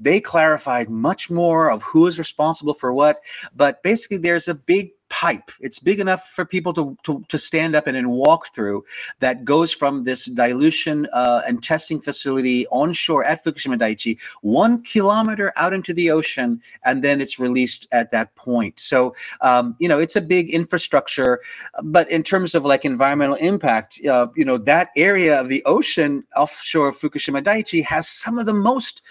they 0.00 0.20
clarified 0.20 0.90
much 0.90 1.30
more 1.30 1.70
of 1.70 1.84
who 1.84 2.08
is 2.08 2.18
responsible 2.18 2.74
for 2.74 2.92
what. 2.92 3.20
But 3.54 3.80
basically, 3.84 4.18
there's 4.18 4.48
a 4.48 4.54
big 4.54 4.90
pipe. 5.08 5.50
It's 5.60 5.78
big 5.78 6.00
enough 6.00 6.24
for 6.28 6.44
people 6.44 6.72
to, 6.74 6.96
to, 7.04 7.24
to 7.28 7.38
stand 7.38 7.76
up 7.76 7.86
and, 7.86 7.96
and 7.96 8.10
walk 8.10 8.54
through 8.54 8.84
that 9.20 9.44
goes 9.44 9.72
from 9.72 10.04
this 10.04 10.26
dilution 10.26 11.06
uh, 11.12 11.42
and 11.46 11.62
testing 11.62 12.00
facility 12.00 12.66
onshore 12.68 13.24
at 13.24 13.44
Fukushima 13.44 13.78
Daiichi, 13.78 14.18
one 14.42 14.82
kilometer 14.82 15.52
out 15.56 15.72
into 15.72 15.92
the 15.92 16.10
ocean, 16.10 16.60
and 16.84 17.04
then 17.04 17.20
it's 17.20 17.38
released 17.38 17.86
at 17.92 18.10
that 18.10 18.34
point. 18.34 18.80
So, 18.80 19.14
um, 19.40 19.76
you 19.78 19.88
know, 19.88 19.98
it's 19.98 20.16
a 20.16 20.20
big 20.20 20.50
infrastructure, 20.50 21.40
but 21.82 22.10
in 22.10 22.22
terms 22.22 22.54
of 22.54 22.64
like 22.64 22.84
environmental 22.84 23.36
impact, 23.36 24.00
uh, 24.06 24.28
you 24.34 24.44
know, 24.44 24.58
that 24.58 24.90
area 24.96 25.40
of 25.40 25.48
the 25.48 25.62
ocean 25.64 26.24
offshore 26.36 26.88
of 26.88 26.98
Fukushima 26.98 27.42
Daiichi 27.42 27.84
has 27.84 28.08
some 28.08 28.38
of 28.38 28.46
the 28.46 28.54
most 28.54 29.02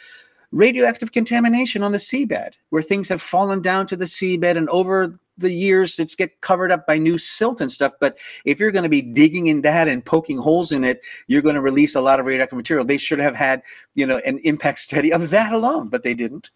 radioactive 0.52 1.12
contamination 1.12 1.84
on 1.84 1.92
the 1.92 1.98
seabed, 1.98 2.52
where 2.70 2.82
things 2.82 3.10
have 3.10 3.22
fallen 3.22 3.62
down 3.62 3.88
to 3.88 3.96
the 3.96 4.06
seabed 4.06 4.56
and 4.56 4.70
over 4.70 5.20
the 5.38 5.52
years 5.52 6.00
it's 6.00 6.16
get 6.16 6.40
covered 6.42 6.72
up 6.72 6.86
by 6.86 6.98
new 6.98 7.18
silt 7.18 7.62
and 7.62 7.72
stuff 7.72 7.94
but 8.00 8.18
if 8.46 8.60
you're 8.60 8.72
going 8.72 8.84
to 8.84 8.90
be 8.90 9.02
digging 9.02 9.48
in 9.48 9.62
that 9.62 9.88
and 9.88 10.06
poking 10.06 10.38
holes 10.38 10.72
in 10.72 10.84
it 10.84 11.02
you're 11.28 11.42
going 11.42 11.56
to 11.56 11.62
release 11.62 11.96
a 11.96 12.02
lot 12.02 12.20
of 12.20 12.26
radioactive 12.26 12.58
material 12.58 12.86
they 12.86 12.98
should 12.98 13.20
have 13.20 13.36
had 13.36 13.62
you 13.96 14.06
know 14.06 14.22
an 14.26 14.40
impact 14.44 14.80
study 14.88 15.12
of 15.12 15.30
that 15.30 15.54
alone 15.54 15.90
but 15.90 16.04
they 16.04 16.14
didn't 16.14 16.50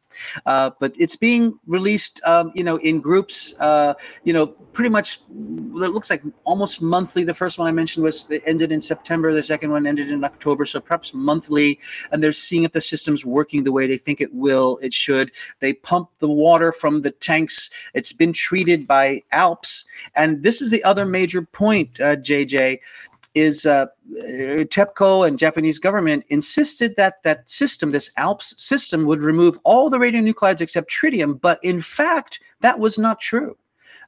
uh, 0.46 0.72
but 0.80 0.94
it's 0.98 1.16
being 1.16 1.60
released, 1.68 2.22
um, 2.26 2.52
you 2.56 2.63
know, 2.63 2.78
in 2.78 3.00
groups. 3.00 3.54
Uh, 3.60 3.94
you 4.24 4.34
know, 4.34 4.48
pretty 4.48 4.90
much. 4.90 5.20
It 5.30 5.92
looks 5.92 6.10
like 6.10 6.24
almost 6.44 6.82
monthly. 6.82 7.24
The 7.24 7.34
first 7.34 7.60
one 7.60 7.68
I 7.68 7.72
mentioned 7.72 8.04
was 8.04 8.28
ended 8.46 8.72
in 8.72 8.82
September. 8.82 9.34
The 9.34 9.44
second 9.44 9.72
one 9.72 9.86
ended 9.86 10.12
in 10.12 10.24
October. 10.24 10.66
So 10.66 10.80
perhaps 10.80 11.13
monthly, 11.13 11.80
and 12.12 12.24
they're 12.24 12.34
seeing 12.34 12.63
if 12.63 12.72
the 12.72 12.82
system's 12.82 13.26
working 13.26 13.63
the 13.63 13.72
way 13.72 13.88
they 13.88 13.98
think 13.98 14.22
it 14.22 14.34
will. 14.34 14.80
It 14.82 14.94
should. 14.94 15.32
They 15.60 15.74
pump 15.74 16.10
the 16.20 16.30
water 16.30 16.72
from 16.72 17.02
the 17.02 17.12
tanks. 17.12 17.70
It's 17.94 18.13
been 18.13 18.34
treated 18.34 18.66
by 18.88 19.21
ALPS, 19.32 19.86
and 20.15 20.43
this 20.43 20.62
is 20.62 20.71
the 20.71 20.84
other 20.84 21.06
major 21.06 21.41
point, 21.41 21.99
uh, 22.01 22.17
JJ 22.17 22.80
is 23.38 23.65
uh, 23.65 23.86
TEPCO 24.15 25.27
and 25.27 25.38
Japanese 25.38 25.77
government 25.77 26.25
insisted 26.30 26.95
that 26.95 27.21
that 27.23 27.47
system, 27.47 27.91
this 27.91 28.10
ALPS 28.17 28.56
system, 28.58 29.06
would 29.06 29.19
remove 29.19 29.60
all 29.63 29.89
the 29.89 29.97
radionuclides 29.97 30.62
except 30.62 30.91
tritium. 30.91 31.39
But 31.39 31.60
in 31.63 31.80
fact, 31.80 32.39
that 32.62 32.80
was 32.80 32.97
not 32.97 33.19
true. 33.19 33.56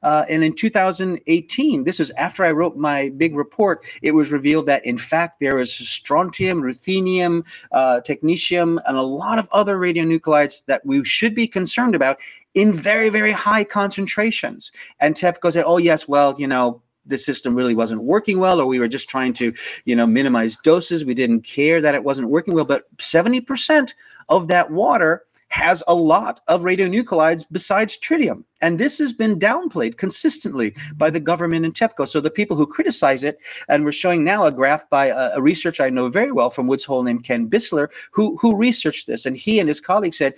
Uh, 0.02 0.24
and 0.30 0.42
in 0.42 0.54
2018, 0.54 1.84
this 1.84 1.98
was 1.98 2.10
after 2.12 2.44
I 2.44 2.52
wrote 2.52 2.76
my 2.76 3.10
big 3.16 3.36
report, 3.36 3.84
it 4.02 4.12
was 4.12 4.32
revealed 4.32 4.66
that 4.66 4.84
in 4.84 4.96
fact 4.96 5.40
there 5.40 5.58
is 5.58 5.72
strontium, 5.72 6.62
ruthenium, 6.62 7.44
uh, 7.72 8.00
technetium, 8.06 8.80
and 8.86 8.96
a 8.96 9.02
lot 9.02 9.38
of 9.38 9.48
other 9.52 9.76
radionuclides 9.76 10.64
that 10.66 10.84
we 10.86 11.04
should 11.04 11.34
be 11.34 11.46
concerned 11.46 11.94
about 11.94 12.18
in 12.54 12.72
very, 12.72 13.08
very 13.08 13.32
high 13.32 13.64
concentrations. 13.64 14.72
And 15.00 15.14
TEPCO 15.14 15.52
said, 15.52 15.64
oh, 15.66 15.78
yes, 15.78 16.08
well, 16.08 16.34
you 16.38 16.46
know, 16.46 16.82
the 17.06 17.18
system 17.18 17.54
really 17.54 17.74
wasn't 17.74 18.02
working 18.02 18.38
well 18.40 18.60
or 18.60 18.66
we 18.66 18.78
were 18.78 18.88
just 18.88 19.08
trying 19.08 19.32
to 19.32 19.52
you 19.86 19.96
know 19.96 20.06
minimize 20.06 20.56
doses 20.56 21.04
we 21.04 21.14
didn't 21.14 21.40
care 21.40 21.80
that 21.80 21.94
it 21.94 22.04
wasn't 22.04 22.28
working 22.28 22.54
well 22.54 22.64
but 22.64 22.84
70% 22.98 23.94
of 24.28 24.48
that 24.48 24.70
water 24.70 25.24
has 25.50 25.82
a 25.88 25.94
lot 25.94 26.40
of 26.48 26.62
radionuclides 26.62 27.44
besides 27.50 27.98
tritium. 27.98 28.44
And 28.62 28.78
this 28.78 28.98
has 28.98 29.12
been 29.12 29.38
downplayed 29.38 29.96
consistently 29.96 30.74
by 30.96 31.10
the 31.10 31.20
government 31.20 31.64
and 31.64 31.74
TEPCO. 31.74 32.08
So 32.08 32.20
the 32.20 32.30
people 32.30 32.56
who 32.56 32.66
criticize 32.66 33.24
it, 33.24 33.38
and 33.68 33.84
we're 33.84 33.92
showing 33.92 34.24
now 34.24 34.44
a 34.44 34.52
graph 34.52 34.88
by 34.88 35.06
a, 35.06 35.32
a 35.34 35.42
researcher 35.42 35.82
I 35.82 35.90
know 35.90 36.08
very 36.08 36.30
well 36.30 36.50
from 36.50 36.66
Woods 36.66 36.84
Hole 36.84 37.02
named 37.02 37.24
Ken 37.24 37.48
Buesseler, 37.48 37.88
who, 38.12 38.36
who 38.36 38.56
researched 38.56 39.06
this. 39.06 39.26
And 39.26 39.36
he 39.36 39.58
and 39.58 39.68
his 39.68 39.80
colleagues 39.80 40.18
said, 40.18 40.34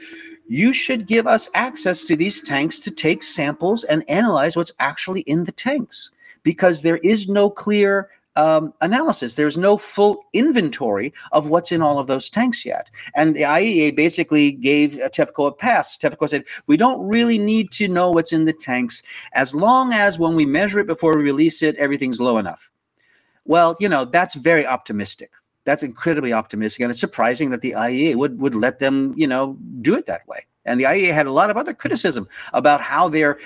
you 0.49 0.73
should 0.73 1.07
give 1.07 1.27
us 1.27 1.49
access 1.55 2.05
to 2.07 2.17
these 2.17 2.41
tanks 2.41 2.81
to 2.81 2.91
take 2.91 3.23
samples 3.23 3.85
and 3.85 4.09
analyze 4.09 4.57
what's 4.57 4.73
actually 4.81 5.21
in 5.23 5.45
the 5.45 5.53
tanks 5.53 6.11
because 6.43 6.83
there 6.83 6.99
is 6.99 7.29
no 7.29 7.49
clear 7.49 8.11
um, 8.37 8.73
analysis. 8.81 9.35
There's 9.35 9.59
no 9.59 9.77
full 9.77 10.25
inventory 10.33 11.13
of 11.33 11.51
what's 11.51 11.73
in 11.73 11.83
all 11.83 11.99
of 11.99 12.07
those 12.07 12.31
tanks 12.31 12.65
yet. 12.65 12.89
And 13.15 13.37
the 13.37 13.43
IAEA 13.43 13.95
basically 13.97 14.53
gave 14.53 14.93
TEPCO 14.93 15.49
a 15.49 15.53
pass. 15.53 15.99
TEPCO 15.99 16.29
said, 16.29 16.45
we 16.67 16.77
don't 16.77 17.07
really 17.07 17.39
need 17.39 17.71
to 17.73 17.89
know 17.89 18.11
what's 18.11 18.33
in 18.33 18.45
the 18.45 18.53
tanks 18.53 19.03
as 19.35 19.55
long 19.55 19.93
as 19.93 20.19
when 20.19 20.35
we 20.35 20.47
measure 20.47 20.79
it 20.81 20.87
before 20.87 21.17
we 21.17 21.23
release 21.23 21.63
it, 21.63 21.77
everything's 21.77 22.21
low 22.21 22.39
enough. 22.39 22.71
Well, 23.45 23.77
you 23.81 23.89
know, 23.89 24.05
that's 24.05 24.35
very 24.35 24.67
optimistic. 24.67 25.33
That's 25.65 25.83
incredibly 25.83 26.33
optimistic. 26.33 26.83
And 26.83 26.91
it's 26.91 27.01
surprising 27.01 27.51
that 27.51 27.61
the 27.61 27.73
IAEA 27.73 28.17
would, 28.17 28.41
would 28.41 28.55
let 28.55 28.79
them, 28.79 29.15
you 29.17 29.27
know, 29.27 29.57
do 29.81 29.97
it 29.97 30.07
that 30.07 30.27
way. 30.27 30.47
And 30.65 30.79
the 30.79 30.85
IAEA 30.85 31.13
had 31.13 31.27
a 31.27 31.33
lot 31.33 31.51
of 31.51 31.57
other 31.57 31.75
criticism 31.75 32.29
about 32.53 32.81
how 32.81 33.09
they're 33.09 33.39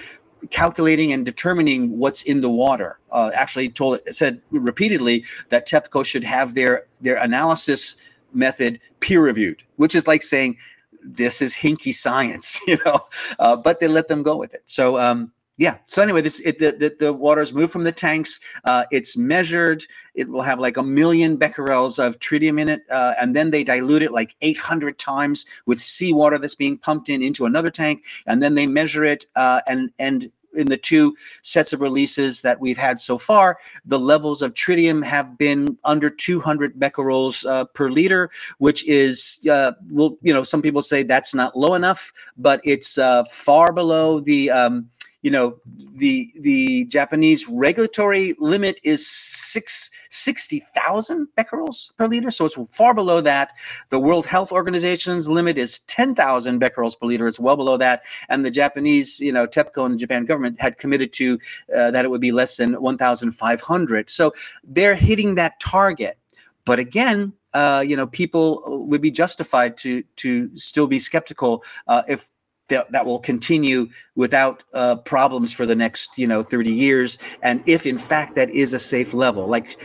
calculating 0.50 1.12
and 1.12 1.24
determining 1.24 1.98
what's 1.98 2.22
in 2.22 2.40
the 2.40 2.50
water. 2.50 2.98
Uh, 3.10 3.30
actually, 3.34 3.68
told 3.68 4.00
said 4.10 4.40
repeatedly 4.50 5.24
that 5.48 5.66
TEPCO 5.66 6.04
should 6.04 6.24
have 6.24 6.54
their 6.54 6.84
their 7.00 7.16
analysis 7.16 7.96
method 8.32 8.80
peer 9.00 9.22
reviewed, 9.22 9.62
which 9.76 9.94
is 9.94 10.06
like 10.06 10.22
saying 10.22 10.56
this 11.02 11.40
is 11.40 11.54
hinky 11.54 11.94
science, 11.94 12.60
you 12.66 12.78
know. 12.84 13.00
Uh, 13.38 13.56
but 13.56 13.80
they 13.80 13.88
let 13.88 14.08
them 14.08 14.22
go 14.22 14.36
with 14.36 14.54
it. 14.54 14.62
So 14.66 14.98
um, 14.98 15.32
yeah. 15.58 15.78
So 15.86 16.02
anyway, 16.02 16.20
this 16.20 16.40
it, 16.40 16.58
the, 16.58 16.72
the 16.72 16.94
the 16.98 17.12
water's 17.12 17.52
moved 17.52 17.72
from 17.72 17.84
the 17.84 17.92
tanks. 17.92 18.40
Uh, 18.64 18.84
it's 18.90 19.16
measured. 19.16 19.84
It 20.14 20.28
will 20.28 20.42
have 20.42 20.60
like 20.60 20.76
a 20.76 20.82
million 20.82 21.36
becquerels 21.36 21.98
of 21.98 22.18
tritium 22.18 22.60
in 22.60 22.68
it, 22.68 22.82
uh, 22.90 23.14
and 23.20 23.34
then 23.34 23.50
they 23.50 23.64
dilute 23.64 24.02
it 24.02 24.12
like 24.12 24.36
800 24.42 24.98
times 24.98 25.46
with 25.64 25.80
seawater 25.80 26.38
that's 26.38 26.54
being 26.54 26.76
pumped 26.76 27.08
in 27.08 27.22
into 27.22 27.46
another 27.46 27.70
tank, 27.70 28.04
and 28.26 28.42
then 28.42 28.54
they 28.54 28.66
measure 28.66 29.04
it. 29.04 29.26
Uh, 29.34 29.60
and 29.66 29.90
and 29.98 30.30
in 30.56 30.68
the 30.68 30.76
two 30.76 31.14
sets 31.42 31.72
of 31.72 31.80
releases 31.80 32.40
that 32.40 32.60
we've 32.60 32.78
had 32.78 32.98
so 32.98 33.18
far, 33.18 33.58
the 33.84 33.98
levels 33.98 34.42
of 34.42 34.54
tritium 34.54 35.04
have 35.04 35.36
been 35.38 35.76
under 35.84 36.10
200 36.10 36.78
becquerels 36.78 37.44
uh, 37.46 37.64
per 37.66 37.90
liter, 37.90 38.30
which 38.58 38.86
is, 38.86 39.46
uh, 39.50 39.72
well, 39.90 40.16
you 40.22 40.32
know, 40.32 40.42
some 40.42 40.62
people 40.62 40.82
say 40.82 41.02
that's 41.02 41.34
not 41.34 41.56
low 41.56 41.74
enough, 41.74 42.12
but 42.38 42.60
it's 42.64 42.98
uh, 42.98 43.24
far 43.24 43.72
below 43.72 44.20
the 44.20 44.50
um, 44.50 44.88
you 45.26 45.32
know 45.32 45.58
the 45.96 46.30
the 46.38 46.84
Japanese 46.84 47.48
regulatory 47.48 48.36
limit 48.38 48.78
is 48.84 49.04
six 49.04 49.90
sixty 50.08 50.64
thousand 50.72 51.26
becquerels 51.36 51.90
per 51.96 52.06
liter, 52.06 52.30
so 52.30 52.44
it's 52.44 52.56
far 52.70 52.94
below 52.94 53.20
that. 53.20 53.50
The 53.88 53.98
World 53.98 54.24
Health 54.24 54.52
Organization's 54.52 55.28
limit 55.28 55.58
is 55.58 55.80
ten 55.80 56.14
thousand 56.14 56.60
becquerels 56.60 56.94
per 56.94 57.06
liter. 57.06 57.26
It's 57.26 57.40
well 57.40 57.56
below 57.56 57.76
that, 57.76 58.04
and 58.28 58.44
the 58.44 58.52
Japanese, 58.52 59.18
you 59.18 59.32
know, 59.32 59.48
TEPCO 59.48 59.84
and 59.84 59.94
the 59.94 59.98
Japan 59.98 60.26
government 60.26 60.60
had 60.60 60.78
committed 60.78 61.12
to 61.14 61.40
uh, 61.76 61.90
that 61.90 62.04
it 62.04 62.10
would 62.12 62.20
be 62.20 62.30
less 62.30 62.56
than 62.56 62.80
one 62.80 62.96
thousand 62.96 63.32
five 63.32 63.60
hundred. 63.60 64.08
So 64.08 64.32
they're 64.62 64.94
hitting 64.94 65.34
that 65.34 65.58
target. 65.58 66.18
But 66.64 66.78
again, 66.78 67.32
uh, 67.52 67.82
you 67.84 67.96
know, 67.96 68.06
people 68.06 68.62
would 68.88 69.02
be 69.02 69.10
justified 69.10 69.76
to 69.78 70.04
to 70.22 70.56
still 70.56 70.86
be 70.86 71.00
skeptical 71.00 71.64
uh, 71.88 72.02
if 72.06 72.30
that, 72.68 72.90
that 72.92 73.06
will 73.06 73.18
continue 73.18 73.88
without 74.14 74.62
uh, 74.74 74.96
problems 74.96 75.52
for 75.52 75.66
the 75.66 75.74
next 75.74 76.18
you 76.18 76.26
know 76.26 76.42
30 76.42 76.72
years. 76.72 77.18
And 77.42 77.62
if 77.66 77.86
in 77.86 77.98
fact 77.98 78.34
that 78.34 78.50
is 78.50 78.72
a 78.72 78.78
safe 78.78 79.14
level 79.14 79.46
like 79.46 79.80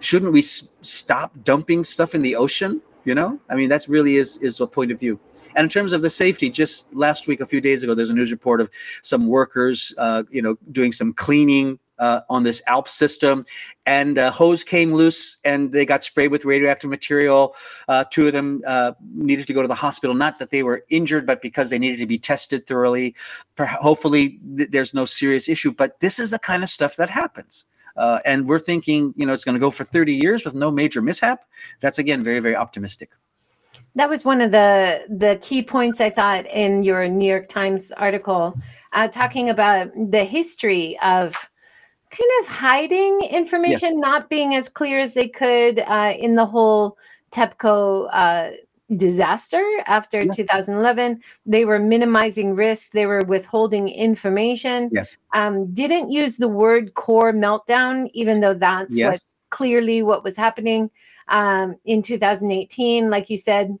shouldn't 0.00 0.32
we 0.32 0.40
s- 0.40 0.68
stop 0.82 1.32
dumping 1.44 1.84
stuff 1.84 2.14
in 2.14 2.22
the 2.22 2.36
ocean 2.36 2.80
you 3.04 3.14
know? 3.14 3.38
I 3.48 3.56
mean 3.56 3.68
that's 3.68 3.88
really 3.88 4.16
is 4.16 4.36
is 4.38 4.60
a 4.60 4.66
point 4.66 4.90
of 4.90 5.00
view. 5.00 5.18
And 5.56 5.64
in 5.64 5.68
terms 5.68 5.92
of 5.92 6.02
the 6.02 6.10
safety, 6.10 6.48
just 6.48 6.92
last 6.94 7.26
week, 7.26 7.40
a 7.40 7.46
few 7.46 7.60
days 7.60 7.82
ago, 7.82 7.94
there's 7.94 8.10
a 8.10 8.14
news 8.14 8.30
report 8.30 8.60
of 8.60 8.70
some 9.02 9.26
workers, 9.26 9.92
uh, 9.98 10.22
you 10.30 10.40
know, 10.40 10.56
doing 10.70 10.92
some 10.92 11.12
cleaning 11.12 11.78
uh, 12.00 12.22
on 12.28 12.42
this 12.42 12.60
ALP 12.66 12.88
system, 12.88 13.44
and 13.86 14.18
a 14.18 14.30
hose 14.30 14.64
came 14.64 14.92
loose, 14.92 15.38
and 15.44 15.72
they 15.72 15.86
got 15.86 16.02
sprayed 16.02 16.30
with 16.30 16.44
radioactive 16.44 16.90
material. 16.90 17.54
Uh, 17.86 18.04
two 18.10 18.26
of 18.26 18.32
them 18.32 18.62
uh, 18.66 18.92
needed 19.14 19.46
to 19.46 19.52
go 19.52 19.62
to 19.62 19.68
the 19.68 19.74
hospital, 19.74 20.16
not 20.16 20.38
that 20.38 20.50
they 20.50 20.62
were 20.62 20.84
injured, 20.88 21.26
but 21.26 21.40
because 21.40 21.70
they 21.70 21.78
needed 21.78 21.98
to 21.98 22.06
be 22.06 22.18
tested 22.18 22.66
thoroughly. 22.66 23.14
hopefully, 23.58 24.40
th- 24.56 24.70
there's 24.70 24.94
no 24.94 25.04
serious 25.04 25.48
issue. 25.48 25.70
But 25.70 26.00
this 26.00 26.18
is 26.18 26.32
the 26.32 26.38
kind 26.38 26.62
of 26.62 26.68
stuff 26.68 26.96
that 26.96 27.10
happens. 27.10 27.66
Uh, 27.96 28.18
and 28.24 28.46
we're 28.46 28.58
thinking, 28.58 29.12
you 29.16 29.26
know, 29.26 29.32
it's 29.32 29.44
going 29.44 29.54
to 29.54 29.60
go 29.60 29.70
for 29.70 29.84
30 29.84 30.14
years 30.14 30.44
with 30.44 30.54
no 30.54 30.70
major 30.70 31.02
mishap. 31.02 31.44
That's 31.80 31.98
again 31.98 32.22
very, 32.22 32.40
very 32.40 32.56
optimistic. 32.56 33.10
That 33.96 34.08
was 34.08 34.24
one 34.24 34.40
of 34.40 34.52
the 34.52 35.04
the 35.08 35.38
key 35.42 35.62
points 35.62 36.00
I 36.00 36.10
thought 36.10 36.46
in 36.46 36.82
your 36.84 37.08
New 37.08 37.28
York 37.28 37.48
Times 37.48 37.92
article, 37.92 38.54
uh, 38.92 39.08
talking 39.08 39.50
about 39.50 39.90
the 39.94 40.24
history 40.24 40.96
of 41.02 41.50
kind 42.10 42.30
of 42.40 42.48
hiding 42.48 43.22
information, 43.30 43.94
yeah. 43.94 44.00
not 44.00 44.30
being 44.30 44.54
as 44.54 44.68
clear 44.68 44.98
as 45.00 45.14
they 45.14 45.28
could 45.28 45.80
uh, 45.80 46.14
in 46.18 46.34
the 46.34 46.46
whole 46.46 46.98
TEPCO 47.32 48.08
uh, 48.12 48.50
disaster 48.96 49.64
after 49.86 50.22
yeah. 50.22 50.32
2011. 50.32 51.22
They 51.46 51.64
were 51.64 51.78
minimizing 51.78 52.54
risk. 52.54 52.92
They 52.92 53.06
were 53.06 53.22
withholding 53.26 53.88
information. 53.88 54.90
Yes. 54.92 55.16
Um, 55.32 55.72
didn't 55.72 56.10
use 56.10 56.36
the 56.36 56.48
word 56.48 56.94
core 56.94 57.32
meltdown, 57.32 58.10
even 58.12 58.40
though 58.40 58.54
that's 58.54 58.96
yes. 58.96 59.12
what 59.12 59.20
clearly 59.50 60.02
what 60.02 60.24
was 60.24 60.36
happening 60.36 60.90
um, 61.28 61.76
in 61.84 62.02
2018. 62.02 63.10
Like 63.10 63.30
you 63.30 63.36
said, 63.36 63.78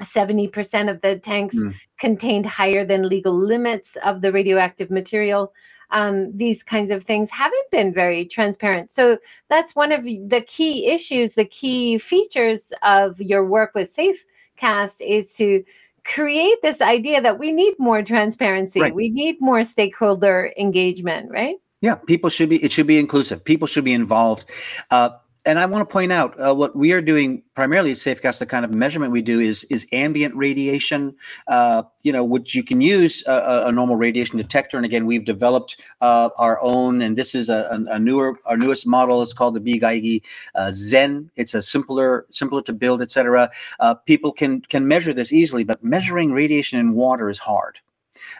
70% 0.00 0.90
of 0.90 1.00
the 1.00 1.18
tanks 1.18 1.56
mm. 1.56 1.74
contained 1.98 2.46
higher 2.46 2.84
than 2.84 3.08
legal 3.08 3.34
limits 3.34 3.96
of 4.04 4.20
the 4.20 4.32
radioactive 4.32 4.90
material 4.90 5.52
um, 5.92 6.36
these 6.36 6.62
kinds 6.62 6.90
of 6.90 7.02
things 7.02 7.30
haven't 7.30 7.70
been 7.70 7.92
very 7.92 8.24
transparent. 8.24 8.90
So 8.90 9.18
that's 9.48 9.76
one 9.76 9.92
of 9.92 10.04
the 10.04 10.44
key 10.46 10.86
issues, 10.86 11.34
the 11.34 11.44
key 11.44 11.98
features 11.98 12.72
of 12.82 13.20
your 13.20 13.44
work 13.44 13.74
with 13.74 13.94
Safecast 13.94 15.00
is 15.00 15.36
to 15.36 15.64
create 16.04 16.60
this 16.62 16.80
idea 16.80 17.20
that 17.20 17.38
we 17.38 17.52
need 17.52 17.74
more 17.78 18.02
transparency, 18.02 18.80
right. 18.80 18.94
we 18.94 19.10
need 19.10 19.40
more 19.40 19.62
stakeholder 19.62 20.52
engagement, 20.56 21.30
right? 21.30 21.56
Yeah, 21.80 21.96
people 21.96 22.30
should 22.30 22.48
be. 22.48 22.62
It 22.62 22.70
should 22.70 22.86
be 22.86 22.98
inclusive. 22.98 23.44
People 23.44 23.66
should 23.66 23.84
be 23.84 23.92
involved. 23.92 24.48
Uh, 24.92 25.10
and 25.44 25.58
I 25.58 25.66
want 25.66 25.88
to 25.88 25.92
point 25.92 26.12
out 26.12 26.38
uh, 26.40 26.54
what 26.54 26.76
we 26.76 26.92
are 26.92 27.00
doing 27.00 27.42
primarily 27.54 27.90
at 27.90 27.96
Safecast. 27.96 28.38
The 28.38 28.46
kind 28.46 28.64
of 28.64 28.72
measurement 28.72 29.12
we 29.12 29.22
do 29.22 29.40
is 29.40 29.64
is 29.64 29.86
ambient 29.92 30.34
radiation. 30.36 31.16
Uh, 31.48 31.82
you 32.02 32.12
know, 32.12 32.24
which 32.24 32.54
you 32.54 32.62
can 32.62 32.80
use 32.80 33.24
a, 33.26 33.64
a, 33.66 33.72
normal 33.72 33.96
radiation 33.96 34.36
detector. 34.36 34.76
And 34.76 34.86
again, 34.86 35.06
we've 35.06 35.24
developed 35.24 35.80
uh, 36.00 36.30
our 36.38 36.60
own, 36.62 37.02
and 37.02 37.16
this 37.16 37.34
is 37.34 37.48
a, 37.48 37.68
a, 37.90 37.98
newer, 37.98 38.38
our 38.46 38.56
newest 38.56 38.86
model. 38.86 39.22
is 39.22 39.32
called 39.32 39.54
the 39.54 39.60
BGeigie 39.60 40.22
uh, 40.54 40.70
Zen. 40.72 41.30
It's 41.36 41.54
a 41.54 41.62
simpler, 41.62 42.26
simpler 42.30 42.62
to 42.62 42.72
build, 42.72 43.02
etc. 43.02 43.50
Uh, 43.80 43.94
people 43.94 44.32
can 44.32 44.60
can 44.62 44.86
measure 44.86 45.12
this 45.12 45.32
easily, 45.32 45.64
but 45.64 45.82
measuring 45.82 46.32
radiation 46.32 46.78
in 46.78 46.92
water 46.92 47.28
is 47.28 47.38
hard. 47.38 47.80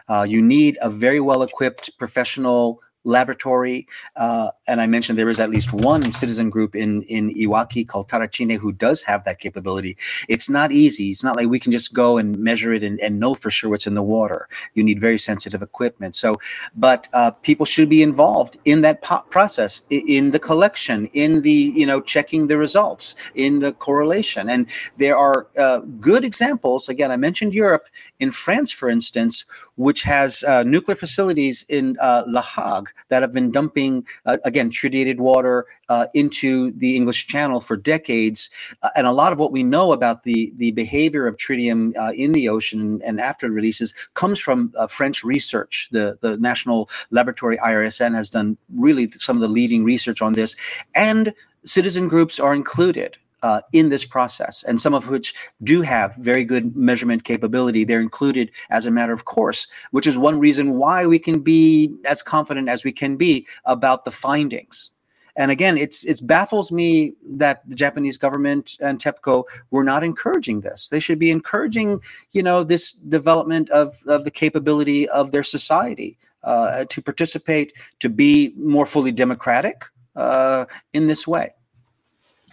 Uh, 0.07 0.25
you 0.27 0.41
need 0.41 0.77
a 0.81 0.89
very 0.89 1.19
well 1.19 1.43
equipped 1.43 1.97
professional 1.97 2.81
laboratory. 3.03 3.87
Uh, 4.15 4.49
and 4.67 4.81
I 4.81 4.87
mentioned 4.87 5.17
there 5.17 5.29
is 5.29 5.39
at 5.39 5.49
least 5.49 5.73
one 5.73 6.11
citizen 6.13 6.49
group 6.49 6.75
in, 6.75 7.03
in 7.03 7.33
Iwaki 7.33 7.87
called 7.87 8.09
Tarachine 8.09 8.57
who 8.57 8.71
does 8.71 9.03
have 9.03 9.23
that 9.25 9.39
capability. 9.39 9.97
It's 10.29 10.49
not 10.49 10.71
easy. 10.71 11.11
It's 11.11 11.23
not 11.23 11.35
like 11.35 11.47
we 11.47 11.59
can 11.59 11.71
just 11.71 11.93
go 11.93 12.17
and 12.17 12.37
measure 12.37 12.73
it 12.73 12.83
and, 12.83 12.99
and 12.99 13.19
know 13.19 13.33
for 13.33 13.49
sure 13.49 13.69
what's 13.69 13.87
in 13.87 13.95
the 13.95 14.03
water. 14.03 14.47
You 14.73 14.83
need 14.83 14.99
very 14.99 15.17
sensitive 15.17 15.61
equipment. 15.61 16.15
So, 16.15 16.37
but 16.75 17.07
uh, 17.13 17.31
people 17.31 17.65
should 17.65 17.89
be 17.89 18.01
involved 18.01 18.57
in 18.65 18.81
that 18.81 19.01
po- 19.01 19.23
process, 19.29 19.81
in 19.89 20.31
the 20.31 20.39
collection, 20.39 21.07
in 21.07 21.41
the, 21.41 21.73
you 21.75 21.85
know, 21.85 22.01
checking 22.01 22.47
the 22.47 22.57
results, 22.57 23.15
in 23.35 23.59
the 23.59 23.73
correlation. 23.73 24.49
And 24.49 24.69
there 24.97 25.17
are 25.17 25.47
uh, 25.57 25.79
good 25.99 26.23
examples. 26.23 26.89
Again, 26.89 27.11
I 27.11 27.17
mentioned 27.17 27.53
Europe. 27.53 27.87
In 28.19 28.31
France, 28.31 28.71
for 28.71 28.89
instance, 28.89 29.45
which 29.75 30.03
has 30.03 30.43
uh, 30.43 30.63
nuclear 30.63 30.95
facilities 30.95 31.65
in 31.69 31.97
uh, 32.01 32.23
La 32.27 32.41
Hague 32.41 32.92
that 33.09 33.21
have 33.21 33.31
been 33.31 33.51
dumping, 33.51 34.05
uh, 34.25 34.37
again, 34.43 34.69
tritiated 34.69 35.19
water 35.19 35.65
uh, 35.89 36.07
into 36.13 36.71
the 36.71 36.95
English 36.95 37.27
Channel 37.27 37.59
for 37.59 37.75
decades. 37.75 38.49
Uh, 38.81 38.89
and 38.95 39.07
a 39.07 39.11
lot 39.11 39.33
of 39.33 39.39
what 39.39 39.51
we 39.51 39.63
know 39.63 39.91
about 39.91 40.23
the, 40.23 40.51
the 40.57 40.71
behavior 40.71 41.27
of 41.27 41.37
tritium 41.37 41.95
uh, 41.97 42.11
in 42.15 42.31
the 42.31 42.49
ocean 42.49 43.01
and 43.05 43.19
after 43.19 43.49
releases 43.49 43.93
comes 44.13 44.39
from 44.39 44.73
French 44.89 45.23
research. 45.23 45.89
The, 45.91 46.17
the 46.21 46.37
National 46.37 46.89
Laboratory 47.11 47.57
IRSN 47.57 48.15
has 48.15 48.29
done 48.29 48.57
really 48.75 49.09
some 49.09 49.37
of 49.37 49.41
the 49.41 49.47
leading 49.47 49.83
research 49.83 50.21
on 50.21 50.33
this. 50.33 50.55
And 50.95 51.33
citizen 51.65 52.07
groups 52.07 52.39
are 52.39 52.53
included 52.53 53.17
uh, 53.43 53.61
in 53.73 53.89
this 53.89 54.05
process, 54.05 54.63
and 54.63 54.81
some 54.81 54.93
of 54.93 55.09
which 55.09 55.35
do 55.63 55.81
have 55.81 56.15
very 56.15 56.43
good 56.43 56.75
measurement 56.75 57.23
capability. 57.25 57.83
They're 57.83 58.01
included 58.01 58.49
as 58.69 58.85
a 58.85 58.91
matter 58.91 59.13
of 59.13 59.25
course, 59.25 59.67
which 59.91 60.07
is 60.07 60.17
one 60.17 60.39
reason 60.39 60.77
why 60.77 61.05
we 61.05 61.19
can 61.19 61.41
be 61.41 61.93
as 62.05 62.23
confident 62.23 62.69
as 62.69 62.83
we 62.83 62.91
can 62.91 63.17
be 63.17 63.45
about 63.65 64.05
the 64.05 64.11
findings. 64.11 64.89
And 65.35 65.49
again, 65.49 65.77
it's 65.77 66.05
it 66.05 66.19
baffles 66.25 66.71
me 66.71 67.13
that 67.25 67.67
the 67.67 67.75
Japanese 67.75 68.17
government 68.17 68.77
and 68.79 68.99
TEPCO 68.99 69.43
were 69.71 69.83
not 69.83 70.03
encouraging 70.03 70.61
this. 70.61 70.89
They 70.89 70.99
should 70.99 71.17
be 71.17 71.31
encouraging, 71.31 72.01
you 72.33 72.43
know, 72.43 72.63
this 72.63 72.91
development 72.91 73.69
of 73.71 73.95
of 74.07 74.25
the 74.25 74.31
capability 74.31 75.09
of 75.09 75.31
their 75.31 75.43
society 75.43 76.17
uh, 76.43 76.85
to 76.89 77.01
participate, 77.01 77.73
to 77.99 78.09
be 78.09 78.53
more 78.57 78.85
fully 78.85 79.11
democratic 79.11 79.85
uh, 80.15 80.65
in 80.93 81.07
this 81.07 81.27
way. 81.27 81.49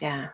Yeah. 0.01 0.28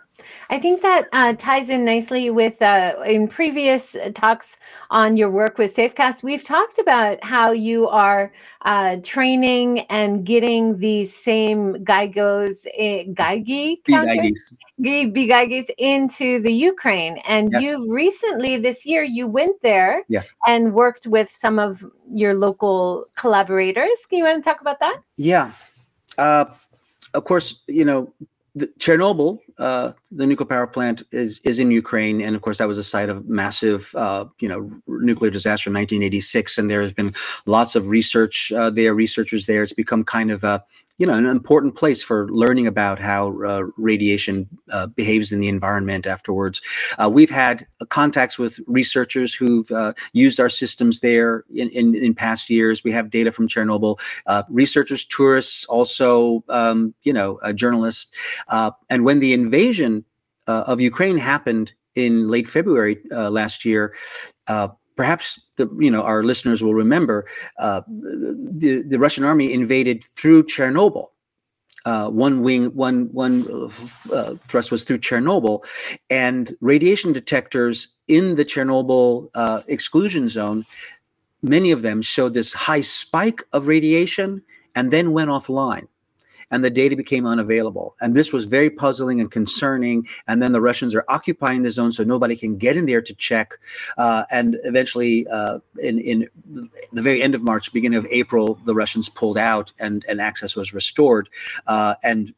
I 0.48 0.58
think 0.58 0.82
that 0.82 1.08
uh, 1.12 1.34
ties 1.34 1.70
in 1.70 1.84
nicely 1.84 2.30
with 2.30 2.62
uh, 2.62 2.94
in 3.04 3.26
previous 3.26 3.96
talks 4.14 4.56
on 4.90 5.16
your 5.16 5.30
work 5.30 5.58
with 5.58 5.74
Safecast. 5.74 6.22
We've 6.22 6.44
talked 6.44 6.78
about 6.78 7.22
how 7.24 7.50
you 7.50 7.88
are 7.88 8.32
uh, 8.62 8.98
training 9.02 9.80
and 9.90 10.24
getting 10.24 10.78
these 10.78 11.14
same 11.14 11.74
Gaigos, 11.84 12.66
eh, 12.76 13.04
Gaigi 13.08 13.84
counters, 13.84 14.52
BGeigies 14.80 15.66
into 15.78 16.40
the 16.40 16.52
Ukraine. 16.52 17.18
And 17.28 17.50
yes. 17.50 17.62
you 17.62 17.92
recently 17.92 18.56
this 18.56 18.86
year 18.86 19.02
you 19.02 19.26
went 19.26 19.60
there 19.62 20.04
yes. 20.08 20.32
and 20.46 20.74
worked 20.74 21.06
with 21.06 21.28
some 21.28 21.58
of 21.58 21.84
your 22.08 22.34
local 22.34 23.06
collaborators. 23.16 24.06
Can 24.08 24.18
you 24.18 24.24
want 24.24 24.42
to 24.42 24.48
talk 24.48 24.60
about 24.60 24.78
that? 24.80 25.00
Yeah. 25.16 25.50
Uh, 26.18 26.46
of 27.14 27.24
course, 27.24 27.62
you 27.66 27.84
know, 27.84 28.12
the, 28.56 28.68
Chernobyl, 28.78 29.38
uh, 29.58 29.92
the 30.10 30.26
nuclear 30.26 30.46
power 30.46 30.66
plant, 30.66 31.02
is 31.12 31.40
is 31.40 31.58
in 31.58 31.70
Ukraine, 31.70 32.22
and 32.22 32.34
of 32.34 32.40
course 32.40 32.56
that 32.58 32.66
was 32.66 32.78
a 32.78 32.82
site 32.82 33.10
of 33.10 33.28
massive, 33.28 33.94
uh, 33.94 34.24
you 34.40 34.48
know, 34.48 34.70
nuclear 34.88 35.30
disaster 35.30 35.68
in 35.68 35.74
1986. 35.74 36.56
And 36.56 36.70
there 36.70 36.80
has 36.80 36.94
been 36.94 37.12
lots 37.44 37.76
of 37.76 37.88
research 37.88 38.50
uh, 38.52 38.70
there, 38.70 38.94
researchers 38.94 39.44
there. 39.44 39.62
It's 39.62 39.74
become 39.74 40.04
kind 40.04 40.30
of 40.30 40.42
a 40.42 40.64
you 40.98 41.06
know 41.06 41.14
an 41.14 41.26
important 41.26 41.74
place 41.74 42.02
for 42.02 42.28
learning 42.30 42.66
about 42.66 42.98
how 42.98 43.28
uh, 43.42 43.64
radiation 43.76 44.48
uh, 44.72 44.86
behaves 44.86 45.30
in 45.32 45.40
the 45.40 45.48
environment 45.48 46.06
afterwards. 46.06 46.60
Uh, 46.98 47.10
we've 47.12 47.30
had 47.30 47.66
contacts 47.88 48.38
with 48.38 48.58
researchers 48.66 49.34
who've 49.34 49.70
uh, 49.70 49.92
used 50.12 50.40
our 50.40 50.48
systems 50.48 51.00
there 51.00 51.44
in, 51.54 51.68
in, 51.70 51.94
in, 51.94 52.14
past 52.14 52.48
years. 52.48 52.82
We 52.82 52.92
have 52.92 53.10
data 53.10 53.30
from 53.30 53.48
Chernobyl. 53.48 54.00
Uh, 54.26 54.42
researchers, 54.48 55.04
tourists, 55.04 55.64
also 55.66 56.42
um, 56.48 56.94
you 57.02 57.12
know 57.12 57.38
journalists. 57.54 58.16
Uh, 58.48 58.70
and 58.88 59.04
when 59.04 59.20
the 59.20 59.32
invasion 59.32 60.04
of 60.46 60.80
Ukraine 60.80 61.16
happened 61.18 61.72
in 61.94 62.28
late 62.28 62.48
February 62.48 62.98
last 63.10 63.64
year 63.64 63.94
perhaps 64.96 65.38
the 65.56 65.68
you 65.78 65.90
know 65.90 66.02
our 66.02 66.22
listeners 66.22 66.62
will 66.62 66.74
remember 66.74 67.26
uh, 67.58 67.82
the 67.86 68.84
the 68.86 68.98
Russian 68.98 69.24
army 69.24 69.52
invaded 69.52 70.04
through 70.04 70.44
Chernobyl. 70.44 71.08
Uh, 71.84 72.10
one 72.10 72.42
wing, 72.42 72.66
one 72.74 73.08
one 73.12 73.46
uh, 74.12 74.34
thrust 74.48 74.72
was 74.72 74.82
through 74.82 74.98
Chernobyl, 74.98 75.64
and 76.10 76.56
radiation 76.60 77.12
detectors 77.12 77.88
in 78.08 78.34
the 78.34 78.44
Chernobyl 78.44 79.28
uh, 79.34 79.62
exclusion 79.68 80.26
zone, 80.26 80.64
many 81.42 81.70
of 81.70 81.82
them 81.82 82.02
showed 82.02 82.34
this 82.34 82.52
high 82.52 82.80
spike 82.80 83.42
of 83.52 83.68
radiation 83.68 84.42
and 84.74 84.90
then 84.90 85.12
went 85.12 85.30
offline 85.30 85.86
and 86.50 86.64
the 86.64 86.70
data 86.70 86.96
became 86.96 87.26
unavailable. 87.26 87.96
And 88.00 88.14
this 88.14 88.32
was 88.32 88.44
very 88.44 88.70
puzzling 88.70 89.20
and 89.20 89.30
concerning. 89.30 90.06
And 90.26 90.42
then 90.42 90.52
the 90.52 90.60
Russians 90.60 90.94
are 90.94 91.04
occupying 91.08 91.62
the 91.62 91.70
zone, 91.70 91.92
so 91.92 92.04
nobody 92.04 92.36
can 92.36 92.56
get 92.56 92.76
in 92.76 92.86
there 92.86 93.02
to 93.02 93.14
check. 93.14 93.54
Uh, 93.98 94.24
and 94.30 94.56
eventually, 94.64 95.26
uh, 95.28 95.58
in 95.78 95.98
in 95.98 96.28
the 96.92 97.02
very 97.02 97.22
end 97.22 97.34
of 97.34 97.42
March, 97.42 97.72
beginning 97.72 97.98
of 97.98 98.06
April, 98.10 98.58
the 98.64 98.74
Russians 98.74 99.08
pulled 99.08 99.38
out, 99.38 99.72
and 99.80 100.04
and 100.08 100.20
access 100.20 100.56
was 100.56 100.72
restored. 100.72 101.28
Uh, 101.66 101.94
and 102.02 102.32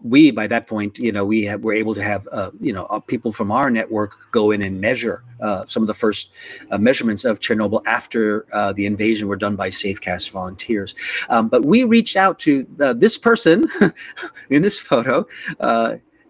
we 0.00 0.30
by 0.30 0.46
that 0.46 0.66
point 0.66 0.98
you 0.98 1.12
know 1.12 1.24
we 1.24 1.44
have, 1.44 1.62
were 1.62 1.72
able 1.72 1.94
to 1.94 2.02
have 2.02 2.26
uh, 2.32 2.50
you 2.60 2.72
know 2.72 2.84
uh, 2.86 2.98
people 2.98 3.32
from 3.32 3.52
our 3.52 3.70
network 3.70 4.16
go 4.30 4.50
in 4.50 4.62
and 4.62 4.80
measure 4.80 5.22
uh, 5.40 5.66
some 5.66 5.82
of 5.82 5.86
the 5.86 5.94
first 5.94 6.30
uh, 6.70 6.78
measurements 6.78 7.24
of 7.24 7.40
chernobyl 7.40 7.82
after 7.86 8.46
uh, 8.52 8.72
the 8.72 8.86
invasion 8.86 9.28
were 9.28 9.36
done 9.36 9.56
by 9.56 9.68
safecast 9.68 10.30
volunteers. 10.30 10.94
Um, 11.28 11.48
but 11.48 11.64
we 11.64 11.82
reached 11.82 12.16
out 12.16 12.38
to 12.40 12.66
uh, 12.80 12.92
this 12.92 13.18
person 13.18 13.66
in 14.50 14.62
this 14.62 14.78
photo 14.78 15.26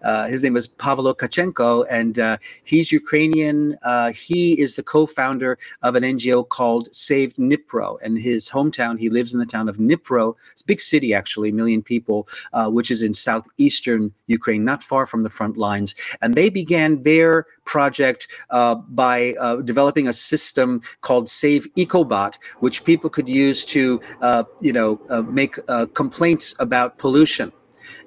uh, 0.02 0.26
his 0.26 0.42
name 0.42 0.56
is 0.56 0.66
Pavlo 0.66 1.14
Tkachenko, 1.14 1.86
and 1.90 2.18
uh, 2.18 2.36
he's 2.64 2.92
Ukrainian. 2.92 3.76
Uh, 3.82 4.12
he 4.12 4.60
is 4.60 4.76
the 4.76 4.82
co-founder 4.82 5.58
of 5.82 5.94
an 5.94 6.02
NGO 6.02 6.48
called 6.48 6.92
Save 6.94 7.34
Dnipro, 7.34 7.98
and 8.02 8.18
his 8.18 8.50
hometown. 8.50 8.98
He 8.98 9.10
lives 9.10 9.32
in 9.32 9.40
the 9.40 9.46
town 9.46 9.68
of 9.68 9.76
Dnipro. 9.78 10.34
It's 10.52 10.62
a 10.62 10.66
big 10.66 10.80
city, 10.80 11.14
actually, 11.14 11.50
a 11.50 11.52
million 11.52 11.82
people, 11.82 12.28
uh, 12.52 12.68
which 12.68 12.90
is 12.90 13.02
in 13.02 13.14
southeastern 13.14 14.12
Ukraine, 14.26 14.64
not 14.64 14.82
far 14.82 15.06
from 15.06 15.22
the 15.22 15.28
front 15.28 15.56
lines. 15.56 15.94
And 16.20 16.34
they 16.34 16.50
began 16.50 17.02
their 17.02 17.46
project 17.64 18.28
uh, 18.50 18.74
by 18.74 19.34
developing 19.64 20.08
a 20.08 20.12
system 20.12 20.80
called 21.00 21.28
Save 21.28 21.66
EcoBot, 21.74 22.38
which 22.60 22.84
people 22.84 23.10
could 23.10 23.28
use 23.28 23.64
to, 23.66 24.00
you 24.60 24.72
know, 24.72 25.00
make 25.30 25.56
complaints 25.94 26.54
about 26.58 26.98
pollution 26.98 27.52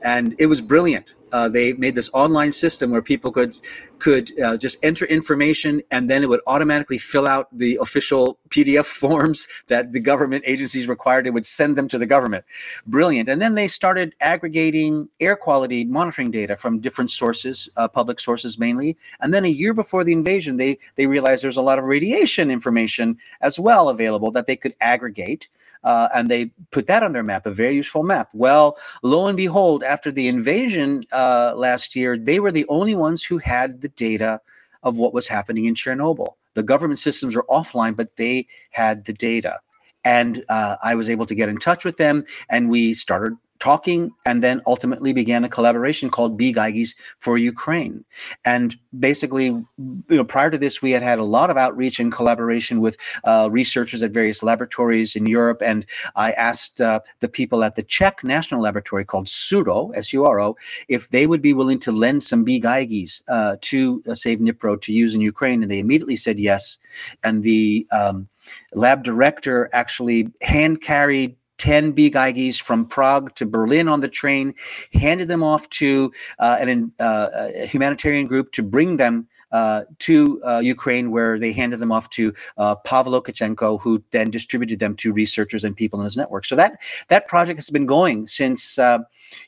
and 0.06 0.36
it 0.40 0.46
was 0.46 0.62
brilliant. 0.62 1.16
Uh, 1.36 1.50
they 1.50 1.74
made 1.74 1.96
this 1.96 2.10
online 2.14 2.54
system 2.64 2.92
where 2.92 3.02
people 3.02 3.30
could 3.30 3.54
could 4.00 4.38
uh, 4.40 4.58
just 4.58 4.78
enter 4.84 5.06
information 5.06 5.82
and 5.92 6.10
then 6.10 6.24
it 6.24 6.30
would 6.30 6.42
automatically 6.48 6.98
fill 6.98 7.28
out 7.28 7.48
the 7.52 7.78
official 7.82 8.38
PDF 8.50 8.86
forms 9.02 9.48
that 9.68 9.92
the 9.92 10.00
government 10.00 10.44
agencies 10.48 10.88
required. 10.88 11.28
It 11.28 11.32
would 11.32 11.46
send 11.46 11.76
them 11.78 11.88
to 11.90 11.98
the 11.98 12.06
government. 12.06 12.46
Brilliant. 12.88 13.30
And 13.30 13.42
then 13.42 13.56
they 13.56 13.68
started 13.68 14.16
aggregating 14.22 15.10
air 15.20 15.36
quality 15.36 15.86
monitoring 15.86 16.32
data 16.32 16.56
from 16.58 16.80
different 16.80 17.12
sources, 17.12 17.70
uh, 17.78 17.88
public 17.88 18.20
sources 18.20 18.60
mainly. 18.60 18.98
And 19.20 19.34
then 19.34 19.46
a 19.46 19.50
year 19.50 19.74
before 19.74 20.04
the 20.04 20.14
invasion, 20.14 20.58
they 20.58 20.78
they 20.96 21.08
realized 21.08 21.44
there's 21.44 21.58
a 21.58 21.62
lot 21.62 21.80
of 21.80 21.86
radiation 21.86 22.52
information 22.52 23.18
as 23.42 23.60
well 23.60 23.90
available 23.90 24.32
that 24.32 24.46
they 24.46 24.56
could 24.56 24.76
aggregate 24.82 25.48
uh, 25.86 26.10
and 26.16 26.30
they 26.30 26.48
put 26.72 26.88
that 26.88 27.04
on 27.04 27.14
their 27.14 27.24
map, 27.24 27.46
a 27.46 27.52
very 27.52 27.76
useful 27.76 28.04
map. 28.04 28.30
Well, 28.34 28.78
lo 29.04 29.28
and 29.28 29.38
behold, 29.38 29.84
after 29.84 30.12
the 30.12 30.28
invasion 30.28 31.06
uh, 31.12 31.54
last 31.56 31.96
year, 31.96 32.18
they 32.18 32.40
were 32.40 32.52
the 32.52 32.66
only 32.68 32.96
ones 32.96 33.24
who 33.24 33.38
had 33.38 33.85
the 33.86 33.90
data 33.90 34.42
of 34.82 34.98
what 34.98 35.14
was 35.14 35.28
happening 35.28 35.66
in 35.66 35.76
Chernobyl. 35.76 36.34
The 36.56 36.64
government 36.64 37.00
systems 37.00 37.36
were 37.36 37.46
offline, 37.50 37.96
but 37.96 38.16
they 38.16 38.48
had 38.72 39.06
the 39.06 39.14
data. 39.14 39.60
And 40.04 40.44
uh, 40.50 40.78
I 40.84 40.96
was 40.96 41.10
able 41.10 41.26
to 41.28 41.36
get 41.36 41.50
in 41.50 41.58
touch 41.58 41.86
with 41.86 41.98
them, 41.98 42.24
and 42.50 42.70
we 42.70 42.94
started 42.94 43.34
talking 43.66 44.12
and 44.28 44.44
then 44.44 44.62
ultimately 44.68 45.12
began 45.12 45.44
a 45.44 45.50
collaboration 45.50 46.08
called 46.08 46.40
BGeigies 46.40 46.92
for 47.18 47.36
Ukraine. 47.36 48.06
And 48.54 48.76
basically, 49.00 49.46
you 49.46 50.18
know, 50.20 50.24
prior 50.24 50.52
to 50.52 50.60
this, 50.60 50.84
we 50.84 50.92
had 50.92 51.02
had 51.02 51.18
a 51.18 51.24
lot 51.38 51.50
of 51.50 51.58
outreach 51.58 52.00
and 52.00 52.12
collaboration 52.12 52.80
with 52.80 52.96
uh, 53.24 53.48
researchers 53.52 54.04
at 54.04 54.12
various 54.12 54.44
laboratories 54.44 55.16
in 55.16 55.26
Europe. 55.26 55.64
And 55.64 55.84
I 56.16 56.34
asked 56.34 56.80
uh, 56.80 57.00
the 57.22 57.28
people 57.40 57.64
at 57.64 57.74
the 57.74 57.82
Czech 57.82 58.24
National 58.24 58.62
Laboratory 58.62 59.04
called 59.04 59.26
SURO, 59.26 59.92
S-U-R-O, 59.96 60.56
if 60.88 61.10
they 61.10 61.26
would 61.26 61.42
be 61.42 61.54
willing 61.54 61.80
to 61.80 61.92
lend 61.92 62.24
some 62.24 62.46
BGeigies 62.46 63.24
uh, 63.28 63.56
to 63.62 64.04
uh, 64.08 64.14
Save 64.14 64.42
Dnipro 64.42 64.80
to 64.80 64.94
use 64.94 65.16
in 65.16 65.22
Ukraine. 65.22 65.64
And 65.64 65.72
they 65.72 65.80
immediately 65.80 66.18
said 66.18 66.38
yes. 66.38 66.78
And 67.24 67.42
the 67.42 67.88
um, 67.92 68.28
lab 68.74 69.04
director 69.04 69.72
actually 69.74 70.30
hand 70.44 70.82
carried 70.82 71.36
10 71.58 71.92
big 71.92 72.06
BGeigies 72.14 72.62
from 72.62 72.86
Prague 72.86 73.34
to 73.36 73.46
Berlin 73.46 73.88
on 73.88 74.00
the 74.00 74.08
train, 74.08 74.54
handed 74.94 75.28
them 75.28 75.44
off 75.44 75.68
to 75.70 76.12
uh, 76.40 76.58
an, 76.60 76.92
uh, 77.00 77.30
a 77.34 77.66
humanitarian 77.66 78.28
group 78.28 78.52
to 78.54 78.64
bring 78.64 78.98
them 78.98 79.28
uh, 79.52 79.84
to 80.00 80.42
uh, 80.44 80.60
Ukraine, 80.60 81.12
where 81.12 81.40
they 81.40 81.54
handed 81.54 81.80
them 81.80 81.92
off 81.92 82.10
to 82.10 82.34
uh, 82.58 82.76
Pavlo 82.76 83.22
Tkachenko, 83.22 83.80
who 83.80 84.04
then 84.12 84.30
distributed 84.30 84.80
them 84.80 84.96
to 84.98 85.14
researchers 85.14 85.64
and 85.64 85.76
people 85.76 86.00
in 86.00 86.04
his 86.04 86.18
network. 86.18 86.46
So 86.46 86.56
that 86.58 86.82
that 87.08 87.28
project 87.28 87.58
has 87.58 87.70
been 87.70 87.86
going 87.86 88.28
since, 88.28 88.78
uh, 88.78 89.00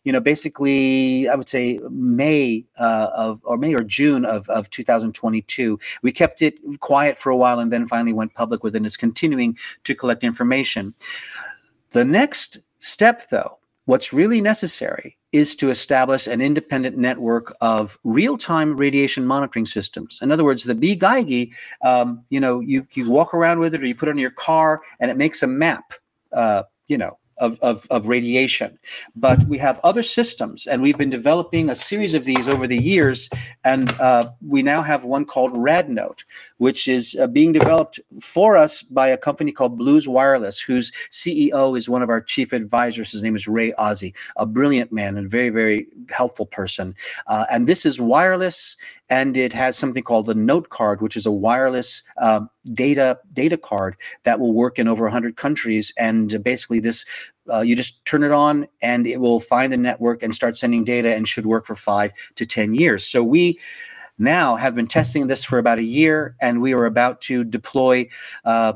you 0.06 0.14
know, 0.14 0.22
basically, 0.22 1.28
I 1.28 1.36
would 1.36 1.50
say 1.50 1.80
May 1.90 2.66
uh, 2.80 3.10
of 3.16 3.42
or 3.44 3.58
May 3.58 3.74
or 3.74 3.84
June 3.84 4.24
of, 4.24 4.48
of 4.50 4.70
2022. 4.70 5.78
We 6.04 6.12
kept 6.12 6.42
it 6.42 6.58
quiet 6.80 7.18
for 7.18 7.30
a 7.30 7.38
while 7.38 7.60
and 7.60 7.72
then 7.72 7.86
finally 7.86 8.14
went 8.14 8.34
public 8.34 8.64
with 8.64 8.76
it. 8.76 8.78
And 8.78 8.86
is 8.86 8.96
continuing 8.96 9.58
to 9.84 9.94
collect 9.94 10.24
information. 10.24 10.94
The 11.98 12.06
next 12.06 12.60
step, 12.78 13.28
though, 13.32 13.58
what's 13.86 14.14
really 14.14 14.40
necessary 14.40 15.18
is 15.32 15.56
to 15.56 15.72
establish 15.72 16.28
an 16.28 16.42
independent 16.42 16.96
network 16.96 17.52
of 17.60 17.98
real-time 18.04 18.78
radiation 18.78 19.26
monitoring 19.26 19.66
systems. 19.66 20.20
In 20.22 20.32
other 20.32 20.44
words, 20.44 20.64
the 20.64 20.76
BGeigie, 20.76 21.56
um, 21.82 22.24
you 22.30 22.40
know, 22.40 22.60
you, 22.60 22.86
you 22.94 23.10
walk 23.10 23.34
around 23.34 23.58
with 23.58 23.74
it 23.74 23.82
or 23.82 23.88
you 23.88 23.96
put 23.96 24.10
it 24.10 24.12
on 24.12 24.20
your 24.20 24.30
car 24.30 24.84
and 25.00 25.10
it 25.10 25.18
makes 25.18 25.42
a 25.42 25.48
map, 25.48 25.92
uh, 26.34 26.62
you 26.86 27.00
know, 27.00 27.18
of, 27.40 27.60
of, 27.62 27.86
of 27.90 28.08
radiation. 28.08 28.78
But 29.16 29.44
we 29.46 29.58
have 29.60 29.80
other 29.84 30.02
systems, 30.02 30.66
and 30.66 30.82
we've 30.82 30.98
been 30.98 31.12
developing 31.12 31.70
a 31.70 31.76
series 31.76 32.16
of 32.16 32.26
these 32.26 32.48
over 32.48 32.66
the 32.68 32.78
years. 32.78 33.30
And 33.64 33.92
uh, 34.00 34.32
we 34.46 34.64
now 34.64 34.82
have 34.82 35.04
one 35.04 35.26
called 35.26 35.52
RadNote, 35.52 36.24
which 36.58 36.88
is 36.88 37.16
uh, 37.20 37.28
being 37.28 37.52
developed 37.52 38.00
for 38.22 38.58
us 38.58 38.82
by 38.84 39.08
a 39.08 39.18
company 39.18 39.52
called 39.52 39.78
Blues 39.78 40.08
Wireless, 40.08 40.60
whose 40.60 40.92
CEO 41.10 41.78
is 41.78 41.90
one 41.90 42.02
of 42.02 42.10
our 42.10 42.22
chief 42.22 42.54
advisors. 42.54 43.12
His 43.12 43.24
name 43.24 43.36
is 43.36 43.48
Ray 43.48 43.74
Ozzie, 43.74 44.16
a 44.36 44.46
brilliant 44.46 44.92
man 44.92 45.18
and 45.18 45.30
very, 45.30 45.50
very 45.50 45.88
helpful 46.10 46.46
person. 46.46 46.96
Uh, 47.28 47.46
and 47.52 47.68
this 47.68 47.86
is 47.86 48.02
wireless, 48.02 48.76
and 49.10 49.38
it 49.38 49.54
has 49.54 49.78
something 49.78 50.04
called 50.04 50.26
the 50.26 50.36
Note 50.36 50.70
Card, 50.70 51.02
which 51.02 51.16
is 51.16 51.26
a 51.26 51.32
wireless 51.32 52.04
uh, 52.18 52.42
data 52.74 53.20
data 53.34 53.58
card 53.58 53.96
that 54.24 54.40
will 54.40 54.54
work 54.54 54.80
in 54.80 54.88
over 54.88 55.04
100 55.06 55.38
countries. 55.38 55.94
And 55.98 56.44
basically, 56.44 56.80
this 56.80 57.06
uh, 57.52 57.62
you 57.62 57.76
just 57.76 58.04
turn 58.06 58.24
it 58.24 58.32
on, 58.32 58.68
and 58.82 59.08
it 59.08 59.22
will 59.22 59.40
find 59.40 59.72
the 59.72 59.78
network 59.78 60.22
and 60.22 60.36
start 60.36 60.58
sending 60.58 60.84
data, 60.84 61.16
and 61.16 61.28
should 61.28 61.46
work 61.46 61.66
for 61.66 61.76
five 61.76 62.12
to 62.36 62.46
10 62.46 62.74
years. 62.74 63.06
So 63.06 63.24
we 63.24 63.60
now 64.18 64.56
have 64.56 64.76
been 64.76 64.88
testing 64.88 65.28
this 65.28 65.44
for 65.44 65.60
about 65.60 65.80
a 65.80 65.84
year, 65.84 66.36
and 66.42 66.62
we 66.62 66.74
are 66.74 66.86
about 66.86 67.22
to 67.22 67.44
deploy. 67.44 68.08
Uh, 68.46 68.74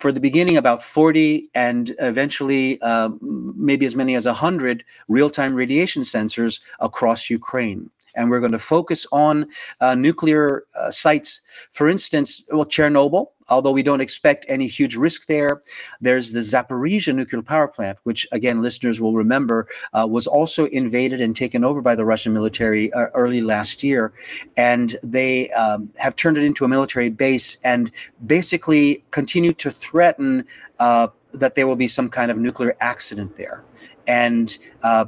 for 0.00 0.10
the 0.10 0.18
beginning, 0.18 0.56
about 0.56 0.82
40 0.82 1.48
and 1.54 1.94
eventually 2.00 2.80
uh, 2.82 3.10
maybe 3.20 3.86
as 3.86 3.94
many 3.94 4.16
as 4.16 4.26
100 4.26 4.82
real 5.06 5.30
time 5.30 5.54
radiation 5.54 6.02
sensors 6.02 6.58
across 6.80 7.30
Ukraine 7.30 7.88
and 8.18 8.28
we're 8.28 8.40
going 8.40 8.52
to 8.52 8.58
focus 8.58 9.06
on 9.12 9.46
uh, 9.80 9.94
nuclear 9.94 10.64
uh, 10.78 10.90
sites. 10.90 11.40
For 11.70 11.88
instance, 11.88 12.42
well, 12.50 12.64
Chernobyl, 12.64 13.28
although 13.48 13.72
we 13.72 13.82
don't 13.82 14.00
expect 14.00 14.44
any 14.48 14.66
huge 14.66 14.96
risk 14.96 15.26
there. 15.26 15.60
There's 16.00 16.32
the 16.32 16.40
Zaporizhia 16.40 17.14
nuclear 17.14 17.42
power 17.42 17.68
plant, 17.68 17.98
which, 18.04 18.26
again, 18.32 18.62
listeners 18.62 19.00
will 19.00 19.14
remember, 19.14 19.66
uh, 19.92 20.06
was 20.08 20.26
also 20.26 20.66
invaded 20.66 21.20
and 21.20 21.34
taken 21.34 21.64
over 21.64 21.80
by 21.80 21.94
the 21.94 22.04
Russian 22.04 22.32
military 22.32 22.92
uh, 22.92 23.06
early 23.14 23.40
last 23.40 23.82
year. 23.82 24.12
And 24.56 24.96
they 25.02 25.50
um, 25.50 25.90
have 25.96 26.16
turned 26.16 26.38
it 26.38 26.44
into 26.44 26.64
a 26.64 26.68
military 26.68 27.10
base 27.10 27.56
and 27.64 27.90
basically 28.26 29.04
continue 29.10 29.52
to 29.54 29.70
threaten 29.70 30.44
uh, 30.78 31.08
that 31.32 31.54
there 31.54 31.66
will 31.66 31.76
be 31.76 31.88
some 31.88 32.08
kind 32.08 32.30
of 32.30 32.38
nuclear 32.38 32.76
accident 32.80 33.36
there 33.36 33.64
and 34.08 34.58
uh, 34.82 35.04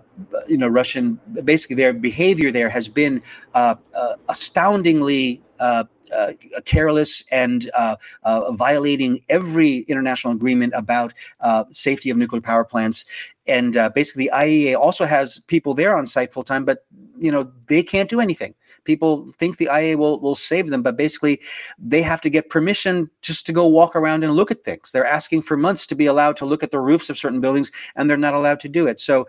you 0.46 0.58
know 0.58 0.68
Russian 0.68 1.18
basically 1.42 1.74
their 1.74 1.92
behavior 1.92 2.52
there 2.52 2.68
has 2.68 2.86
been 2.86 3.20
uh, 3.54 3.74
uh, 3.96 4.14
astoundingly. 4.28 5.42
Uh, 6.12 6.32
uh, 6.56 6.60
careless 6.64 7.24
and 7.30 7.70
uh, 7.76 7.96
violating 8.52 9.20
every 9.28 9.78
international 9.80 10.32
agreement 10.32 10.72
about 10.76 11.12
safety 11.70 12.10
of 12.10 12.16
nuclear 12.16 12.40
power 12.40 12.64
plants, 12.64 13.04
and 13.46 13.74
basically 13.94 14.28
IAEA 14.32 14.76
also 14.78 15.04
has 15.04 15.38
people 15.46 15.74
there 15.74 15.96
on 15.96 16.06
site 16.06 16.32
full 16.32 16.42
time, 16.42 16.64
but 16.64 16.84
you 17.18 17.30
know 17.30 17.50
they 17.66 17.82
can't 17.82 18.10
do 18.10 18.20
anything 18.20 18.54
people 18.84 19.28
think 19.32 19.56
the 19.56 19.68
IA 19.72 19.96
will 19.96 20.20
will 20.20 20.34
save 20.34 20.68
them, 20.68 20.82
but 20.82 20.96
basically 20.96 21.40
they 21.78 22.02
have 22.02 22.20
to 22.22 22.30
get 22.30 22.50
permission 22.50 23.10
just 23.22 23.46
to 23.46 23.52
go 23.52 23.66
walk 23.66 23.96
around 23.96 24.24
and 24.24 24.34
look 24.34 24.50
at 24.50 24.64
things. 24.64 24.92
They're 24.92 25.06
asking 25.06 25.42
for 25.42 25.56
months 25.56 25.86
to 25.86 25.94
be 25.94 26.06
allowed 26.06 26.36
to 26.38 26.46
look 26.46 26.62
at 26.62 26.70
the 26.70 26.80
roofs 26.80 27.10
of 27.10 27.18
certain 27.18 27.40
buildings, 27.40 27.70
and 27.96 28.08
they're 28.08 28.16
not 28.16 28.34
allowed 28.34 28.60
to 28.60 28.68
do 28.68 28.86
it. 28.86 29.00
So 29.00 29.26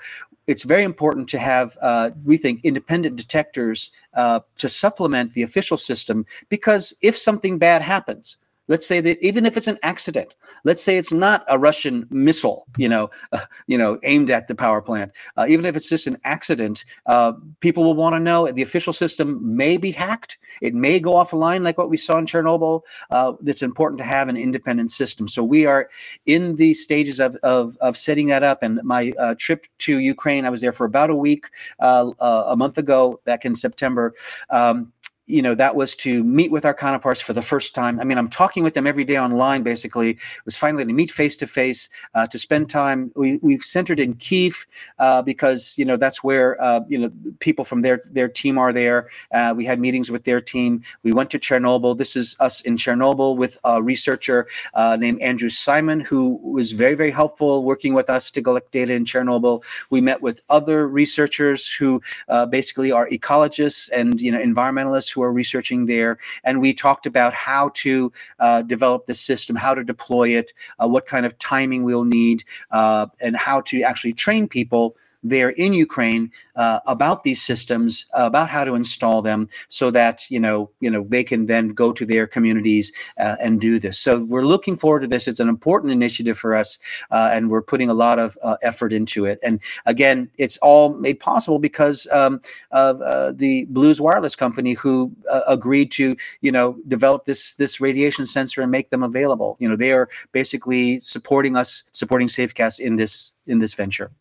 it's 0.47 0.63
very 0.63 0.83
important 0.83 1.29
to 1.29 1.39
have, 1.39 1.77
uh, 1.81 2.11
we 2.25 2.37
think, 2.37 2.65
independent 2.65 3.15
detectors 3.15 3.91
uh, 4.15 4.41
to 4.57 4.67
supplement 4.67 5.33
the 5.33 5.43
official 5.43 5.77
system 5.77 6.25
because 6.49 6.93
if 7.01 7.17
something 7.17 7.57
bad 7.57 7.81
happens, 7.81 8.37
let's 8.71 8.87
say 8.87 8.99
that 9.01 9.17
even 9.21 9.45
if 9.45 9.57
it's 9.57 9.67
an 9.67 9.79
accident, 9.83 10.33
Let's 10.63 10.83
say 10.83 10.97
it's 10.97 11.11
not 11.11 11.43
a 11.47 11.57
Russian 11.57 12.07
missile, 12.09 12.67
you 12.77 12.87
know, 12.87 13.09
uh, 13.31 13.45
you 13.67 13.77
know, 13.77 13.99
aimed 14.03 14.29
at 14.29 14.47
the 14.47 14.55
power 14.55 14.81
plant. 14.81 15.11
Uh, 15.37 15.45
even 15.49 15.65
if 15.65 15.75
it's 15.75 15.89
just 15.89 16.07
an 16.07 16.17
accident, 16.23 16.85
uh, 17.07 17.33
people 17.61 17.83
will 17.83 17.95
want 17.95 18.13
to 18.15 18.19
know. 18.19 18.51
The 18.51 18.61
official 18.61 18.93
system 18.93 19.39
may 19.55 19.77
be 19.77 19.91
hacked. 19.91 20.37
It 20.61 20.75
may 20.75 20.99
go 20.99 21.13
offline, 21.13 21.63
like 21.63 21.77
what 21.77 21.89
we 21.89 21.97
saw 21.97 22.17
in 22.17 22.25
Chernobyl. 22.25 22.81
Uh, 23.09 23.33
it's 23.45 23.63
important 23.63 23.97
to 23.99 24.05
have 24.05 24.29
an 24.29 24.37
independent 24.37 24.91
system. 24.91 25.27
So 25.27 25.43
we 25.43 25.65
are 25.65 25.89
in 26.25 26.55
the 26.55 26.73
stages 26.73 27.19
of 27.19 27.35
of, 27.37 27.77
of 27.81 27.97
setting 27.97 28.27
that 28.27 28.43
up. 28.43 28.61
And 28.61 28.79
my 28.83 29.13
uh, 29.17 29.35
trip 29.37 29.65
to 29.79 29.99
Ukraine, 29.99 30.45
I 30.45 30.49
was 30.49 30.61
there 30.61 30.73
for 30.73 30.85
about 30.85 31.09
a 31.09 31.15
week 31.15 31.47
uh, 31.79 32.11
a 32.19 32.55
month 32.55 32.77
ago, 32.77 33.19
back 33.25 33.45
in 33.45 33.55
September. 33.55 34.13
Um, 34.49 34.91
you 35.27 35.41
know 35.41 35.55
that 35.55 35.75
was 35.75 35.95
to 35.95 36.23
meet 36.23 36.51
with 36.51 36.65
our 36.65 36.73
counterparts 36.73 37.21
for 37.21 37.33
the 37.33 37.41
first 37.41 37.73
time. 37.75 37.99
I 37.99 38.03
mean 38.03 38.17
i'm 38.17 38.29
talking 38.29 38.63
with 38.63 38.73
them 38.73 38.87
every 38.87 39.03
day 39.03 39.17
online 39.17 39.63
basically. 39.63 40.11
It 40.11 40.45
was 40.45 40.57
finally 40.57 40.85
to 40.85 40.93
meet 40.93 41.11
face 41.11 41.37
to 41.37 41.47
face 41.47 41.89
to 42.29 42.37
spend 42.37 42.69
time. 42.69 43.11
We, 43.15 43.37
we've 43.41 43.63
centered 43.63 43.99
in 43.99 44.15
kiev 44.15 44.65
uh, 44.99 45.21
because 45.21 45.77
you 45.77 45.85
know 45.85 45.97
that's 45.97 46.23
where 46.23 46.61
uh, 46.61 46.81
you 46.87 46.97
know 46.97 47.11
people 47.39 47.65
from 47.65 47.81
their 47.81 48.01
their 48.11 48.27
team 48.27 48.57
are 48.57 48.73
there. 48.73 49.09
Uh, 49.33 49.53
we 49.55 49.65
had 49.65 49.79
meetings 49.79 50.11
with 50.11 50.23
their 50.23 50.41
team. 50.41 50.81
We 51.03 51.11
went 51.11 51.29
to 51.31 51.39
chernobyl. 51.39 51.97
This 51.97 52.15
is 52.15 52.35
us 52.39 52.61
in 52.61 52.75
chernobyl 52.75 53.37
with 53.37 53.57
a 53.63 53.81
researcher 53.81 54.47
uh, 54.73 54.97
named 54.99 55.21
andrew 55.21 55.49
simon 55.49 55.99
who 55.99 56.39
was 56.43 56.71
very 56.71 56.95
very 56.95 57.11
helpful 57.11 57.63
working 57.63 57.93
with 57.93 58.09
us 58.09 58.31
to 58.31 58.41
collect 58.41 58.71
data 58.71 58.93
in 58.93 59.05
chernobyl. 59.05 59.63
We 59.89 60.01
met 60.01 60.21
with 60.21 60.41
other 60.49 60.87
researchers 60.87 61.71
who 61.71 62.01
uh, 62.27 62.45
basically 62.45 62.91
are 62.91 63.07
ecologists 63.09 63.89
and 63.93 64.19
you 64.21 64.31
know 64.31 64.39
environmentalists 64.39 65.10
who 65.11 65.21
are 65.21 65.31
researching 65.31 65.85
there. 65.85 66.17
And 66.43 66.61
we 66.61 66.73
talked 66.73 67.05
about 67.05 67.33
how 67.33 67.71
to 67.75 68.11
uh, 68.39 68.61
develop 68.63 69.05
the 69.05 69.13
system, 69.13 69.55
how 69.55 69.73
to 69.73 69.83
deploy 69.83 70.29
it, 70.29 70.53
uh, 70.81 70.87
what 70.87 71.05
kind 71.05 71.25
of 71.25 71.37
timing 71.37 71.83
we'll 71.83 72.05
need, 72.05 72.43
uh, 72.71 73.07
and 73.19 73.35
how 73.35 73.61
to 73.61 73.81
actually 73.81 74.13
train 74.13 74.47
people 74.47 74.95
there 75.23 75.49
in 75.49 75.73
Ukraine 75.73 76.31
uh, 76.55 76.79
about 76.87 77.23
these 77.23 77.41
systems, 77.41 78.05
uh, 78.17 78.25
about 78.25 78.49
how 78.49 78.63
to 78.63 78.75
install 78.75 79.21
them, 79.21 79.47
so 79.69 79.91
that 79.91 80.29
you 80.29 80.39
know 80.39 80.69
you 80.79 80.89
know 80.89 81.05
they 81.09 81.23
can 81.23 81.45
then 81.45 81.69
go 81.69 81.91
to 81.91 82.05
their 82.05 82.27
communities 82.27 82.91
uh, 83.19 83.35
and 83.41 83.61
do 83.61 83.79
this. 83.79 83.99
So 83.99 84.25
we're 84.25 84.45
looking 84.45 84.75
forward 84.75 85.01
to 85.01 85.07
this. 85.07 85.27
It's 85.27 85.39
an 85.39 85.49
important 85.49 85.91
initiative 85.91 86.37
for 86.37 86.55
us, 86.55 86.77
uh, 87.11 87.29
and 87.31 87.49
we're 87.49 87.61
putting 87.61 87.89
a 87.89 87.93
lot 87.93 88.19
of 88.19 88.37
uh, 88.43 88.57
effort 88.63 88.93
into 88.93 89.25
it. 89.25 89.39
And 89.43 89.59
again, 89.85 90.29
it's 90.37 90.57
all 90.57 90.93
made 90.95 91.19
possible 91.19 91.59
because 91.59 92.07
um, 92.11 92.41
of 92.71 92.99
the 93.37 93.65
Blues 93.69 94.01
Wireless 94.01 94.35
company 94.35 94.73
who 94.73 95.11
agreed 95.47 95.91
to 95.91 96.15
you 96.41 96.51
know 96.51 96.77
develop 96.87 97.25
this 97.25 97.53
this 97.53 97.79
radiation 97.79 98.25
sensor 98.25 98.61
and 98.61 98.71
make 98.71 98.89
them 98.89 99.03
available. 99.03 99.57
You 99.59 99.69
know 99.69 99.75
they 99.75 99.91
are 99.91 100.09
basically 100.31 100.99
supporting 100.99 101.55
us, 101.55 101.83
supporting 101.91 102.27
Safecast 102.27 102.79
in 102.79 102.95
this 102.95 103.33
in 103.47 103.59
this 103.59 103.73
venture. 103.73 104.11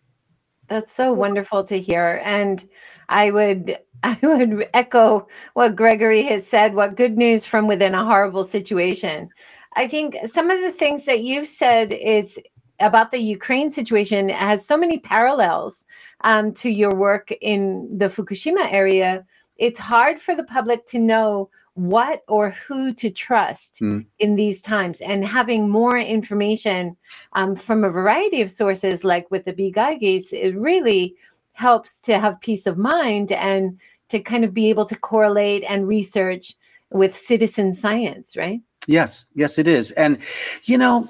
That's 0.70 0.92
so 0.92 1.12
wonderful 1.12 1.64
to 1.64 1.80
hear. 1.80 2.22
And 2.24 2.66
I 3.08 3.32
would 3.32 3.76
I 4.02 4.16
would 4.22 4.66
echo 4.72 5.28
what 5.52 5.76
Gregory 5.76 6.22
has 6.22 6.46
said, 6.46 6.74
what 6.74 6.96
good 6.96 7.18
news 7.18 7.44
from 7.44 7.66
within 7.66 7.94
a 7.94 8.04
horrible 8.04 8.44
situation. 8.44 9.28
I 9.76 9.88
think 9.88 10.16
some 10.24 10.48
of 10.48 10.62
the 10.62 10.72
things 10.72 11.04
that 11.04 11.22
you've 11.22 11.48
said 11.48 11.92
is 11.92 12.40
about 12.78 13.10
the 13.10 13.18
Ukraine 13.18 13.68
situation 13.68 14.30
has 14.30 14.64
so 14.64 14.78
many 14.78 14.98
parallels 14.98 15.84
um, 16.22 16.54
to 16.54 16.70
your 16.70 16.94
work 16.94 17.30
in 17.42 17.86
the 17.98 18.06
Fukushima 18.06 18.72
area. 18.72 19.26
It's 19.58 19.78
hard 19.78 20.18
for 20.18 20.34
the 20.34 20.44
public 20.44 20.86
to 20.86 20.98
know 20.98 21.50
what 21.74 22.22
or 22.28 22.50
who 22.50 22.92
to 22.94 23.10
trust 23.10 23.80
mm. 23.80 24.04
in 24.18 24.36
these 24.36 24.60
times. 24.60 25.00
And 25.00 25.24
having 25.24 25.68
more 25.68 25.96
information 25.96 26.96
um, 27.34 27.54
from 27.54 27.84
a 27.84 27.90
variety 27.90 28.42
of 28.42 28.50
sources 28.50 29.04
like 29.04 29.30
with 29.30 29.44
the 29.44 29.52
B 29.52 29.72
Geigies, 29.72 30.32
it 30.32 30.56
really 30.56 31.14
helps 31.52 32.00
to 32.02 32.18
have 32.18 32.40
peace 32.40 32.66
of 32.66 32.78
mind 32.78 33.32
and 33.32 33.78
to 34.08 34.18
kind 34.20 34.44
of 34.44 34.52
be 34.52 34.68
able 34.70 34.84
to 34.86 34.96
correlate 34.96 35.64
and 35.68 35.86
research 35.86 36.54
with 36.90 37.14
citizen 37.14 37.72
science 37.72 38.36
right? 38.36 38.60
Yes 38.86 39.26
yes 39.34 39.58
it 39.58 39.68
is. 39.68 39.92
And 39.92 40.18
you 40.64 40.76
know 40.76 41.08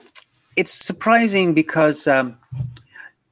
it's 0.57 0.73
surprising 0.73 1.55
because 1.55 2.07
um, 2.07 2.37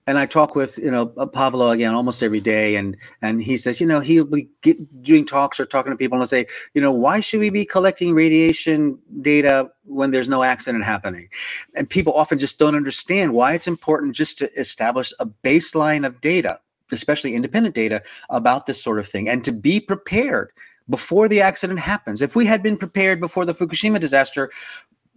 and 0.08 0.16
I 0.16 0.24
talk 0.24 0.54
with 0.54 0.78
you 0.78 0.90
know 0.90 1.12
uh, 1.18 1.26
Pavlo 1.26 1.68
again 1.70 1.94
almost 1.94 2.22
every 2.22 2.40
day, 2.40 2.76
and 2.76 2.96
and 3.20 3.42
he 3.42 3.58
says, 3.58 3.78
you 3.78 3.86
know, 3.86 4.00
he'll 4.00 4.24
be 4.24 4.48
get, 4.62 5.02
doing 5.02 5.26
talks 5.26 5.60
or 5.60 5.66
talking 5.66 5.92
to 5.92 5.98
people 5.98 6.18
and 6.18 6.26
say, 6.26 6.46
you 6.72 6.80
know, 6.80 6.90
why 6.90 7.20
should 7.20 7.40
we 7.40 7.50
be 7.50 7.66
collecting 7.66 8.14
radiation 8.14 8.98
data 9.20 9.70
when 9.84 10.10
there's 10.10 10.28
no 10.28 10.42
accident 10.42 10.82
happening? 10.84 11.28
And 11.76 11.88
people 11.90 12.14
often 12.14 12.38
just 12.38 12.58
don't 12.58 12.74
understand 12.74 13.34
why 13.34 13.52
it's 13.52 13.68
important 13.68 14.14
just 14.14 14.38
to 14.38 14.50
establish 14.54 15.12
a 15.20 15.26
baseline 15.26 16.06
of 16.06 16.22
data, 16.22 16.58
especially 16.90 17.34
independent 17.34 17.74
data 17.74 18.02
about 18.30 18.64
this 18.64 18.82
sort 18.82 18.98
of 18.98 19.06
thing, 19.06 19.28
and 19.28 19.44
to 19.44 19.52
be 19.52 19.78
prepared 19.78 20.50
before 20.88 21.28
the 21.28 21.42
accident 21.42 21.80
happens. 21.80 22.22
If 22.22 22.34
we 22.34 22.46
had 22.46 22.62
been 22.62 22.78
prepared 22.78 23.20
before 23.20 23.44
the 23.44 23.52
Fukushima 23.52 24.00
disaster, 24.00 24.50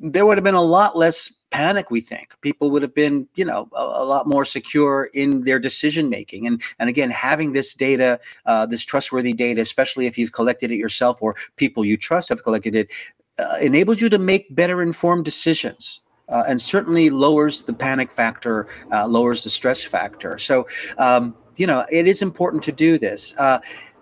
there 0.01 0.25
would 0.25 0.37
have 0.37 0.43
been 0.43 0.55
a 0.55 0.61
lot 0.61 0.97
less 0.97 1.31
panic 1.51 1.91
we 1.91 2.01
think. 2.01 2.39
People 2.41 2.71
would 2.71 2.81
have 2.81 2.95
been 2.95 3.27
you 3.35 3.45
know 3.45 3.69
a, 3.73 3.81
a 3.81 4.05
lot 4.05 4.27
more 4.27 4.43
secure 4.43 5.09
in 5.13 5.43
their 5.43 5.59
decision 5.59 6.09
making 6.09 6.47
and 6.47 6.61
and 6.79 6.89
again 6.89 7.09
having 7.09 7.53
this 7.53 7.73
data 7.73 8.19
uh, 8.45 8.65
this 8.65 8.83
trustworthy 8.83 9.33
data 9.33 9.61
especially 9.61 10.07
if 10.07 10.17
you've 10.17 10.31
collected 10.31 10.71
it 10.71 10.75
yourself 10.75 11.21
or 11.21 11.35
people 11.57 11.85
you 11.85 11.97
trust 11.97 12.29
have 12.29 12.43
collected 12.43 12.75
it 12.75 12.91
uh, 13.39 13.57
enables 13.61 14.01
you 14.01 14.09
to 14.09 14.17
make 14.17 14.53
better 14.55 14.81
informed 14.81 15.25
decisions 15.25 16.01
uh, 16.29 16.43
and 16.47 16.59
certainly 16.59 17.09
lowers 17.09 17.63
the 17.63 17.73
panic 17.73 18.11
factor 18.11 18.67
uh, 18.91 19.05
lowers 19.07 19.43
the 19.43 19.49
stress 19.49 19.83
factor. 19.83 20.37
So 20.37 20.67
um, 20.97 21.35
you 21.57 21.67
know 21.67 21.85
it 21.91 22.07
is 22.07 22.21
important 22.21 22.63
to 22.63 22.71
do 22.71 22.97
this. 22.97 23.35
Uh, 23.37 23.59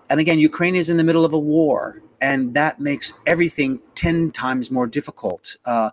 and 0.09 0.19
again 0.19 0.39
ukraine 0.39 0.75
is 0.75 0.89
in 0.89 0.97
the 0.97 1.03
middle 1.03 1.25
of 1.25 1.33
a 1.33 1.39
war 1.39 2.01
and 2.21 2.53
that 2.53 2.79
makes 2.79 3.13
everything 3.25 3.81
10 3.99 4.31
times 4.31 4.71
more 4.71 4.87
difficult. 4.87 5.57
Uh, 5.65 5.89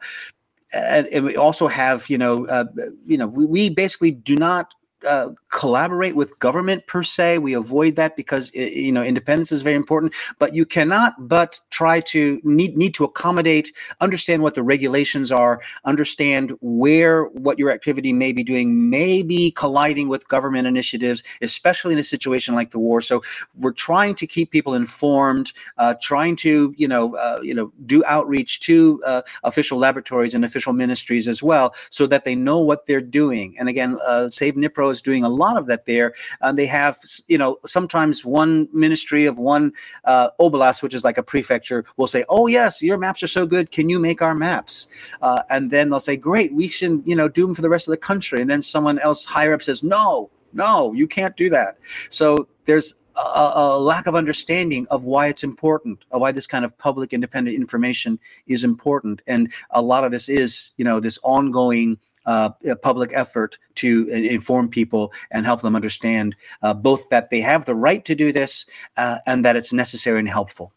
and, 0.72 1.06
and, 1.08 1.24
we 1.24 1.36
also 1.36 1.66
have, 1.66 2.08
you 2.08 2.16
know, 2.16 2.46
uh, 2.46 2.64
you 3.04 3.18
know, 3.18 3.26
we, 3.26 3.46
we 3.46 3.68
basically 3.68 4.12
do 4.12 4.36
not 4.36 4.74
uh, 5.08 5.30
collaborate 5.56 6.14
with 6.14 6.38
government 6.38 6.86
per 6.86 7.02
se. 7.02 7.38
We 7.38 7.54
avoid 7.54 7.96
that 7.96 8.14
because 8.14 8.54
you 8.54 8.92
know 8.92 9.02
independence 9.02 9.50
is 9.50 9.62
very 9.62 9.74
important. 9.74 10.14
But 10.38 10.54
you 10.54 10.66
cannot 10.66 11.14
but 11.28 11.60
try 11.70 12.00
to 12.12 12.40
need 12.44 12.76
need 12.76 12.94
to 12.94 13.04
accommodate, 13.04 13.72
understand 14.00 14.42
what 14.42 14.54
the 14.54 14.62
regulations 14.62 15.32
are, 15.32 15.60
understand 15.84 16.52
where 16.60 17.24
what 17.46 17.58
your 17.58 17.70
activity 17.70 18.12
may 18.12 18.32
be 18.32 18.44
doing 18.44 18.90
may 18.90 19.22
be 19.22 19.50
colliding 19.50 20.08
with 20.08 20.28
government 20.28 20.66
initiatives, 20.66 21.22
especially 21.40 21.94
in 21.94 21.98
a 21.98 22.04
situation 22.04 22.54
like 22.54 22.70
the 22.70 22.78
war. 22.78 23.00
So 23.00 23.22
we're 23.58 23.72
trying 23.72 24.14
to 24.16 24.26
keep 24.26 24.50
people 24.50 24.74
informed, 24.74 25.52
uh, 25.78 25.94
trying 26.02 26.36
to 26.36 26.74
you 26.76 26.86
know 26.86 27.16
uh, 27.16 27.40
you 27.42 27.54
know 27.54 27.72
do 27.86 28.04
outreach 28.04 28.60
to 28.60 29.02
uh, 29.06 29.22
official 29.42 29.78
laboratories 29.78 30.34
and 30.34 30.44
official 30.44 30.74
ministries 30.74 31.26
as 31.26 31.42
well, 31.42 31.74
so 31.88 32.06
that 32.06 32.24
they 32.24 32.34
know 32.34 32.58
what 32.60 32.84
they're 32.84 33.00
doing. 33.00 33.56
And 33.58 33.70
again, 33.70 33.96
uh, 34.06 34.28
Save 34.28 34.54
Dnipro 34.56 34.92
is 34.92 35.00
doing 35.00 35.24
a 35.24 35.30
lot 35.30 35.45
of 35.54 35.66
that 35.66 35.86
there. 35.86 36.14
Uh, 36.40 36.52
they 36.52 36.66
have, 36.66 36.98
you 37.28 37.38
know, 37.38 37.58
sometimes 37.64 38.24
one 38.24 38.68
ministry 38.72 39.26
of 39.26 39.38
one 39.38 39.72
uh, 40.04 40.30
oblast, 40.40 40.82
which 40.82 40.94
is 40.94 41.04
like 41.04 41.18
a 41.18 41.22
prefecture, 41.22 41.84
will 41.96 42.06
say, 42.06 42.24
"Oh 42.28 42.46
yes, 42.46 42.82
your 42.82 42.98
maps 42.98 43.22
are 43.22 43.28
so 43.28 43.46
good. 43.46 43.70
Can 43.70 43.88
you 43.88 43.98
make 43.98 44.22
our 44.22 44.34
maps?" 44.34 44.88
Uh, 45.20 45.42
and 45.50 45.70
then 45.70 45.90
they'll 45.90 46.00
say, 46.00 46.16
"Great, 46.16 46.54
we 46.54 46.68
should, 46.68 47.02
you 47.04 47.14
know, 47.14 47.28
do 47.28 47.42
them 47.46 47.54
for 47.54 47.62
the 47.62 47.70
rest 47.70 47.86
of 47.86 47.92
the 47.92 47.98
country." 47.98 48.40
And 48.40 48.50
then 48.50 48.62
someone 48.62 48.98
else 48.98 49.24
higher 49.24 49.52
up 49.52 49.62
says, 49.62 49.82
"No, 49.82 50.30
no, 50.52 50.92
you 50.94 51.06
can't 51.06 51.36
do 51.36 51.50
that." 51.50 51.76
So 52.08 52.48
there's 52.64 52.94
a, 53.16 53.52
a, 53.54 53.80
lack 53.80 54.06
of 54.06 54.14
understanding 54.14 54.86
of 54.90 55.04
why 55.04 55.28
it's 55.28 55.42
important, 55.42 56.04
of 56.10 56.20
why 56.20 56.32
this 56.32 56.46
kind 56.46 56.64
of 56.64 56.76
public 56.78 57.12
independent 57.12 57.56
information 57.56 58.18
is 58.46 58.64
important. 58.64 59.22
And 59.26 59.52
a 59.70 59.82
lot 59.82 60.04
of 60.04 60.12
this 60.12 60.28
is, 60.28 60.74
you 60.76 60.84
know, 60.84 61.00
this 61.00 61.18
ongoing 61.22 61.98
uh, 62.26 62.50
public 62.82 63.10
effort 63.14 63.58
to 63.76 64.08
inform 64.08 64.68
people 64.68 65.12
and 65.30 65.46
help 65.46 65.62
them 65.62 65.76
understand 65.76 66.36
uh, 66.62 66.74
both 66.74 67.08
that 67.08 67.30
they 67.30 67.40
have 67.40 67.64
the 67.64 67.74
right 67.74 68.04
to 68.04 68.14
do 68.14 68.32
this 68.32 68.66
uh, 68.96 69.18
and 69.26 69.44
that 69.44 69.56
it's 69.56 69.72
necessary 69.72 70.18
and 70.18 70.28
helpful. 70.28 70.72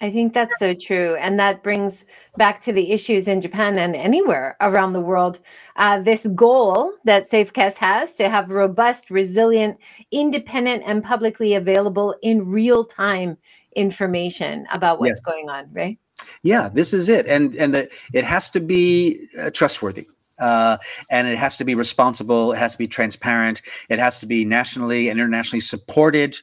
I 0.00 0.10
think 0.10 0.34
that's 0.34 0.58
so 0.58 0.74
true. 0.74 1.16
And 1.16 1.38
that 1.38 1.62
brings 1.62 2.04
back 2.36 2.60
to 2.62 2.72
the 2.72 2.90
issues 2.90 3.26
in 3.26 3.40
Japan 3.40 3.78
and 3.78 3.96
anywhere 3.96 4.56
around 4.60 4.92
the 4.92 5.00
world. 5.00 5.38
Uh, 5.76 6.00
this 6.00 6.26
goal 6.34 6.92
that 7.04 7.22
SafeCast 7.22 7.78
has 7.78 8.16
to 8.16 8.28
have 8.28 8.50
robust, 8.50 9.10
resilient, 9.10 9.78
independent, 10.10 10.82
and 10.84 11.02
publicly 11.02 11.54
available 11.54 12.14
in 12.22 12.46
real 12.46 12.84
time 12.84 13.38
information 13.76 14.66
about 14.72 15.00
what's 15.00 15.20
yes. 15.20 15.20
going 15.20 15.48
on, 15.48 15.68
right? 15.72 15.98
Yeah, 16.42 16.68
this 16.68 16.92
is 16.92 17.08
it. 17.08 17.26
And, 17.26 17.54
and 17.54 17.72
the, 17.72 17.90
it 18.12 18.24
has 18.24 18.50
to 18.50 18.60
be 18.60 19.28
uh, 19.40 19.50
trustworthy. 19.50 20.06
Uh, 20.38 20.76
and 21.10 21.28
it 21.28 21.36
has 21.36 21.56
to 21.58 21.64
be 21.64 21.74
responsible. 21.74 22.52
It 22.52 22.58
has 22.58 22.72
to 22.72 22.78
be 22.78 22.88
transparent. 22.88 23.62
It 23.88 23.98
has 23.98 24.18
to 24.20 24.26
be 24.26 24.44
nationally 24.44 25.08
and 25.08 25.18
internationally 25.18 25.60
supported. 25.60 26.36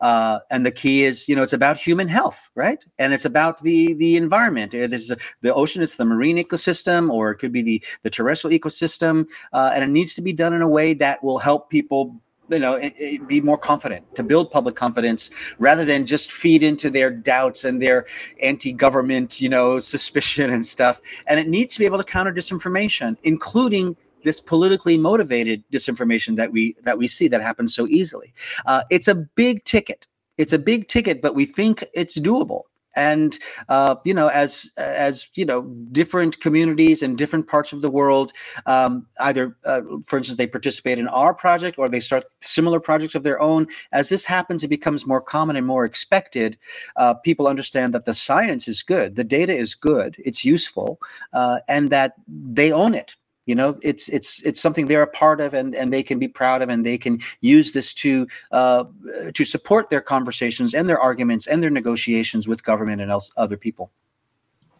Uh, 0.00 0.40
and 0.50 0.66
the 0.66 0.70
key 0.70 1.04
is, 1.04 1.28
you 1.28 1.36
know, 1.36 1.42
it's 1.42 1.52
about 1.52 1.76
human 1.76 2.08
health, 2.08 2.50
right? 2.54 2.84
And 2.98 3.12
it's 3.12 3.24
about 3.24 3.62
the 3.62 3.94
the 3.94 4.16
environment. 4.16 4.74
Uh, 4.74 4.86
this 4.86 5.02
is 5.02 5.10
a, 5.10 5.16
the 5.40 5.54
ocean. 5.54 5.82
It's 5.82 5.96
the 5.96 6.04
marine 6.04 6.36
ecosystem, 6.36 7.10
or 7.10 7.30
it 7.30 7.36
could 7.36 7.52
be 7.52 7.62
the 7.62 7.84
the 8.02 8.10
terrestrial 8.10 8.58
ecosystem. 8.58 9.26
Uh, 9.52 9.70
and 9.74 9.84
it 9.84 9.90
needs 9.90 10.14
to 10.14 10.22
be 10.22 10.32
done 10.32 10.52
in 10.52 10.62
a 10.62 10.68
way 10.68 10.94
that 10.94 11.22
will 11.22 11.38
help 11.38 11.70
people 11.70 12.20
you 12.50 12.58
know 12.58 12.80
be 13.26 13.40
more 13.40 13.58
confident 13.58 14.04
to 14.14 14.22
build 14.22 14.50
public 14.50 14.74
confidence 14.74 15.30
rather 15.58 15.84
than 15.84 16.06
just 16.06 16.32
feed 16.32 16.62
into 16.62 16.90
their 16.90 17.10
doubts 17.10 17.64
and 17.64 17.80
their 17.82 18.06
anti-government 18.42 19.40
you 19.40 19.48
know 19.48 19.78
suspicion 19.94 20.50
and 20.50 20.64
stuff. 20.64 21.00
And 21.26 21.40
it 21.40 21.48
needs 21.48 21.74
to 21.74 21.80
be 21.80 21.86
able 21.86 21.98
to 21.98 22.04
counter 22.04 22.32
disinformation 22.32 23.16
including 23.22 23.96
this 24.24 24.40
politically 24.40 24.98
motivated 24.98 25.62
disinformation 25.72 26.36
that 26.36 26.50
we 26.50 26.74
that 26.82 26.98
we 26.98 27.08
see 27.08 27.28
that 27.28 27.42
happens 27.42 27.74
so 27.74 27.86
easily. 27.86 28.32
Uh, 28.66 28.82
it's 28.90 29.08
a 29.08 29.14
big 29.14 29.64
ticket. 29.64 30.06
It's 30.38 30.52
a 30.52 30.58
big 30.58 30.88
ticket 30.88 31.22
but 31.22 31.34
we 31.34 31.46
think 31.46 31.84
it's 31.94 32.18
doable 32.18 32.62
and 32.96 33.38
uh, 33.68 33.94
you 34.04 34.14
know 34.14 34.28
as 34.28 34.72
as 34.78 35.30
you 35.34 35.44
know 35.44 35.62
different 35.92 36.40
communities 36.40 37.02
in 37.02 37.14
different 37.14 37.46
parts 37.46 37.72
of 37.72 37.82
the 37.82 37.90
world 37.90 38.32
um, 38.66 39.06
either 39.20 39.56
uh, 39.66 39.82
for 40.06 40.16
instance 40.16 40.36
they 40.36 40.46
participate 40.46 40.98
in 40.98 41.06
our 41.08 41.34
project 41.34 41.78
or 41.78 41.88
they 41.88 42.00
start 42.00 42.24
similar 42.40 42.80
projects 42.80 43.14
of 43.14 43.22
their 43.22 43.40
own 43.40 43.66
as 43.92 44.08
this 44.08 44.24
happens 44.24 44.64
it 44.64 44.68
becomes 44.68 45.06
more 45.06 45.20
common 45.20 45.56
and 45.56 45.66
more 45.66 45.84
expected 45.84 46.56
uh, 46.96 47.14
people 47.14 47.46
understand 47.46 47.94
that 47.94 48.06
the 48.06 48.14
science 48.14 48.66
is 48.66 48.82
good 48.82 49.14
the 49.14 49.24
data 49.24 49.52
is 49.52 49.74
good 49.74 50.16
it's 50.18 50.44
useful 50.44 50.98
uh, 51.34 51.58
and 51.68 51.90
that 51.90 52.14
they 52.26 52.72
own 52.72 52.94
it 52.94 53.14
you 53.46 53.54
know 53.54 53.78
it's 53.82 54.08
it's 54.08 54.42
it's 54.42 54.60
something 54.60 54.86
they're 54.86 55.02
a 55.02 55.06
part 55.06 55.40
of 55.40 55.54
and 55.54 55.74
and 55.74 55.92
they 55.92 56.02
can 56.02 56.18
be 56.18 56.28
proud 56.28 56.62
of 56.62 56.68
and 56.68 56.84
they 56.84 56.98
can 56.98 57.20
use 57.40 57.72
this 57.72 57.94
to 57.94 58.26
uh, 58.52 58.84
to 59.32 59.44
support 59.44 59.88
their 59.88 60.00
conversations 60.00 60.74
and 60.74 60.88
their 60.88 61.00
arguments 61.00 61.46
and 61.46 61.62
their 61.62 61.70
negotiations 61.70 62.46
with 62.46 62.64
government 62.64 63.00
and 63.00 63.10
else 63.10 63.30
other 63.36 63.56
people 63.56 63.90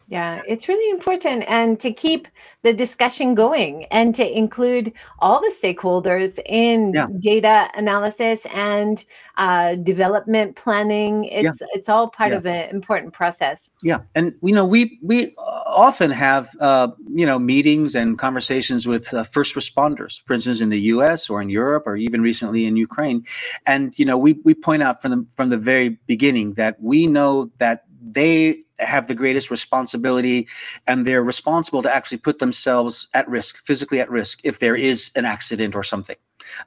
yeah, 0.09 0.41
it's 0.47 0.69
really 0.69 0.89
important 0.91 1.45
and 1.49 1.81
to 1.81 1.93
keep 1.93 2.29
the 2.63 2.73
discussion 2.73 3.35
going 3.35 3.87
and 3.87 4.15
to 4.15 4.39
include 4.39 4.93
all 5.19 5.41
the 5.41 5.53
stakeholders 5.53 6.39
in 6.47 6.93
yeah. 6.95 7.09
data 7.19 7.69
analysis 7.75 8.47
and 8.55 9.05
uh, 9.37 9.75
development 9.75 10.55
planning. 10.55 11.25
It's 11.25 11.61
yeah. 11.61 11.67
it's 11.75 11.89
all 11.89 12.09
part 12.09 12.31
yeah. 12.31 12.37
of 12.37 12.47
an 12.47 12.71
important 12.71 13.15
process. 13.15 13.73
Yeah, 13.83 13.99
and 14.15 14.33
you 14.45 14.53
know 14.53 14.65
we 14.65 14.97
we 15.03 15.35
often 15.37 16.13
have 16.13 16.51
uh, 16.61 16.89
you 17.13 17.27
know 17.27 17.41
meetings 17.41 17.97
and 17.97 18.17
conversations 18.17 18.87
with 18.87 19.13
uh, 19.13 19.25
first 19.25 19.57
responders, 19.57 20.23
for 20.25 20.35
instance, 20.35 20.61
in 20.61 20.69
the 20.69 20.81
U.S. 20.95 21.29
or 21.29 21.43
in 21.43 21.51
Europe 21.51 21.83
or 21.85 21.97
even 21.97 22.23
recently 22.23 22.65
in 22.65 22.77
Ukraine, 22.77 23.25
and 23.67 23.99
you 23.99 24.05
know 24.05 24.17
we 24.17 24.35
we 24.45 24.55
point 24.55 24.85
out 24.85 25.03
from 25.03 25.11
the 25.11 25.27
from 25.35 25.51
the 25.51 25.59
very 25.59 25.99
beginning 26.07 26.55
that 26.55 26.81
we 26.81 27.09
know 27.09 27.51
that 27.59 27.87
they 28.01 28.63
have 28.79 29.07
the 29.07 29.15
greatest 29.15 29.51
responsibility 29.51 30.47
and 30.87 31.07
they're 31.07 31.23
responsible 31.23 31.83
to 31.83 31.95
actually 31.95 32.19
put 32.19 32.39
themselves 32.39 33.09
at 33.15 33.29
risk 33.29 33.65
physically 33.65 34.01
at 34.01 34.11
risk 34.11 34.41
if 34.45 34.59
there 34.59 34.77
is 34.77 35.11
an 35.17 35.25
accident 35.25 35.75
or 35.75 35.83
something. 35.83 36.17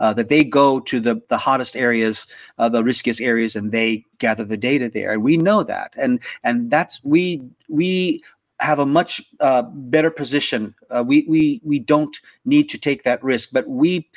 Uh, 0.01 0.14
that 0.14 0.28
they 0.28 0.43
go 0.43 0.80
to 0.82 0.99
the 0.99 1.22
the 1.30 1.38
hottest 1.38 1.76
areas 1.78 2.28
uh, 2.57 2.68
the 2.68 2.84
riskiest 2.84 3.22
areas 3.22 3.55
and 3.55 3.72
they 3.72 4.03
gather 4.18 4.43
the 4.43 4.57
data 4.57 4.89
there. 4.89 5.14
And 5.14 5.24
we 5.24 5.38
know 5.38 5.64
that. 5.64 5.93
And 5.97 6.20
and 6.43 6.70
that's 6.70 7.01
we 7.03 7.41
we 7.70 8.22
have 8.60 8.80
a 8.80 8.86
much 8.86 9.22
uh, 9.39 9.64
better 9.74 10.12
position. 10.12 10.76
Uh, 10.89 11.03
we 11.05 11.26
we 11.30 11.62
we 11.64 11.80
don't 11.80 12.18
need 12.45 12.68
to 12.70 12.78
take 12.78 13.03
that 13.03 13.24
risk, 13.24 13.49
but 13.53 13.68
we 13.68 14.10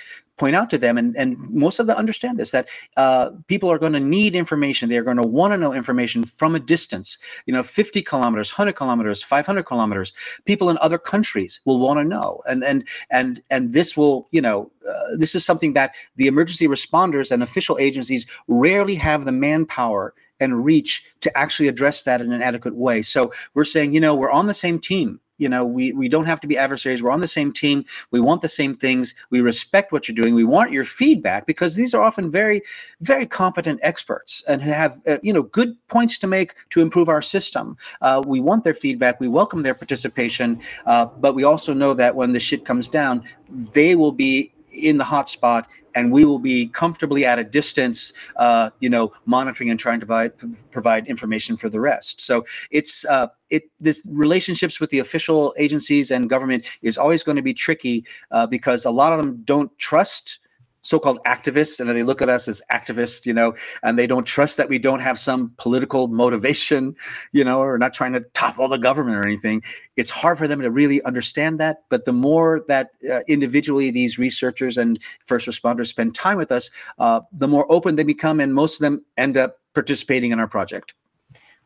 point 0.43 0.57
out 0.57 0.71
to 0.71 0.77
them, 0.77 0.99
and, 0.99 1.17
and 1.17 1.39
most 1.51 1.79
of 1.79 1.87
them 1.87 1.97
understand 1.97 2.37
this, 2.37 2.51
that 2.51 2.69
uh, 2.97 3.31
people 3.47 3.71
are 3.71 3.79
going 3.79 3.93
to 3.93 4.01
need 4.01 4.35
information. 4.35 4.89
They're 4.89 5.05
going 5.05 5.23
to 5.23 5.23
want 5.23 5.53
to 5.53 5.57
know 5.57 5.73
information 5.73 6.25
from 6.25 6.57
a 6.57 6.59
distance, 6.59 7.17
you 7.47 7.55
know, 7.55 7.63
50 7.63 8.03
kilometers, 8.03 8.51
100 8.51 8.73
kilometers, 8.73 9.23
500 9.23 9.63
kilometers. 9.63 10.13
People 10.45 10.69
in 10.69 10.79
other 10.79 10.99
countries 10.99 11.61
will 11.65 11.79
want 11.79 12.01
to 12.01 12.05
know. 12.05 12.43
And, 12.49 12.65
and, 12.65 12.89
and, 13.09 13.41
and 13.51 13.73
this 13.73 13.97
will, 13.97 14.27
you 14.33 14.41
know, 14.41 14.69
uh, 14.89 15.17
this 15.17 15.37
is 15.37 15.45
something 15.45 15.75
that 15.75 15.95
the 16.17 16.27
emergency 16.27 16.67
responders 16.67 17.31
and 17.31 17.41
official 17.41 17.79
agencies 17.79 18.27
rarely 18.49 18.97
have 18.97 19.25
the 19.25 19.31
manpower 19.31 20.13
and 20.41 20.65
reach 20.65 21.05
to 21.21 21.39
actually 21.39 21.69
address 21.69 22.03
that 22.03 22.21
in 22.21 22.33
an 22.33 22.43
adequate 22.43 22.75
way. 22.75 23.01
So 23.01 23.33
we're 23.55 23.63
saying, 23.65 23.93
you 23.93 24.01
know, 24.01 24.17
we're 24.17 24.33
on 24.33 24.47
the 24.47 24.55
same 24.55 24.81
team 24.81 25.21
you 25.39 25.49
know 25.49 25.65
we 25.65 25.93
we 25.93 26.09
don't 26.09 26.25
have 26.25 26.41
to 26.41 26.47
be 26.47 26.59
adversaries. 26.59 27.03
We're 27.03 27.11
on 27.11 27.21
the 27.21 27.29
same 27.29 27.53
team. 27.53 27.85
We 28.11 28.21
want 28.21 28.41
the 28.41 28.49
same 28.49 28.77
things. 28.77 29.15
We 29.31 29.41
respect 29.41 29.93
what 29.93 30.09
you're 30.09 30.15
doing. 30.15 30.35
We 30.35 30.45
want 30.45 30.73
your 30.73 30.85
feedback 30.85 31.47
because 31.47 31.75
these 31.75 31.95
are 31.95 32.03
often 32.03 32.31
very 32.31 32.63
very 33.01 33.27
competent 33.27 33.81
experts 33.83 34.43
and 34.49 34.63
have 34.63 35.01
uh, 35.07 35.19
you 35.23 35.33
know 35.33 35.43
good 35.43 35.77
points 35.89 36.19
to 36.19 36.27
make 36.27 36.55
to 36.71 36.81
improve 36.81 37.09
our 37.09 37.23
system. 37.23 37.77
Uh, 38.01 38.23
we 38.27 38.41
want 38.41 38.65
their 38.65 38.75
feedback. 38.75 39.21
We 39.21 39.29
welcome 39.29 39.63
their 39.63 39.75
participation. 39.75 40.61
Uh, 40.87 41.07
but 41.07 41.35
we 41.35 41.45
also 41.45 41.75
know 41.75 41.95
that 41.95 42.15
when 42.15 42.33
the 42.33 42.41
shit 42.41 42.65
comes 42.65 42.89
down 42.89 43.25
they 43.73 43.95
will 43.95 44.13
be 44.13 44.53
in 44.73 44.99
the 44.99 45.05
hot 45.05 45.29
spot 45.29 45.69
and 45.95 46.13
we 46.13 46.25
will 46.25 46.39
be 46.39 46.67
comfortably 46.69 47.25
at 47.25 47.39
a 47.39 47.45
distance, 47.45 48.13
uh, 48.37 48.71
you 48.81 48.89
know, 48.89 49.13
monitoring 49.27 49.71
and 49.71 49.79
trying 49.79 50.01
to 50.01 50.07
provide, 50.07 50.33
provide 50.71 51.07
information 51.07 51.57
for 51.57 51.69
the 51.69 51.81
rest. 51.81 52.21
So 52.21 52.45
it's 52.71 53.05
uh, 53.07 53.29
it 53.51 53.71
this 53.81 54.03
relationships 54.07 54.81
with 54.81 54.91
the 54.91 54.99
official 54.99 55.55
agencies 55.59 56.11
and 56.11 56.29
government 56.29 56.65
is 56.83 56.97
always 56.97 57.23
going 57.23 57.37
to 57.37 57.43
be 57.43 57.55
tricky 57.55 58.05
uh, 58.31 58.47
because 58.47 58.85
a 58.85 58.91
lot 58.91 59.13
of 59.13 59.19
them 59.19 59.43
don't 59.45 59.77
trust 59.79 60.41
so-called 60.83 61.19
activists 61.25 61.81
and 61.81 61.89
they 61.91 62.03
look 62.03 62.21
at 62.21 62.29
us 62.29 62.49
as 62.49 62.61
activists 62.71 63.25
you 63.25 63.33
know 63.33 63.55
and 63.83 63.99
they 63.99 64.07
don't 64.07 64.27
trust 64.27 64.57
that 64.57 64.69
we 64.69 64.79
don't 64.79 65.01
have 65.01 65.19
some 65.19 65.53
political 65.57 66.09
motivation 66.09 66.95
you 67.33 67.45
know 67.45 67.61
or 67.61 67.79
not 67.79 67.95
trying 67.95 68.13
to 68.13 68.21
topple 68.35 68.69
the 68.69 68.79
government 68.79 69.17
or 69.17 69.27
anything. 69.27 69.63
It's 69.97 70.11
hard 70.11 70.39
for 70.39 70.49
them 70.49 70.61
to 70.61 70.71
really 70.71 71.03
understand 71.05 71.61
that 71.61 71.85
but 71.89 72.05
the 72.05 72.13
more 72.13 72.65
that 72.69 72.91
uh, 73.11 73.21
individually 73.29 73.91
these 73.91 74.19
researchers 74.19 74.77
and 74.77 74.99
first 75.25 75.47
responders 75.49 75.87
spend 75.87 76.15
time 76.15 76.37
with 76.37 76.53
us 76.53 76.71
uh, 76.99 77.21
the 77.33 77.49
more 77.49 77.71
open 77.71 77.97
they 77.97 78.05
become 78.05 78.41
and 78.41 78.55
most 78.55 78.81
of 78.81 78.83
them 78.83 79.05
end 79.17 79.37
up 79.37 79.59
participating 79.75 80.33
in 80.33 80.41
our 80.41 80.49
project 80.49 80.95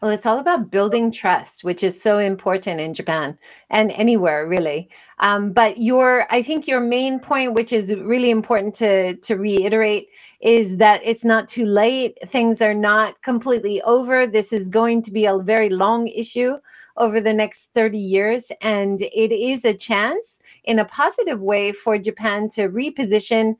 Well, 0.02 0.10
it's 0.10 0.26
all 0.26 0.38
about 0.38 0.70
building 0.70 1.10
trust, 1.10 1.64
which 1.64 1.82
is 1.82 2.00
so 2.00 2.18
important 2.18 2.80
in 2.80 2.92
Japan 2.92 3.38
and 3.70 3.90
anywhere 3.92 4.46
really. 4.46 4.90
Um, 5.20 5.52
but 5.52 5.78
your, 5.78 6.26
I 6.30 6.42
think 6.42 6.68
your 6.68 6.80
main 6.80 7.18
point, 7.18 7.54
which 7.54 7.72
is 7.72 7.94
really 7.94 8.30
important 8.30 8.74
to 8.76 9.16
to 9.16 9.36
reiterate, 9.36 10.08
is 10.40 10.76
that 10.76 11.00
it's 11.02 11.24
not 11.24 11.48
too 11.48 11.64
late. 11.64 12.18
Things 12.26 12.60
are 12.60 12.74
not 12.74 13.22
completely 13.22 13.80
over. 13.82 14.26
This 14.26 14.52
is 14.52 14.68
going 14.68 15.00
to 15.02 15.10
be 15.10 15.24
a 15.24 15.38
very 15.38 15.70
long 15.70 16.08
issue 16.08 16.58
over 16.98 17.20
the 17.20 17.32
next 17.32 17.70
30 17.74 17.98
years. 17.98 18.52
And 18.60 19.00
it 19.00 19.32
is 19.32 19.64
a 19.64 19.74
chance 19.74 20.40
in 20.64 20.78
a 20.78 20.84
positive 20.84 21.40
way 21.40 21.72
for 21.72 21.98
Japan 21.98 22.48
to 22.50 22.68
reposition 22.68 23.56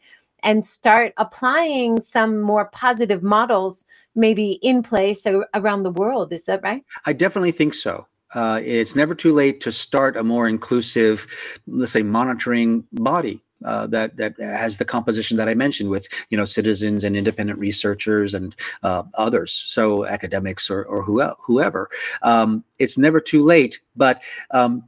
and 0.47 0.64
start 0.64 1.12
applying 1.18 2.01
some 2.01 2.40
more 2.40 2.66
positive 2.66 3.22
models 3.22 3.84
maybe 4.14 4.53
in 4.62 4.82
place 4.82 5.26
around 5.55 5.82
the 5.82 5.90
world. 5.90 6.32
Is 6.32 6.47
that 6.47 6.62
right? 6.62 6.82
I 7.05 7.12
definitely 7.12 7.53
think 7.53 7.74
so. 7.74 8.07
Uh, 8.34 8.61
it's 8.64 8.97
never 8.97 9.14
too 9.14 9.32
late 9.32 9.61
to 9.61 9.72
start 9.72 10.16
a 10.16 10.24
more 10.24 10.49
inclusive, 10.49 11.26
let's 11.66 11.92
say, 11.92 12.03
monitoring 12.03 12.84
body 12.92 13.42
uh, 13.64 13.86
that 13.88 14.16
that 14.16 14.34
has 14.38 14.78
the 14.78 14.84
composition 14.84 15.36
that 15.36 15.49
I 15.49 15.55
mentioned 15.55 15.90
with 15.90 16.09
you 16.30 16.36
know 16.36 16.44
citizens 16.44 17.05
and 17.05 17.16
independent 17.16 17.59
researchers 17.59 18.34
and 18.34 18.55
uh, 18.82 19.03
others, 19.14 19.53
so 19.53 20.07
academics 20.07 20.70
or 20.70 20.84
or 20.84 21.03
whoever. 21.03 21.88
Um, 22.22 22.64
it's 22.78 22.99
never 22.99 23.20
too 23.20 23.42
late, 23.42 23.80
but 23.97 24.22
um, 24.51 24.84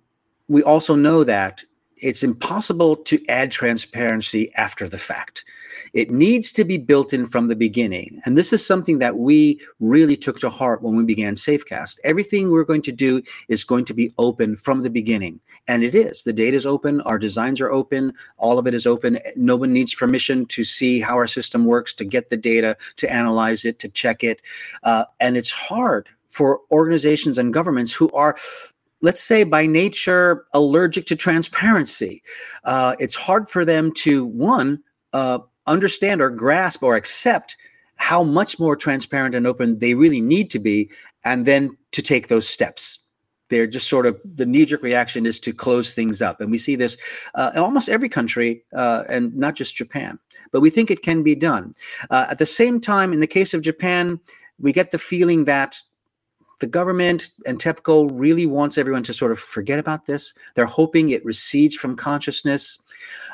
we 0.49 0.63
also 0.63 0.95
know 0.95 1.25
that 1.25 1.65
it's 2.03 2.23
impossible 2.23 2.97
to 2.97 3.25
add 3.29 3.51
transparency 3.51 4.53
after 4.55 4.89
the 4.89 4.99
fact. 4.99 5.45
It 5.93 6.11
needs 6.11 6.53
to 6.53 6.65
be 6.65 6.77
built 6.77 7.13
in 7.13 7.27
from 7.27 7.47
the 7.47 7.57
beginning. 7.57 8.21
And 8.25 8.37
this 8.37 8.53
is 8.53 8.65
something 8.65 8.99
that 8.99 9.17
we 9.17 9.61
really 9.81 10.17
took 10.17 10.39
to 10.41 10.51
heart 10.51 10.83
when 10.83 10.97
we 10.97 11.05
began 11.05 11.35
Safecast. 11.35 11.99
Everything 12.05 12.51
we're 12.51 12.65
going 12.65 12.83
to 12.83 12.93
do 12.93 13.23
is 13.49 13.65
going 13.65 13.85
to 13.87 13.95
be 13.95 14.13
open 14.19 14.57
from 14.57 14.83
the 14.83 14.91
beginning. 14.91 15.41
And 15.67 15.83
it 15.83 15.95
is. 15.95 16.25
The 16.25 16.33
data 16.33 16.57
is 16.57 16.67
open, 16.67 17.01
our 17.03 17.19
designs 17.19 17.61
are 17.61 17.71
open, 17.71 18.13
all 18.37 18.59
of 18.59 18.67
it 18.67 18.75
is 18.75 18.87
open. 18.87 19.19
No 19.37 19.57
one 19.57 19.73
needs 19.73 19.95
permission 19.95 20.47
to 20.47 20.65
see 20.65 21.01
how 21.01 21.15
our 21.15 21.27
system 21.27 21.65
works, 21.65 21.95
to 21.95 22.05
get 22.05 22.29
the 22.29 22.37
data, 22.37 22.77
to 22.97 23.13
analyze 23.13 23.65
it, 23.65 23.79
to 23.81 23.89
check 23.89 24.23
it. 24.23 24.41
Uh, 24.83 25.05
and 25.21 25.37
it's 25.37 25.51
hard 25.51 26.09
for 26.29 26.61
organizations 26.71 27.39
and 27.39 27.55
governments 27.55 27.93
who 27.93 28.11
are 28.11 28.37
let's 29.01 29.23
say 29.23 29.45
by 29.45 29.67
nature 29.67 30.47
allergic 30.55 31.07
to 31.07 31.17
transparency 31.17 32.23
uh, 32.65 32.95
it's 32.99 33.15
hard 33.15 33.49
for 33.49 33.65
them 33.65 33.93
to 33.93 34.25
one 34.27 34.81
uh, 35.13 35.39
understand 35.67 36.21
or 36.21 36.31
grasp 36.31 36.83
or 36.83 36.97
accept 36.97 37.57
how 37.97 38.23
much 38.23 38.59
more 38.59 38.77
transparent 38.77 39.35
and 39.35 39.47
open 39.47 39.79
they 39.79 39.95
really 39.95 40.21
need 40.21 40.51
to 40.51 40.59
be 40.59 40.91
and 41.25 41.47
then 41.47 41.77
to 41.93 42.01
take 42.01 42.29
those 42.29 42.49
steps. 42.49 43.01
They're 43.51 43.67
just 43.67 43.89
sort 43.89 44.07
of 44.07 44.21
the 44.25 44.47
knee-jerk 44.47 44.83
reaction 44.83 45.27
is 45.27 45.41
to 45.41 45.53
close 45.53 45.95
things 45.95 46.21
up 46.21 46.41
and 46.41 46.51
we 46.51 46.59
see 46.59 46.77
this 46.77 46.97
uh, 47.35 47.51
in 47.55 47.61
almost 47.61 47.89
every 47.89 48.09
country 48.09 48.63
uh, 48.75 49.05
and 49.09 49.35
not 49.35 49.55
just 49.55 49.77
japan 49.77 50.19
but 50.53 50.61
we 50.61 50.71
think 50.71 50.91
it 50.91 51.03
can 51.03 51.23
be 51.23 51.35
done. 51.35 51.75
Uh, 52.11 52.27
at 52.31 52.39
the 52.39 52.47
same 52.47 52.81
time 52.81 53.13
in 53.13 53.21
the 53.21 53.27
case 53.27 53.55
of 53.55 53.63
japan 53.63 54.21
we 54.61 54.73
get 54.73 54.91
the 54.91 54.99
feeling 54.99 55.45
that 55.45 55.81
the 56.61 56.67
government 56.67 57.31
and 57.47 57.59
TEPCO 57.59 58.11
really 58.13 58.47
wants 58.47 58.79
everyone 58.79 59.03
to 59.05 59.13
sort 59.13 59.33
of 59.33 59.39
forget 59.39 59.79
about 59.79 60.07
this. 60.07 60.35
They're 60.55 60.67
hoping 60.67 61.11
it 61.11 61.25
recedes 61.25 61.75
from 61.75 61.97
consciousness 61.97 62.79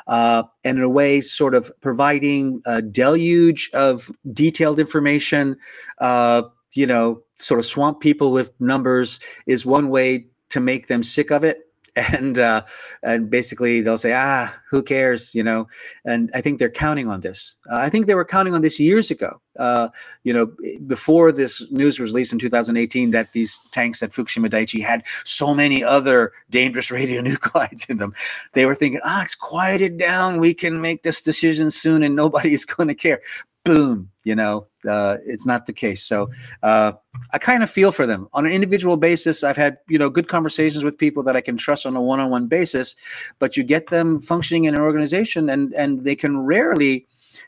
uh, 0.07 0.43
and 0.63 0.77
in 0.77 0.83
a 0.83 0.89
way 0.89 1.21
sort 1.21 1.55
of 1.55 1.71
providing 1.81 2.61
a 2.65 2.81
deluge 2.81 3.69
of 3.73 4.11
detailed 4.31 4.79
information, 4.79 5.57
uh, 5.99 6.43
you 6.73 6.85
know, 6.85 7.21
sort 7.35 7.59
of 7.59 7.65
swamp 7.65 7.99
people 7.99 8.31
with 8.31 8.51
numbers 8.59 9.19
is 9.47 9.65
one 9.65 9.89
way 9.89 10.27
to 10.49 10.59
make 10.59 10.87
them 10.87 11.01
sick 11.01 11.31
of 11.31 11.43
it 11.43 11.65
and 11.95 12.37
uh, 12.37 12.61
and 13.03 13.29
basically 13.29 13.81
they'll 13.81 13.97
say, 13.97 14.13
ah, 14.13 14.53
who 14.69 14.83
cares, 14.83 15.33
you 15.33 15.43
know? 15.43 15.67
And 16.03 16.29
I 16.33 16.41
think 16.41 16.59
they're 16.59 16.69
counting 16.69 17.07
on 17.07 17.21
this. 17.21 17.55
Uh, 17.71 17.77
I 17.77 17.89
think 17.89 18.05
they 18.05 18.15
were 18.15 18.25
counting 18.25 18.53
on 18.53 18.61
this 18.61 18.79
years 18.79 19.09
ago. 19.09 19.41
Uh, 19.57 19.89
you 20.23 20.33
know, 20.33 20.51
before 20.87 21.31
this 21.31 21.69
news 21.71 21.99
was 21.99 22.11
released 22.11 22.33
in 22.33 22.39
2018 22.39 23.11
that 23.11 23.31
these 23.33 23.59
tanks 23.71 24.01
at 24.03 24.11
Fukushima 24.11 24.49
Daiichi 24.49 24.81
had 24.81 25.03
so 25.23 25.53
many 25.53 25.83
other 25.83 26.33
dangerous 26.49 26.89
radionuclides 26.91 27.89
in 27.89 27.97
them, 27.97 28.13
they 28.53 28.65
were 28.65 28.75
thinking, 28.75 29.01
ah, 29.03 29.21
it's 29.23 29.35
quieted 29.35 29.97
down. 29.97 30.39
We 30.39 30.53
can 30.53 30.81
make 30.81 31.03
this 31.03 31.21
decision 31.21 31.71
soon, 31.71 32.03
and 32.03 32.15
nobody's 32.15 32.65
going 32.65 32.87
to 32.89 32.95
care 32.95 33.21
boom, 33.65 34.09
you 34.23 34.35
know, 34.35 34.67
uh, 34.87 35.17
it's 35.25 35.45
not 35.45 35.65
the 35.65 35.73
case. 35.73 36.03
So 36.03 36.29
uh, 36.63 36.93
I 37.33 37.37
kind 37.37 37.63
of 37.63 37.69
feel 37.69 37.91
for 37.91 38.05
them 38.05 38.29
on 38.31 38.45
an 38.45 38.51
individual 38.53 38.95
basis. 38.95 39.43
I've 39.43 39.57
had 39.57 39.77
you 39.89 39.99
know 39.99 40.09
good 40.09 40.29
conversations 40.29 40.85
with 40.85 40.97
people 40.97 41.23
that 41.23 41.35
I 41.35 41.41
can 41.41 41.57
trust 41.57 41.85
on 41.85 41.97
a 41.97 42.01
one-on-one 42.01 42.47
basis, 42.47 42.95
but 43.39 43.57
you 43.57 43.63
get 43.63 43.87
them 43.87 44.21
functioning 44.21 44.63
in 44.63 44.75
an 44.75 44.81
organization, 44.81 45.49
and 45.49 45.73
and 45.73 46.05
they 46.05 46.15
can 46.15 46.37
rarely 46.37 47.05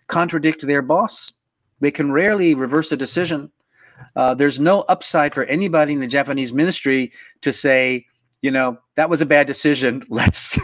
contradict 0.07 0.67
their 0.67 0.81
boss. 0.81 1.31
They 1.79 1.91
can 1.91 2.11
rarely 2.11 2.55
reverse 2.55 2.91
a 2.91 2.97
decision. 2.97 3.51
Uh, 4.15 4.33
there's 4.33 4.59
no 4.59 4.81
upside 4.81 5.33
for 5.33 5.43
anybody 5.45 5.93
in 5.93 5.99
the 5.99 6.07
Japanese 6.07 6.53
ministry 6.53 7.11
to 7.41 7.51
say, 7.51 8.05
you 8.41 8.51
know, 8.51 8.77
that 8.95 9.09
was 9.09 9.21
a 9.21 9.25
bad 9.25 9.47
decision. 9.47 10.03
Let's 10.09 10.59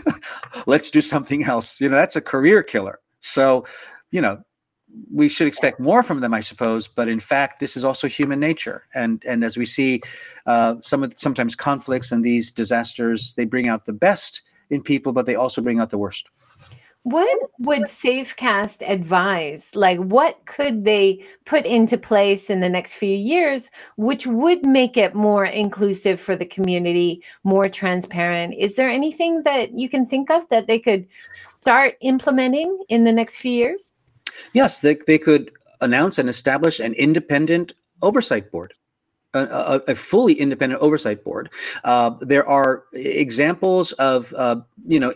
let's 0.68 0.89
do 0.89 1.01
something 1.01 1.43
else. 1.43 1.82
You 1.82 1.89
know, 1.89 1.95
that's 1.95 2.16
a 2.16 2.22
career 2.22 2.64
killer. 2.64 2.99
So, 3.20 3.66
you 4.11 4.22
know, 4.22 4.43
we 5.11 5.28
should 5.28 5.47
expect 5.47 5.80
more 5.80 6.03
from 6.03 6.20
them, 6.20 6.34
I 6.34 6.41
suppose. 6.41 6.88
But 6.88 7.09
in 7.09 7.20
fact, 7.20 7.59
this 7.59 7.76
is 7.76 7.84
also 7.84 8.07
human 8.07 8.39
nature, 8.39 8.84
and 8.93 9.24
and 9.28 9.43
as 9.43 9.57
we 9.57 9.66
see, 9.66 10.01
uh, 10.45 10.76
some 10.82 11.03
of 11.03 11.14
sometimes 11.18 11.55
conflicts 11.55 12.11
and 12.11 12.24
these 12.24 12.51
disasters 12.51 13.34
they 13.36 13.45
bring 13.45 13.68
out 13.68 13.86
the 13.86 13.93
best 13.93 14.41
in 14.70 14.82
people, 14.82 15.11
but 15.11 15.26
they 15.26 15.36
also 15.36 15.61
bring 15.61 15.80
out 15.80 15.89
the 15.89 15.97
worst. 15.97 16.30
What 17.04 17.38
would 17.60 17.82
Safecast 17.82 18.82
advise? 18.89 19.76
Like, 19.76 19.99
what 19.99 20.45
could 20.45 20.86
they 20.86 21.22
put 21.45 21.66
into 21.66 21.97
place 21.97 22.49
in 22.49 22.62
the 22.62 22.70
next 22.70 22.93
few 22.93 23.14
years, 23.14 23.72
which 23.97 24.26
would 24.26 24.66
make 24.66 24.95
it 24.95 25.14
more 25.14 25.43
inclusive 25.43 26.20
for 26.22 26.38
the 26.38 26.45
community, 26.45 27.22
more 27.43 27.68
transparent? 27.68 28.56
Is 28.58 28.76
there 28.76 28.89
anything 28.89 29.43
that 29.43 29.78
you 29.78 29.89
can 29.89 30.06
think 30.06 30.32
of 30.32 30.47
that 30.47 30.68
they 30.68 30.80
could 30.80 31.06
start 31.34 31.95
implementing 32.01 32.82
in 32.88 33.04
the 33.04 33.12
next 33.12 33.38
few 33.38 33.51
years? 33.51 33.91
Yes, 34.54 34.80
they, 34.80 34.95
they 34.95 35.18
could 35.18 35.51
announce 35.82 36.18
and 36.18 36.30
establish 36.30 36.80
an 36.80 36.93
independent 36.93 37.74
oversight 38.01 38.49
board 38.49 38.74
a, 39.34 39.81
a, 39.88 39.95
fully 39.95 40.34
independent 40.34 40.81
oversight 40.81 41.23
board. 41.23 41.49
Uh, 41.84 42.11
there 42.19 42.47
are 42.47 42.84
examples 42.93 43.91
of, 43.93 44.34
uh, 44.38 44.57
you 44.86 44.99
know, 44.99 45.13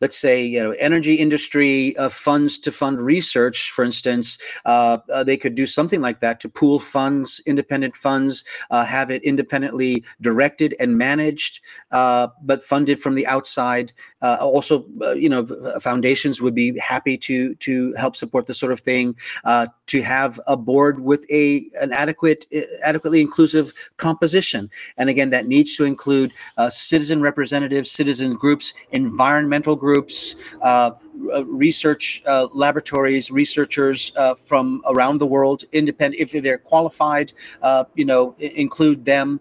let's 0.00 0.18
say, 0.18 0.44
you 0.44 0.62
know, 0.62 0.72
energy 0.72 1.14
industry 1.14 1.96
uh, 1.96 2.08
funds 2.08 2.58
to 2.58 2.70
fund 2.70 3.00
research, 3.00 3.70
for 3.70 3.84
instance. 3.84 4.38
Uh, 4.64 4.98
uh, 5.12 5.24
they 5.24 5.36
could 5.36 5.54
do 5.54 5.66
something 5.66 6.00
like 6.00 6.20
that 6.20 6.40
to 6.40 6.48
pool 6.48 6.78
funds, 6.78 7.40
independent 7.46 7.96
funds, 7.96 8.44
uh, 8.70 8.84
have 8.84 9.10
it 9.10 9.22
independently 9.24 10.04
directed 10.20 10.74
and 10.78 10.98
managed, 10.98 11.60
but 11.90 12.62
funded 12.62 13.00
from 13.00 13.14
the 13.14 13.26
outside. 13.26 13.92
also, 14.22 14.84
you 15.16 15.28
know, 15.28 15.46
foundations 15.80 16.42
would 16.42 16.54
be 16.54 16.78
happy 16.78 17.16
to 17.16 17.54
to 17.56 17.92
help 17.94 18.16
support 18.16 18.46
this 18.46 18.58
sort 18.58 18.72
of 18.72 18.80
thing. 18.80 19.16
to 19.86 20.02
have 20.02 20.40
a 20.46 20.56
board 20.56 21.00
with 21.00 21.24
a 21.30 21.70
an 21.80 21.92
adequate, 21.92 22.46
adequately 22.82 23.20
inclusive 23.20 23.53
inclusive 23.54 23.90
composition. 23.96 24.70
And 24.96 25.08
again, 25.08 25.30
that 25.30 25.46
needs 25.46 25.76
to 25.76 25.84
include 25.84 26.32
uh, 26.56 26.70
citizen 26.70 27.22
representatives, 27.22 27.90
citizen 27.90 28.34
groups, 28.34 28.74
environmental 28.92 29.76
groups, 29.76 30.36
uh, 30.62 30.90
uh 31.32 31.44
research 31.46 32.22
uh, 32.26 32.48
laboratories, 32.52 33.30
researchers 33.30 34.12
uh, 34.16 34.34
from 34.34 34.82
around 34.90 35.18
the 35.18 35.26
world, 35.26 35.64
independent, 35.72 36.20
if 36.20 36.42
they're 36.42 36.58
qualified, 36.58 37.32
uh, 37.62 37.84
you 37.94 38.04
know, 38.04 38.34
include 38.38 39.04
them, 39.04 39.40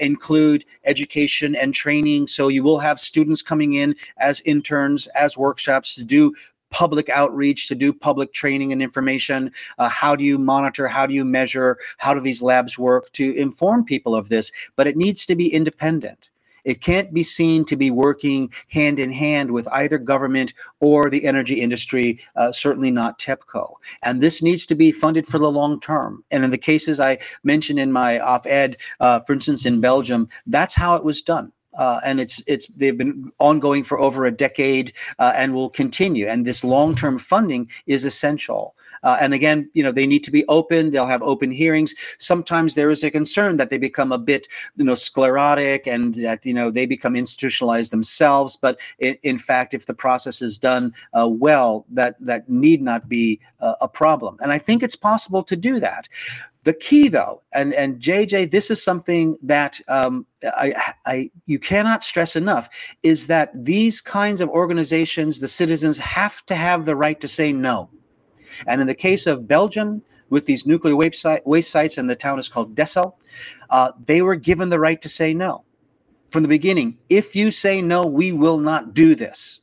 include 0.00 0.64
education 0.84 1.54
and 1.54 1.74
training. 1.74 2.26
So 2.26 2.48
you 2.48 2.62
will 2.62 2.80
have 2.80 2.98
students 2.98 3.42
coming 3.42 3.74
in 3.74 3.94
as 4.18 4.40
interns, 4.44 5.06
as 5.14 5.36
workshops 5.36 5.94
to 5.94 6.04
do 6.04 6.34
public 6.72 7.08
outreach, 7.10 7.68
to 7.68 7.74
do 7.76 7.92
public 7.92 8.32
training 8.32 8.72
and 8.72 8.82
information. 8.82 9.52
Uh, 9.78 9.88
how 9.88 10.16
do 10.16 10.24
you 10.24 10.38
monitor? 10.38 10.88
How 10.88 11.06
do 11.06 11.14
you 11.14 11.24
measure? 11.24 11.78
How 11.98 12.12
do 12.14 12.20
these 12.20 12.42
labs 12.42 12.76
work 12.78 13.12
to 13.12 13.32
inform 13.36 13.84
people 13.84 14.16
of 14.16 14.28
this? 14.28 14.50
But 14.74 14.88
it 14.88 14.96
needs 14.96 15.24
to 15.26 15.36
be 15.36 15.52
independent. 15.52 16.30
It 16.64 16.80
can't 16.80 17.12
be 17.12 17.22
seen 17.22 17.64
to 17.66 17.76
be 17.76 17.90
working 17.90 18.52
hand 18.68 18.98
in 18.98 19.10
hand 19.10 19.50
with 19.50 19.66
either 19.68 19.98
government 19.98 20.54
or 20.80 21.10
the 21.10 21.24
energy 21.24 21.60
industry, 21.60 22.20
uh, 22.36 22.52
certainly 22.52 22.90
not 22.90 23.18
TEPCO. 23.18 23.74
And 24.02 24.20
this 24.20 24.42
needs 24.42 24.64
to 24.66 24.74
be 24.74 24.92
funded 24.92 25.26
for 25.26 25.38
the 25.38 25.50
long 25.50 25.80
term. 25.80 26.24
And 26.30 26.44
in 26.44 26.50
the 26.50 26.58
cases 26.58 27.00
I 27.00 27.18
mentioned 27.42 27.78
in 27.78 27.92
my 27.92 28.20
op 28.20 28.46
ed, 28.46 28.76
uh, 29.00 29.20
for 29.20 29.32
instance, 29.32 29.66
in 29.66 29.80
Belgium, 29.80 30.28
that's 30.46 30.74
how 30.74 30.94
it 30.94 31.04
was 31.04 31.20
done 31.20 31.52
uh, 31.74 32.00
and 32.04 32.20
it's 32.20 32.42
it's 32.46 32.66
they've 32.68 32.98
been 32.98 33.32
ongoing 33.38 33.84
for 33.84 33.98
over 33.98 34.24
a 34.24 34.30
decade 34.30 34.92
uh, 35.18 35.32
and 35.36 35.54
will 35.54 35.70
continue. 35.70 36.26
And 36.26 36.46
this 36.46 36.64
long 36.64 36.94
term 36.94 37.18
funding 37.18 37.70
is 37.86 38.04
essential. 38.04 38.74
Uh, 39.02 39.16
and 39.20 39.34
again, 39.34 39.68
you 39.74 39.82
know, 39.82 39.92
they 39.92 40.06
need 40.06 40.22
to 40.24 40.30
be 40.30 40.44
open. 40.46 40.90
They'll 40.90 41.06
have 41.06 41.22
open 41.22 41.50
hearings. 41.50 41.94
Sometimes 42.18 42.74
there 42.74 42.90
is 42.90 43.02
a 43.02 43.10
concern 43.10 43.56
that 43.56 43.70
they 43.70 43.78
become 43.78 44.12
a 44.12 44.18
bit, 44.18 44.46
you 44.76 44.84
know, 44.84 44.94
sclerotic 44.94 45.86
and 45.86 46.14
that, 46.16 46.46
you 46.46 46.54
know, 46.54 46.70
they 46.70 46.86
become 46.86 47.16
institutionalized 47.16 47.92
themselves. 47.92 48.56
But 48.56 48.80
in, 49.00 49.16
in 49.22 49.38
fact, 49.38 49.74
if 49.74 49.86
the 49.86 49.94
process 49.94 50.40
is 50.40 50.56
done 50.56 50.94
uh, 51.14 51.28
well, 51.28 51.84
that, 51.90 52.14
that 52.20 52.48
need 52.48 52.80
not 52.80 53.08
be 53.08 53.40
uh, 53.60 53.74
a 53.80 53.88
problem. 53.88 54.36
And 54.40 54.52
I 54.52 54.58
think 54.58 54.82
it's 54.82 54.96
possible 54.96 55.42
to 55.44 55.56
do 55.56 55.80
that. 55.80 56.08
The 56.64 56.74
key, 56.74 57.08
though, 57.08 57.42
and 57.52 57.74
and 57.74 57.98
JJ, 57.98 58.52
this 58.52 58.70
is 58.70 58.82
something 58.82 59.36
that 59.42 59.80
um, 59.88 60.26
I, 60.44 60.94
I 61.06 61.30
you 61.46 61.58
cannot 61.58 62.04
stress 62.04 62.36
enough, 62.36 62.68
is 63.02 63.26
that 63.26 63.50
these 63.52 64.00
kinds 64.00 64.40
of 64.40 64.48
organizations, 64.48 65.40
the 65.40 65.48
citizens 65.48 65.98
have 65.98 66.46
to 66.46 66.54
have 66.54 66.84
the 66.84 66.94
right 66.94 67.20
to 67.20 67.26
say 67.26 67.52
no. 67.52 67.90
And 68.68 68.80
in 68.80 68.86
the 68.86 68.94
case 68.94 69.26
of 69.26 69.48
Belgium, 69.48 70.02
with 70.30 70.46
these 70.46 70.64
nuclear 70.64 70.94
waste, 70.94 71.20
site, 71.20 71.44
waste 71.46 71.70
sites, 71.70 71.98
and 71.98 72.08
the 72.08 72.14
town 72.14 72.38
is 72.38 72.48
called 72.48 72.76
Dessel, 72.76 73.18
uh, 73.70 73.90
they 74.06 74.22
were 74.22 74.36
given 74.36 74.68
the 74.68 74.78
right 74.78 75.02
to 75.02 75.08
say 75.08 75.34
no 75.34 75.64
from 76.28 76.42
the 76.42 76.48
beginning. 76.48 76.96
If 77.08 77.34
you 77.34 77.50
say 77.50 77.82
no, 77.82 78.06
we 78.06 78.30
will 78.30 78.58
not 78.58 78.94
do 78.94 79.16
this, 79.16 79.60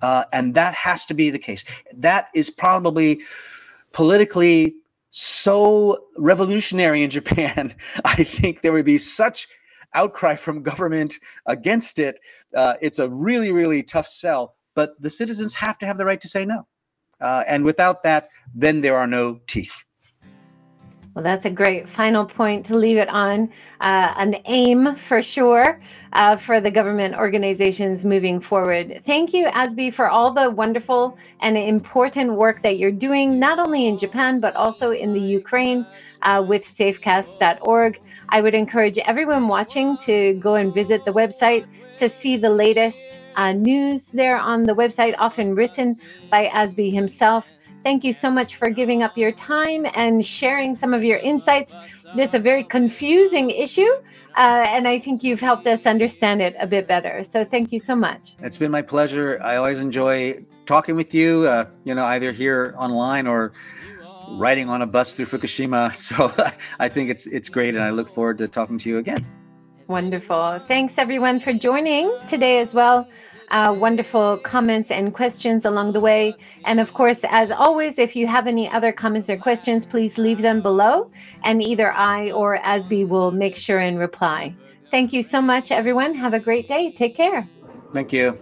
uh, 0.00 0.24
and 0.32 0.54
that 0.54 0.72
has 0.72 1.04
to 1.06 1.14
be 1.14 1.28
the 1.28 1.38
case. 1.38 1.66
That 1.94 2.28
is 2.34 2.48
probably 2.48 3.20
politically 3.92 4.74
so 5.16 6.04
revolutionary 6.18 7.04
in 7.04 7.10
Japan. 7.10 7.72
I 8.04 8.24
think 8.24 8.60
there 8.60 8.72
would 8.72 8.84
be 8.84 8.98
such 8.98 9.46
outcry 9.94 10.34
from 10.34 10.62
government 10.62 11.14
against 11.46 12.00
it. 12.00 12.18
Uh, 12.54 12.74
it's 12.82 12.98
a 12.98 13.08
really, 13.08 13.52
really 13.52 13.82
tough 13.84 14.08
sell, 14.08 14.56
but 14.74 15.00
the 15.00 15.10
citizens 15.10 15.54
have 15.54 15.78
to 15.78 15.86
have 15.86 15.98
the 15.98 16.04
right 16.04 16.20
to 16.20 16.28
say 16.28 16.44
no. 16.44 16.66
Uh, 17.20 17.44
and 17.46 17.64
without 17.64 18.02
that, 18.02 18.28
then 18.54 18.80
there 18.80 18.96
are 18.96 19.06
no 19.06 19.40
teeth. 19.46 19.84
Well, 21.14 21.22
that's 21.22 21.46
a 21.46 21.50
great 21.50 21.88
final 21.88 22.24
point 22.24 22.66
to 22.66 22.76
leave 22.76 22.96
it 22.96 23.08
on. 23.08 23.48
Uh, 23.80 24.12
an 24.16 24.36
aim 24.46 24.96
for 24.96 25.22
sure 25.22 25.80
uh, 26.12 26.36
for 26.36 26.60
the 26.60 26.72
government 26.72 27.14
organizations 27.14 28.04
moving 28.04 28.40
forward. 28.40 29.00
Thank 29.04 29.32
you, 29.32 29.46
Azby, 29.46 29.92
for 29.92 30.08
all 30.08 30.32
the 30.32 30.50
wonderful 30.50 31.16
and 31.40 31.56
important 31.56 32.32
work 32.32 32.62
that 32.62 32.78
you're 32.78 32.90
doing, 32.90 33.38
not 33.38 33.60
only 33.60 33.86
in 33.86 33.96
Japan, 33.96 34.40
but 34.40 34.56
also 34.56 34.90
in 34.90 35.12
the 35.14 35.20
Ukraine 35.20 35.86
uh, 36.22 36.44
with 36.44 36.62
safecast.org. 36.62 38.00
I 38.30 38.40
would 38.40 38.54
encourage 38.54 38.98
everyone 38.98 39.46
watching 39.46 39.96
to 39.98 40.34
go 40.34 40.56
and 40.56 40.74
visit 40.74 41.04
the 41.04 41.12
website 41.12 41.64
to 41.94 42.08
see 42.08 42.36
the 42.36 42.50
latest 42.50 43.20
uh, 43.36 43.52
news 43.52 44.08
there 44.08 44.38
on 44.38 44.64
the 44.64 44.74
website, 44.74 45.14
often 45.18 45.54
written 45.54 45.96
by 46.28 46.48
Azby 46.48 46.92
himself. 46.92 47.52
Thank 47.84 48.02
you 48.02 48.14
so 48.14 48.30
much 48.30 48.56
for 48.56 48.70
giving 48.70 49.02
up 49.02 49.18
your 49.18 49.30
time 49.30 49.84
and 49.94 50.24
sharing 50.24 50.74
some 50.74 50.94
of 50.94 51.04
your 51.04 51.18
insights. 51.18 51.76
It's 52.16 52.34
a 52.34 52.38
very 52.38 52.64
confusing 52.64 53.50
issue, 53.50 53.92
uh, 54.36 54.64
and 54.68 54.88
I 54.88 54.98
think 54.98 55.22
you've 55.22 55.40
helped 55.40 55.66
us 55.66 55.84
understand 55.84 56.40
it 56.40 56.56
a 56.58 56.66
bit 56.66 56.88
better. 56.88 57.22
So 57.22 57.44
thank 57.44 57.72
you 57.72 57.78
so 57.78 57.94
much. 57.94 58.36
It's 58.40 58.56
been 58.56 58.70
my 58.70 58.80
pleasure. 58.80 59.38
I 59.42 59.56
always 59.56 59.80
enjoy 59.80 60.46
talking 60.64 60.96
with 60.96 61.12
you, 61.12 61.46
uh, 61.46 61.66
you 61.84 61.94
know, 61.94 62.06
either 62.06 62.32
here 62.32 62.74
online 62.78 63.26
or 63.26 63.52
riding 64.30 64.70
on 64.70 64.80
a 64.80 64.86
bus 64.86 65.12
through 65.12 65.26
Fukushima. 65.26 65.94
So 66.04 66.32
I 66.78 66.88
think 66.88 67.10
it's 67.10 67.26
it's 67.26 67.50
great, 67.50 67.74
and 67.74 67.84
I 67.84 67.90
look 67.90 68.08
forward 68.08 68.38
to 68.38 68.48
talking 68.48 68.78
to 68.78 68.88
you 68.88 68.96
again. 68.96 69.26
Wonderful. 69.88 70.58
Thanks 70.60 70.96
everyone 70.96 71.38
for 71.38 71.52
joining 71.52 72.10
today 72.26 72.60
as 72.60 72.72
well 72.72 73.06
uh, 73.50 73.74
wonderful 73.76 74.38
comments 74.38 74.90
and 74.90 75.14
questions 75.14 75.64
along 75.64 75.92
the 75.92 76.00
way. 76.00 76.34
And 76.64 76.80
of 76.80 76.92
course, 76.94 77.24
as 77.30 77.50
always, 77.50 77.98
if 77.98 78.16
you 78.16 78.26
have 78.26 78.46
any 78.46 78.68
other 78.68 78.92
comments 78.92 79.28
or 79.30 79.36
questions, 79.36 79.84
please 79.84 80.18
leave 80.18 80.42
them 80.42 80.60
below, 80.60 81.10
and 81.44 81.62
either 81.62 81.92
I 81.92 82.30
or 82.30 82.58
Azby 82.58 83.06
will 83.06 83.30
make 83.30 83.56
sure 83.56 83.78
and 83.78 83.98
reply. 83.98 84.54
Thank 84.90 85.12
you 85.12 85.22
so 85.22 85.42
much, 85.42 85.72
everyone. 85.72 86.14
Have 86.14 86.34
a 86.34 86.40
great 86.40 86.68
day. 86.68 86.92
Take 86.92 87.16
care. 87.16 87.48
Thank 87.92 88.12
you. 88.12 88.38